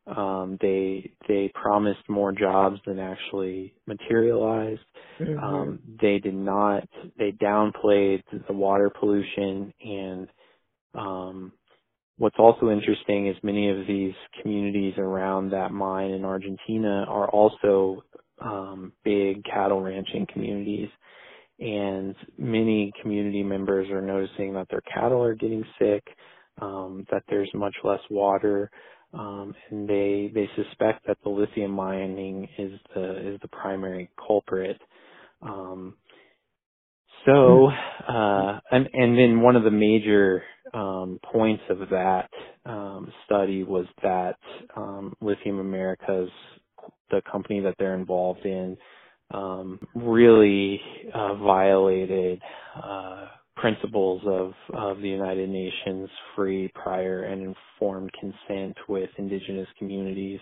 um, 0.06 0.58
they 0.60 1.12
they 1.28 1.50
promised 1.54 2.08
more 2.08 2.32
jobs 2.32 2.80
than 2.86 2.98
actually 2.98 3.74
materialized. 3.86 4.80
Mm-hmm. 5.20 5.38
Um, 5.38 5.78
they 6.00 6.18
did 6.18 6.34
not. 6.34 6.88
They 7.18 7.32
downplayed 7.32 8.22
the 8.46 8.52
water 8.52 8.90
pollution, 8.90 9.72
and 9.84 10.28
um, 10.94 11.52
what's 12.16 12.38
also 12.38 12.70
interesting 12.70 13.28
is 13.28 13.36
many 13.42 13.70
of 13.70 13.86
these 13.86 14.14
communities 14.42 14.94
around 14.98 15.50
that 15.50 15.72
mine 15.72 16.10
in 16.10 16.24
Argentina 16.24 17.04
are 17.08 17.28
also 17.28 18.02
um, 18.40 18.92
big 19.04 19.44
cattle 19.44 19.82
ranching 19.82 20.26
communities. 20.32 20.88
And 21.58 22.14
many 22.38 22.90
community 23.02 23.42
members 23.42 23.90
are 23.90 24.00
noticing 24.00 24.54
that 24.54 24.66
their 24.70 24.80
cattle 24.80 25.22
are 25.22 25.34
getting 25.34 25.62
sick, 25.78 26.02
um, 26.60 27.04
that 27.10 27.22
there's 27.28 27.50
much 27.52 27.74
less 27.84 28.00
water, 28.08 28.70
um, 29.12 29.54
and 29.70 29.88
they 29.88 30.30
they 30.34 30.48
suspect 30.56 31.06
that 31.06 31.18
the 31.24 31.30
lithium 31.30 31.72
mining 31.72 32.48
is 32.58 32.72
the 32.94 33.34
is 33.34 33.40
the 33.42 33.48
primary 33.48 34.10
culprit. 34.26 34.80
Um, 35.42 35.96
so, 37.26 37.68
uh, 38.08 38.60
and 38.70 38.88
and 38.92 39.18
then 39.18 39.40
one 39.40 39.56
of 39.56 39.64
the 39.64 39.70
major 39.70 40.42
um, 40.72 41.18
points 41.32 41.62
of 41.68 41.80
that 41.90 42.30
um, 42.64 43.12
study 43.26 43.64
was 43.64 43.86
that 44.02 44.36
um, 44.76 45.14
Lithium 45.20 45.58
Americas, 45.58 46.30
the 47.10 47.22
company 47.30 47.60
that 47.60 47.74
they're 47.78 47.96
involved 47.96 48.44
in, 48.46 48.76
um, 49.32 49.80
really 49.94 50.80
uh, 51.14 51.34
violated. 51.34 52.40
Uh, 52.82 53.26
principles 53.56 54.22
of, 54.26 54.52
of 54.72 55.00
the 55.00 55.08
United 55.08 55.48
Nations 55.48 56.08
free, 56.34 56.70
prior, 56.74 57.24
and 57.24 57.42
informed 57.42 58.10
consent 58.18 58.76
with 58.88 59.10
indigenous 59.18 59.68
communities. 59.78 60.40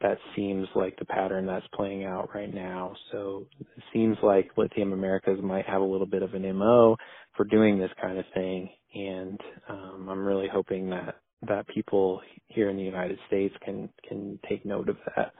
That 0.00 0.18
seems 0.34 0.66
like 0.74 0.98
the 0.98 1.04
pattern 1.04 1.46
that's 1.46 1.66
playing 1.74 2.04
out 2.04 2.30
right 2.34 2.52
now. 2.52 2.94
So 3.12 3.46
it 3.60 3.82
seems 3.92 4.16
like 4.22 4.50
Lithium 4.56 4.92
Americas 4.92 5.38
might 5.42 5.66
have 5.66 5.82
a 5.82 5.84
little 5.84 6.06
bit 6.06 6.22
of 6.22 6.34
an 6.34 6.42
MO 6.56 6.96
for 7.36 7.44
doing 7.44 7.78
this 7.78 7.90
kind 8.00 8.18
of 8.18 8.24
thing. 8.34 8.70
And 8.94 9.38
um, 9.68 10.08
I'm 10.10 10.24
really 10.24 10.48
hoping 10.50 10.88
that, 10.90 11.16
that 11.46 11.68
people 11.68 12.22
here 12.48 12.70
in 12.70 12.76
the 12.76 12.82
United 12.82 13.18
States 13.26 13.54
can, 13.62 13.90
can 14.08 14.38
take 14.48 14.64
note 14.64 14.88
of 14.88 14.96
that. 15.16 15.32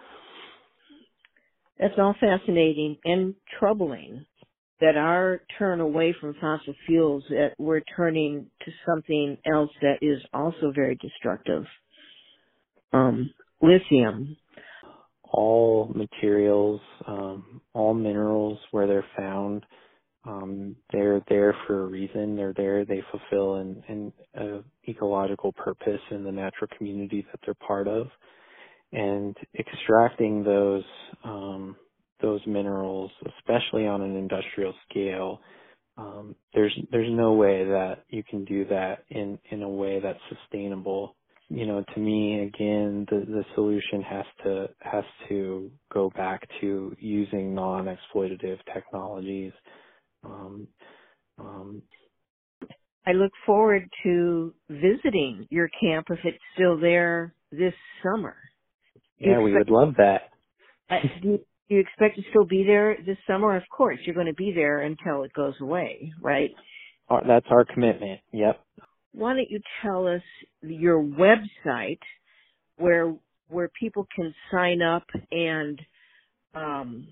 That's 1.78 1.94
all 1.96 2.14
fascinating 2.20 2.98
and 3.04 3.34
troubling 3.58 4.26
that 4.80 4.96
our 4.96 5.42
turn 5.58 5.80
away 5.80 6.14
from 6.20 6.34
fossil 6.40 6.74
fuels 6.86 7.22
that 7.28 7.52
we're 7.58 7.82
turning 7.96 8.46
to 8.64 8.72
something 8.86 9.36
else 9.52 9.70
that 9.82 9.98
is 10.02 10.20
also 10.32 10.72
very 10.74 10.96
destructive. 10.96 11.64
Um, 12.92 13.30
lithium. 13.60 14.36
All 15.32 15.92
materials, 15.94 16.80
um, 17.06 17.60
all 17.72 17.94
minerals 17.94 18.58
where 18.72 18.88
they're 18.88 19.06
found, 19.16 19.64
um, 20.26 20.76
they're 20.92 21.22
there 21.28 21.54
for 21.66 21.84
a 21.84 21.86
reason. 21.86 22.36
They're 22.36 22.52
there. 22.54 22.84
They 22.84 23.02
fulfill 23.10 23.56
an, 23.56 24.12
an 24.34 24.64
ecological 24.88 25.52
purpose 25.52 26.00
in 26.10 26.24
the 26.24 26.32
natural 26.32 26.68
community 26.76 27.24
that 27.30 27.40
they're 27.44 27.54
part 27.54 27.88
of, 27.88 28.08
and 28.92 29.36
extracting 29.58 30.44
those 30.44 30.84
um, 31.24 31.76
those 32.22 32.40
minerals, 32.46 33.10
especially 33.38 33.86
on 33.86 34.02
an 34.02 34.16
industrial 34.16 34.74
scale, 34.90 35.40
um, 35.96 36.36
there's 36.54 36.76
there's 36.90 37.10
no 37.12 37.34
way 37.34 37.64
that 37.64 38.04
you 38.08 38.22
can 38.24 38.44
do 38.44 38.64
that 38.66 39.04
in 39.10 39.38
in 39.50 39.62
a 39.62 39.68
way 39.68 40.00
that's 40.00 40.20
sustainable. 40.28 41.16
You 41.48 41.66
know, 41.66 41.84
to 41.94 42.00
me, 42.00 42.40
again, 42.42 43.06
the 43.10 43.20
the 43.26 43.44
solution 43.54 44.02
has 44.02 44.24
to 44.44 44.68
has 44.80 45.04
to 45.28 45.70
go 45.92 46.10
back 46.16 46.48
to 46.60 46.96
using 46.98 47.54
non-exploitative 47.54 48.58
technologies. 48.72 49.52
Um, 50.24 50.68
um, 51.38 51.82
I 53.06 53.12
look 53.12 53.32
forward 53.46 53.88
to 54.04 54.54
visiting 54.68 55.48
your 55.50 55.68
camp 55.80 56.08
if 56.10 56.20
it's 56.24 56.38
still 56.54 56.78
there 56.80 57.34
this 57.52 57.74
summer. 58.02 58.36
Yeah, 59.18 59.40
we 59.40 59.56
would 59.56 59.70
love 59.70 59.94
that. 59.98 60.30
Uh, 60.90 61.00
do, 61.70 61.76
you 61.76 61.80
expect 61.80 62.16
to 62.16 62.22
still 62.30 62.44
be 62.44 62.64
there 62.64 62.98
this 63.06 63.16
summer? 63.26 63.56
Of 63.56 63.62
course, 63.74 63.98
you're 64.04 64.14
going 64.14 64.26
to 64.26 64.34
be 64.34 64.52
there 64.52 64.80
until 64.80 65.22
it 65.22 65.32
goes 65.32 65.54
away, 65.60 66.12
right? 66.20 66.50
That's 67.26 67.46
our 67.50 67.64
commitment. 67.64 68.20
Yep. 68.32 68.60
Why 69.12 69.34
don't 69.34 69.50
you 69.50 69.60
tell 69.82 70.06
us 70.06 70.22
your 70.62 71.02
website 71.02 71.98
where 72.76 73.14
where 73.48 73.70
people 73.80 74.06
can 74.14 74.34
sign 74.52 74.82
up 74.82 75.04
and 75.32 75.80
um, 76.54 77.08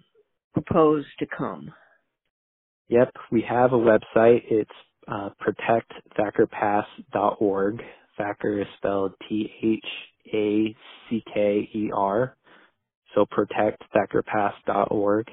propose 0.52 1.04
to 1.18 1.26
come? 1.36 1.72
Yep, 2.88 3.12
we 3.32 3.42
have 3.48 3.72
a 3.72 3.76
website. 3.76 4.42
It's 4.48 4.70
uh, 5.09 5.30
protectthackerpass.org. 6.18 7.82
Thacker 8.16 8.61
is 8.61 8.66
spelled 8.76 9.12
T 9.28 9.50
H 9.62 9.84
A 10.32 10.76
C 11.09 11.22
K 11.32 11.68
E 11.74 11.90
R. 11.94 12.36
So 13.14 13.26
protectthackerpass.org. 13.26 15.26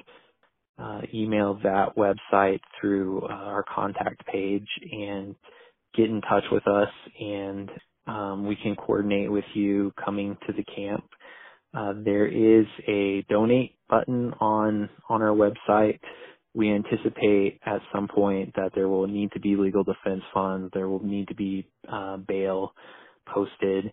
Uh, 0.78 1.00
email 1.14 1.58
that 1.62 1.96
website 1.96 2.60
through 2.80 3.22
uh, 3.22 3.32
our 3.32 3.64
contact 3.74 4.24
page 4.26 4.66
and 4.92 5.34
get 5.96 6.06
in 6.10 6.20
touch 6.22 6.44
with 6.52 6.66
us 6.68 6.88
and 7.20 7.70
um, 8.06 8.46
we 8.46 8.56
can 8.56 8.74
coordinate 8.76 9.30
with 9.30 9.44
you 9.54 9.92
coming 10.04 10.36
to 10.46 10.52
the 10.54 10.64
camp. 10.64 11.04
Uh, 11.76 11.92
there 12.04 12.26
is 12.26 12.66
a 12.88 13.22
donate 13.28 13.74
button 13.90 14.32
on 14.40 14.88
on 15.08 15.22
our 15.22 15.34
website. 15.36 15.98
We 16.54 16.70
anticipate 16.70 17.60
at 17.66 17.80
some 17.94 18.08
point 18.08 18.54
that 18.56 18.72
there 18.74 18.88
will 18.88 19.06
need 19.06 19.30
to 19.32 19.40
be 19.40 19.56
legal 19.56 19.84
defense 19.84 20.22
funds. 20.32 20.70
There 20.74 20.88
will 20.88 21.04
need 21.04 21.28
to 21.28 21.34
be 21.34 21.68
uh, 21.90 22.16
bail 22.18 22.72
posted 23.28 23.92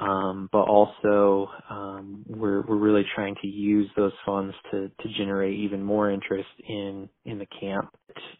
um, 0.00 0.48
but 0.52 0.62
also 0.68 1.48
um, 1.70 2.24
we're 2.28 2.62
we're 2.62 2.76
really 2.78 3.04
trying 3.14 3.36
to 3.42 3.48
use 3.48 3.90
those 3.96 4.12
funds 4.24 4.54
to 4.70 4.88
to 4.88 5.08
generate 5.18 5.58
even 5.58 5.82
more 5.82 6.10
interest 6.10 6.48
in 6.68 7.08
in 7.24 7.38
the 7.38 7.46
camp. 7.60 7.90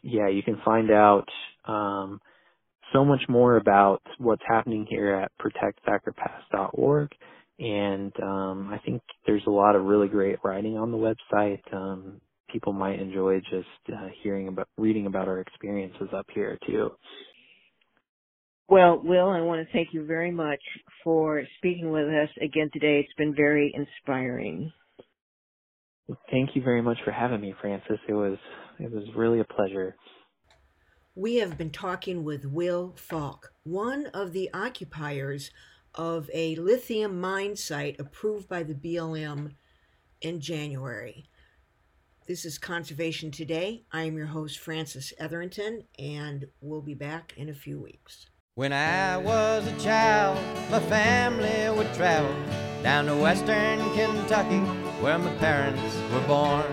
Yeah, 0.03 0.29
you 0.29 0.43
can 0.43 0.61
find 0.65 0.91
out 0.91 1.27
um, 1.67 2.21
so 2.93 3.05
much 3.05 3.23
more 3.29 3.57
about 3.57 4.03
what's 4.19 4.43
happening 4.49 4.87
here 4.89 5.15
at 5.15 5.33
protectthackerpass.org, 5.41 7.11
and 7.59 8.13
um, 8.23 8.71
I 8.73 8.79
think 8.85 9.03
there's 9.27 9.45
a 9.47 9.51
lot 9.53 9.77
of 9.77 9.85
really 9.85 10.09
great 10.09 10.39
writing 10.45 10.79
on 10.79 10.93
the 10.93 10.99
website. 10.99 11.61
Um, 11.75 12.21
people 12.53 12.73
might 12.73 13.01
enjoy 13.01 13.41
just 13.41 13.95
uh, 13.95 14.09
hearing 14.23 14.49
about, 14.49 14.69
reading 14.79 15.07
about 15.07 15.29
our 15.29 15.41
experiences 15.41 16.09
up 16.17 16.27
here 16.35 16.59
too. 16.67 16.91
Well, 18.73 19.03
Will, 19.05 19.29
I 19.29 19.43
want 19.43 19.61
to 19.61 19.71
thank 19.71 19.89
you 19.93 20.07
very 20.07 20.31
much 20.31 20.63
for 21.05 21.43
speaking 21.59 21.91
with 21.91 22.07
us 22.07 22.31
again 22.41 22.71
today. 22.73 23.01
It's 23.01 23.15
been 23.19 23.35
very 23.35 23.71
inspiring. 23.75 24.73
Thank 26.31 26.57
you 26.57 26.63
very 26.63 26.81
much 26.81 26.97
for 27.05 27.11
having 27.11 27.43
me, 27.43 27.53
Frances. 27.61 27.99
It 28.09 28.15
was 28.15 28.39
it 28.81 28.91
was 28.91 29.05
really 29.15 29.41
a 29.41 29.45
pleasure. 29.45 29.95
We 31.15 31.37
have 31.37 31.59
been 31.59 31.69
talking 31.69 32.25
with 32.25 32.47
Will 32.47 32.95
Falk, 32.97 33.53
one 33.65 34.07
of 34.15 34.33
the 34.33 34.49
occupiers 34.55 35.51
of 35.95 36.31
a 36.33 36.57
lithium 36.57 37.21
mine 37.21 37.57
site 37.57 38.01
approved 38.01 38.49
by 38.49 38.63
the 38.63 38.75
BLM 38.75 39.53
in 40.23 40.41
January. 40.41 41.27
This 42.27 42.47
is 42.47 42.57
Conservation 42.57 43.33
Today. 43.33 43.85
I 43.93 44.05
am 44.05 44.17
your 44.17 44.29
host, 44.29 44.59
Frances 44.59 45.13
Etherington, 45.19 45.83
and 45.99 46.47
we'll 46.63 46.81
be 46.81 46.95
back 46.95 47.35
in 47.37 47.51
a 47.51 47.55
few 47.55 47.79
weeks. 47.79 48.29
When 48.55 48.75
I 48.75 49.17
was 49.17 49.67
a 49.67 49.75
child, 49.81 50.37
my 50.71 50.79
family 50.79 51.75
would 51.75 51.91
travel 51.95 52.37
down 52.83 53.07
to 53.07 53.17
western 53.17 53.79
Kentucky 53.95 54.61
where 55.01 55.19
my 55.19 55.35
parents 55.37 55.97
were 56.13 56.21
born. 56.27 56.71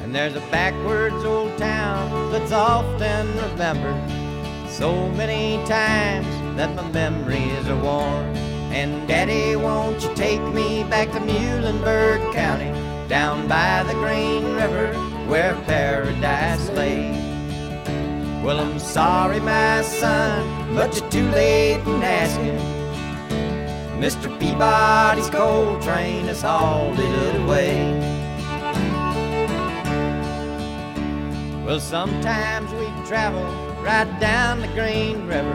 And 0.00 0.14
there's 0.14 0.34
a 0.36 0.40
backwards 0.50 1.22
old 1.26 1.58
town 1.58 2.32
that's 2.32 2.52
often 2.52 3.26
remembered 3.50 4.70
so 4.70 5.10
many 5.10 5.62
times 5.66 6.26
that 6.56 6.74
my 6.74 6.90
memories 6.90 7.68
are 7.68 7.76
worn. 7.76 8.34
And 8.72 9.06
Daddy, 9.06 9.56
won't 9.56 10.02
you 10.02 10.14
take 10.14 10.40
me 10.54 10.84
back 10.84 11.12
to 11.12 11.20
Muhlenberg 11.20 12.32
County, 12.32 12.72
down 13.10 13.46
by 13.46 13.82
the 13.82 13.92
Green 13.92 14.54
River 14.54 14.94
where 15.28 15.54
paradise 15.66 16.70
lay? 16.70 17.19
Well, 18.50 18.58
I'm 18.58 18.80
sorry, 18.80 19.38
my 19.38 19.80
son, 19.80 20.74
but 20.74 20.98
you're 20.98 21.08
too 21.08 21.30
late 21.30 21.78
in 21.86 22.02
asking. 22.02 22.58
Mr. 24.02 24.26
Peabody's 24.40 25.30
coal 25.30 25.80
train 25.80 26.24
has 26.24 26.42
hauled 26.42 26.98
it 26.98 27.42
away. 27.42 27.94
Well, 31.64 31.78
sometimes 31.78 32.72
we 32.72 32.86
travel 33.06 33.44
right 33.84 34.18
down 34.18 34.62
the 34.62 34.68
Green 34.74 35.28
River 35.28 35.54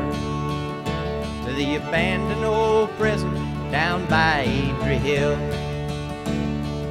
to 1.46 1.54
the 1.54 1.76
abandoned 1.76 2.46
old 2.46 2.92
prison 2.92 3.34
down 3.72 4.06
by 4.06 4.46
Adrie 4.46 5.00
Hill, 5.00 5.36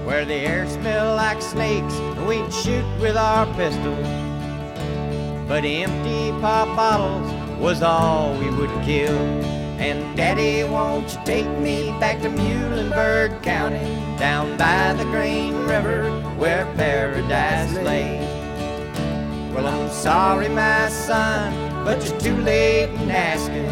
where 0.05 0.27
the 0.27 0.35
air 0.35 0.69
smelled 0.69 1.17
like 1.17 1.41
snakes 1.41 1.95
and 1.95 2.27
we'd 2.27 2.53
shoot 2.53 2.85
with 3.01 3.17
our 3.17 3.47
pistols. 3.55 4.24
But 5.47 5.65
empty 5.65 6.31
pop 6.41 6.75
bottles 6.75 7.31
was 7.61 7.83
all 7.83 8.37
we 8.39 8.49
would 8.51 8.71
kill. 8.83 9.19
And 9.79 10.17
Daddy, 10.17 10.65
won't 10.65 11.13
you 11.13 11.19
take 11.25 11.49
me 11.59 11.91
back 12.01 12.23
to 12.23 12.29
Muhlenberg 12.31 13.43
County, 13.43 13.85
down 14.19 14.57
by 14.57 14.95
the 14.95 15.05
Green 15.05 15.55
River 15.67 16.11
where 16.37 16.65
paradise 16.77 17.75
lay? 17.85 18.19
Well, 19.55 19.67
I'm 19.67 19.91
sorry, 19.91 20.49
my 20.49 20.89
son, 20.89 21.53
but 21.85 22.03
you're 22.09 22.21
too 22.21 22.37
late 22.39 22.89
in 22.89 23.11
asking. 23.11 23.69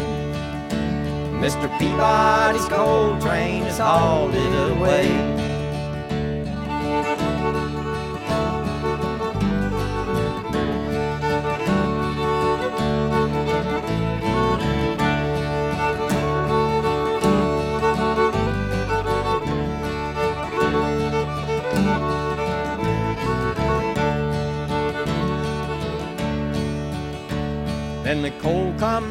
Mr. 1.41 1.67
Peabody's 1.79 2.65
coal 2.65 3.19
train 3.19 3.63
has 3.63 3.79
hauled 3.79 4.35
it 4.35 4.77
away. 4.77 5.52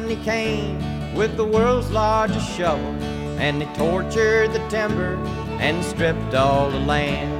Company 0.03 0.25
came 0.25 1.15
with 1.15 1.37
the 1.37 1.45
world's 1.45 1.89
largest 1.89 2.51
shovel, 2.57 2.93
and 3.39 3.61
they 3.61 3.73
tortured 3.73 4.51
the 4.51 4.59
timber 4.67 5.15
and 5.61 5.81
stripped 5.81 6.33
all 6.33 6.69
the 6.69 6.79
land. 6.79 7.31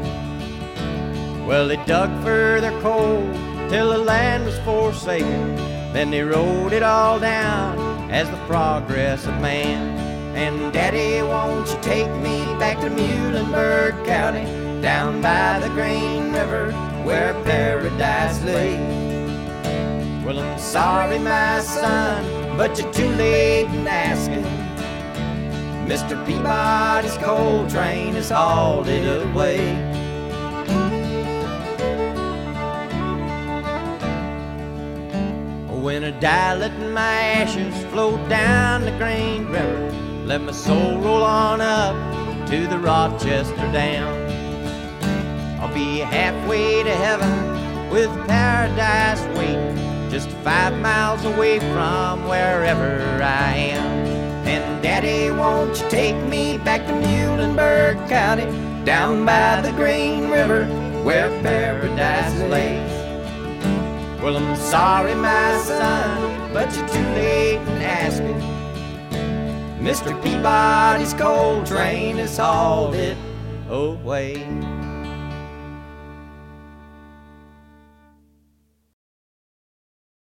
Well, 1.46 1.68
they 1.68 1.76
dug 1.86 2.10
for 2.24 2.62
their 2.62 2.80
coal 2.82 3.22
till 3.68 3.90
the 3.90 3.98
land 3.98 4.46
was 4.46 4.58
forsaken. 4.60 5.58
Then 5.92 6.10
they 6.10 6.22
wrote 6.22 6.72
it 6.72 6.84
all 6.84 7.20
down 7.20 8.10
as 8.10 8.30
the 8.30 8.38
progress 8.48 9.26
of 9.26 9.34
man. 9.42 10.00
And 10.34 10.72
Daddy, 10.72 11.22
won't 11.22 11.68
you 11.70 11.78
take 11.82 12.12
me 12.22 12.46
back 12.60 12.80
to 12.80 12.90
Muhlenberg 12.90 14.06
County, 14.06 14.46
down 14.82 15.22
by 15.22 15.60
the 15.60 15.68
Green 15.70 16.32
River 16.32 16.72
where 17.04 17.34
paradise 17.44 18.42
lay? 18.46 19.04
Well, 20.24 20.40
I'm 20.40 20.58
sorry, 20.58 21.20
my 21.20 21.60
son, 21.60 22.24
but 22.58 22.78
you're 22.80 22.94
too 22.94 23.10
late 23.16 23.66
in 23.66 23.88
asking. 23.88 24.44
Mr. 25.88 26.24
Peabody's 26.26 27.18
coal 27.18 27.68
train 27.70 28.14
has 28.14 28.30
hauled 28.30 28.88
it 28.88 29.06
away. 29.28 29.74
When 35.82 36.04
I 36.06 36.12
die, 36.12 36.56
let 36.56 36.80
my 36.92 37.16
ashes 37.42 37.84
float 37.92 38.30
down 38.30 38.86
the 38.86 38.92
Green 38.98 39.46
River. 39.48 39.92
Let 40.26 40.42
my 40.42 40.54
soul 40.54 41.00
roll 41.00 41.24
on 41.24 41.60
up 41.60 42.48
to 42.50 42.68
the 42.68 42.80
Rochester 42.80 43.56
Dam. 43.74 44.08
I'll 45.60 45.74
be 45.74 46.00
halfway 46.00 46.84
to 46.84 46.96
heaven 46.96 47.90
with 47.90 48.10
paradise 48.28 49.22
waiting 49.38 49.73
just 50.14 50.30
five 50.44 50.80
miles 50.80 51.26
away 51.26 51.58
from 51.58 52.28
wherever 52.28 53.02
I 53.24 53.56
am. 53.74 54.06
And 54.46 54.84
Daddy, 54.84 55.32
won't 55.32 55.82
you 55.82 55.90
take 55.90 56.16
me 56.30 56.60
back 56.60 56.86
to 56.86 56.94
Muhlenberg 56.94 57.98
County, 58.08 58.46
down 58.86 59.26
by 59.26 59.62
the 59.62 59.72
Green 59.72 60.30
River, 60.30 60.66
where 61.04 61.30
paradise 61.42 62.40
lays? 62.52 62.92
Well, 64.22 64.38
I'm 64.38 64.56
sorry, 64.56 65.16
my 65.16 65.58
son, 65.58 66.54
but 66.54 66.72
you're 66.76 66.88
too 66.90 67.10
late 67.16 67.56
in 67.56 67.82
asking. 67.82 68.40
Mr. 69.82 70.14
Peabody's 70.22 71.16
coal 71.16 71.64
train 71.64 72.18
has 72.18 72.38
hauled 72.38 72.94
it 72.94 73.18
away. 73.68 74.46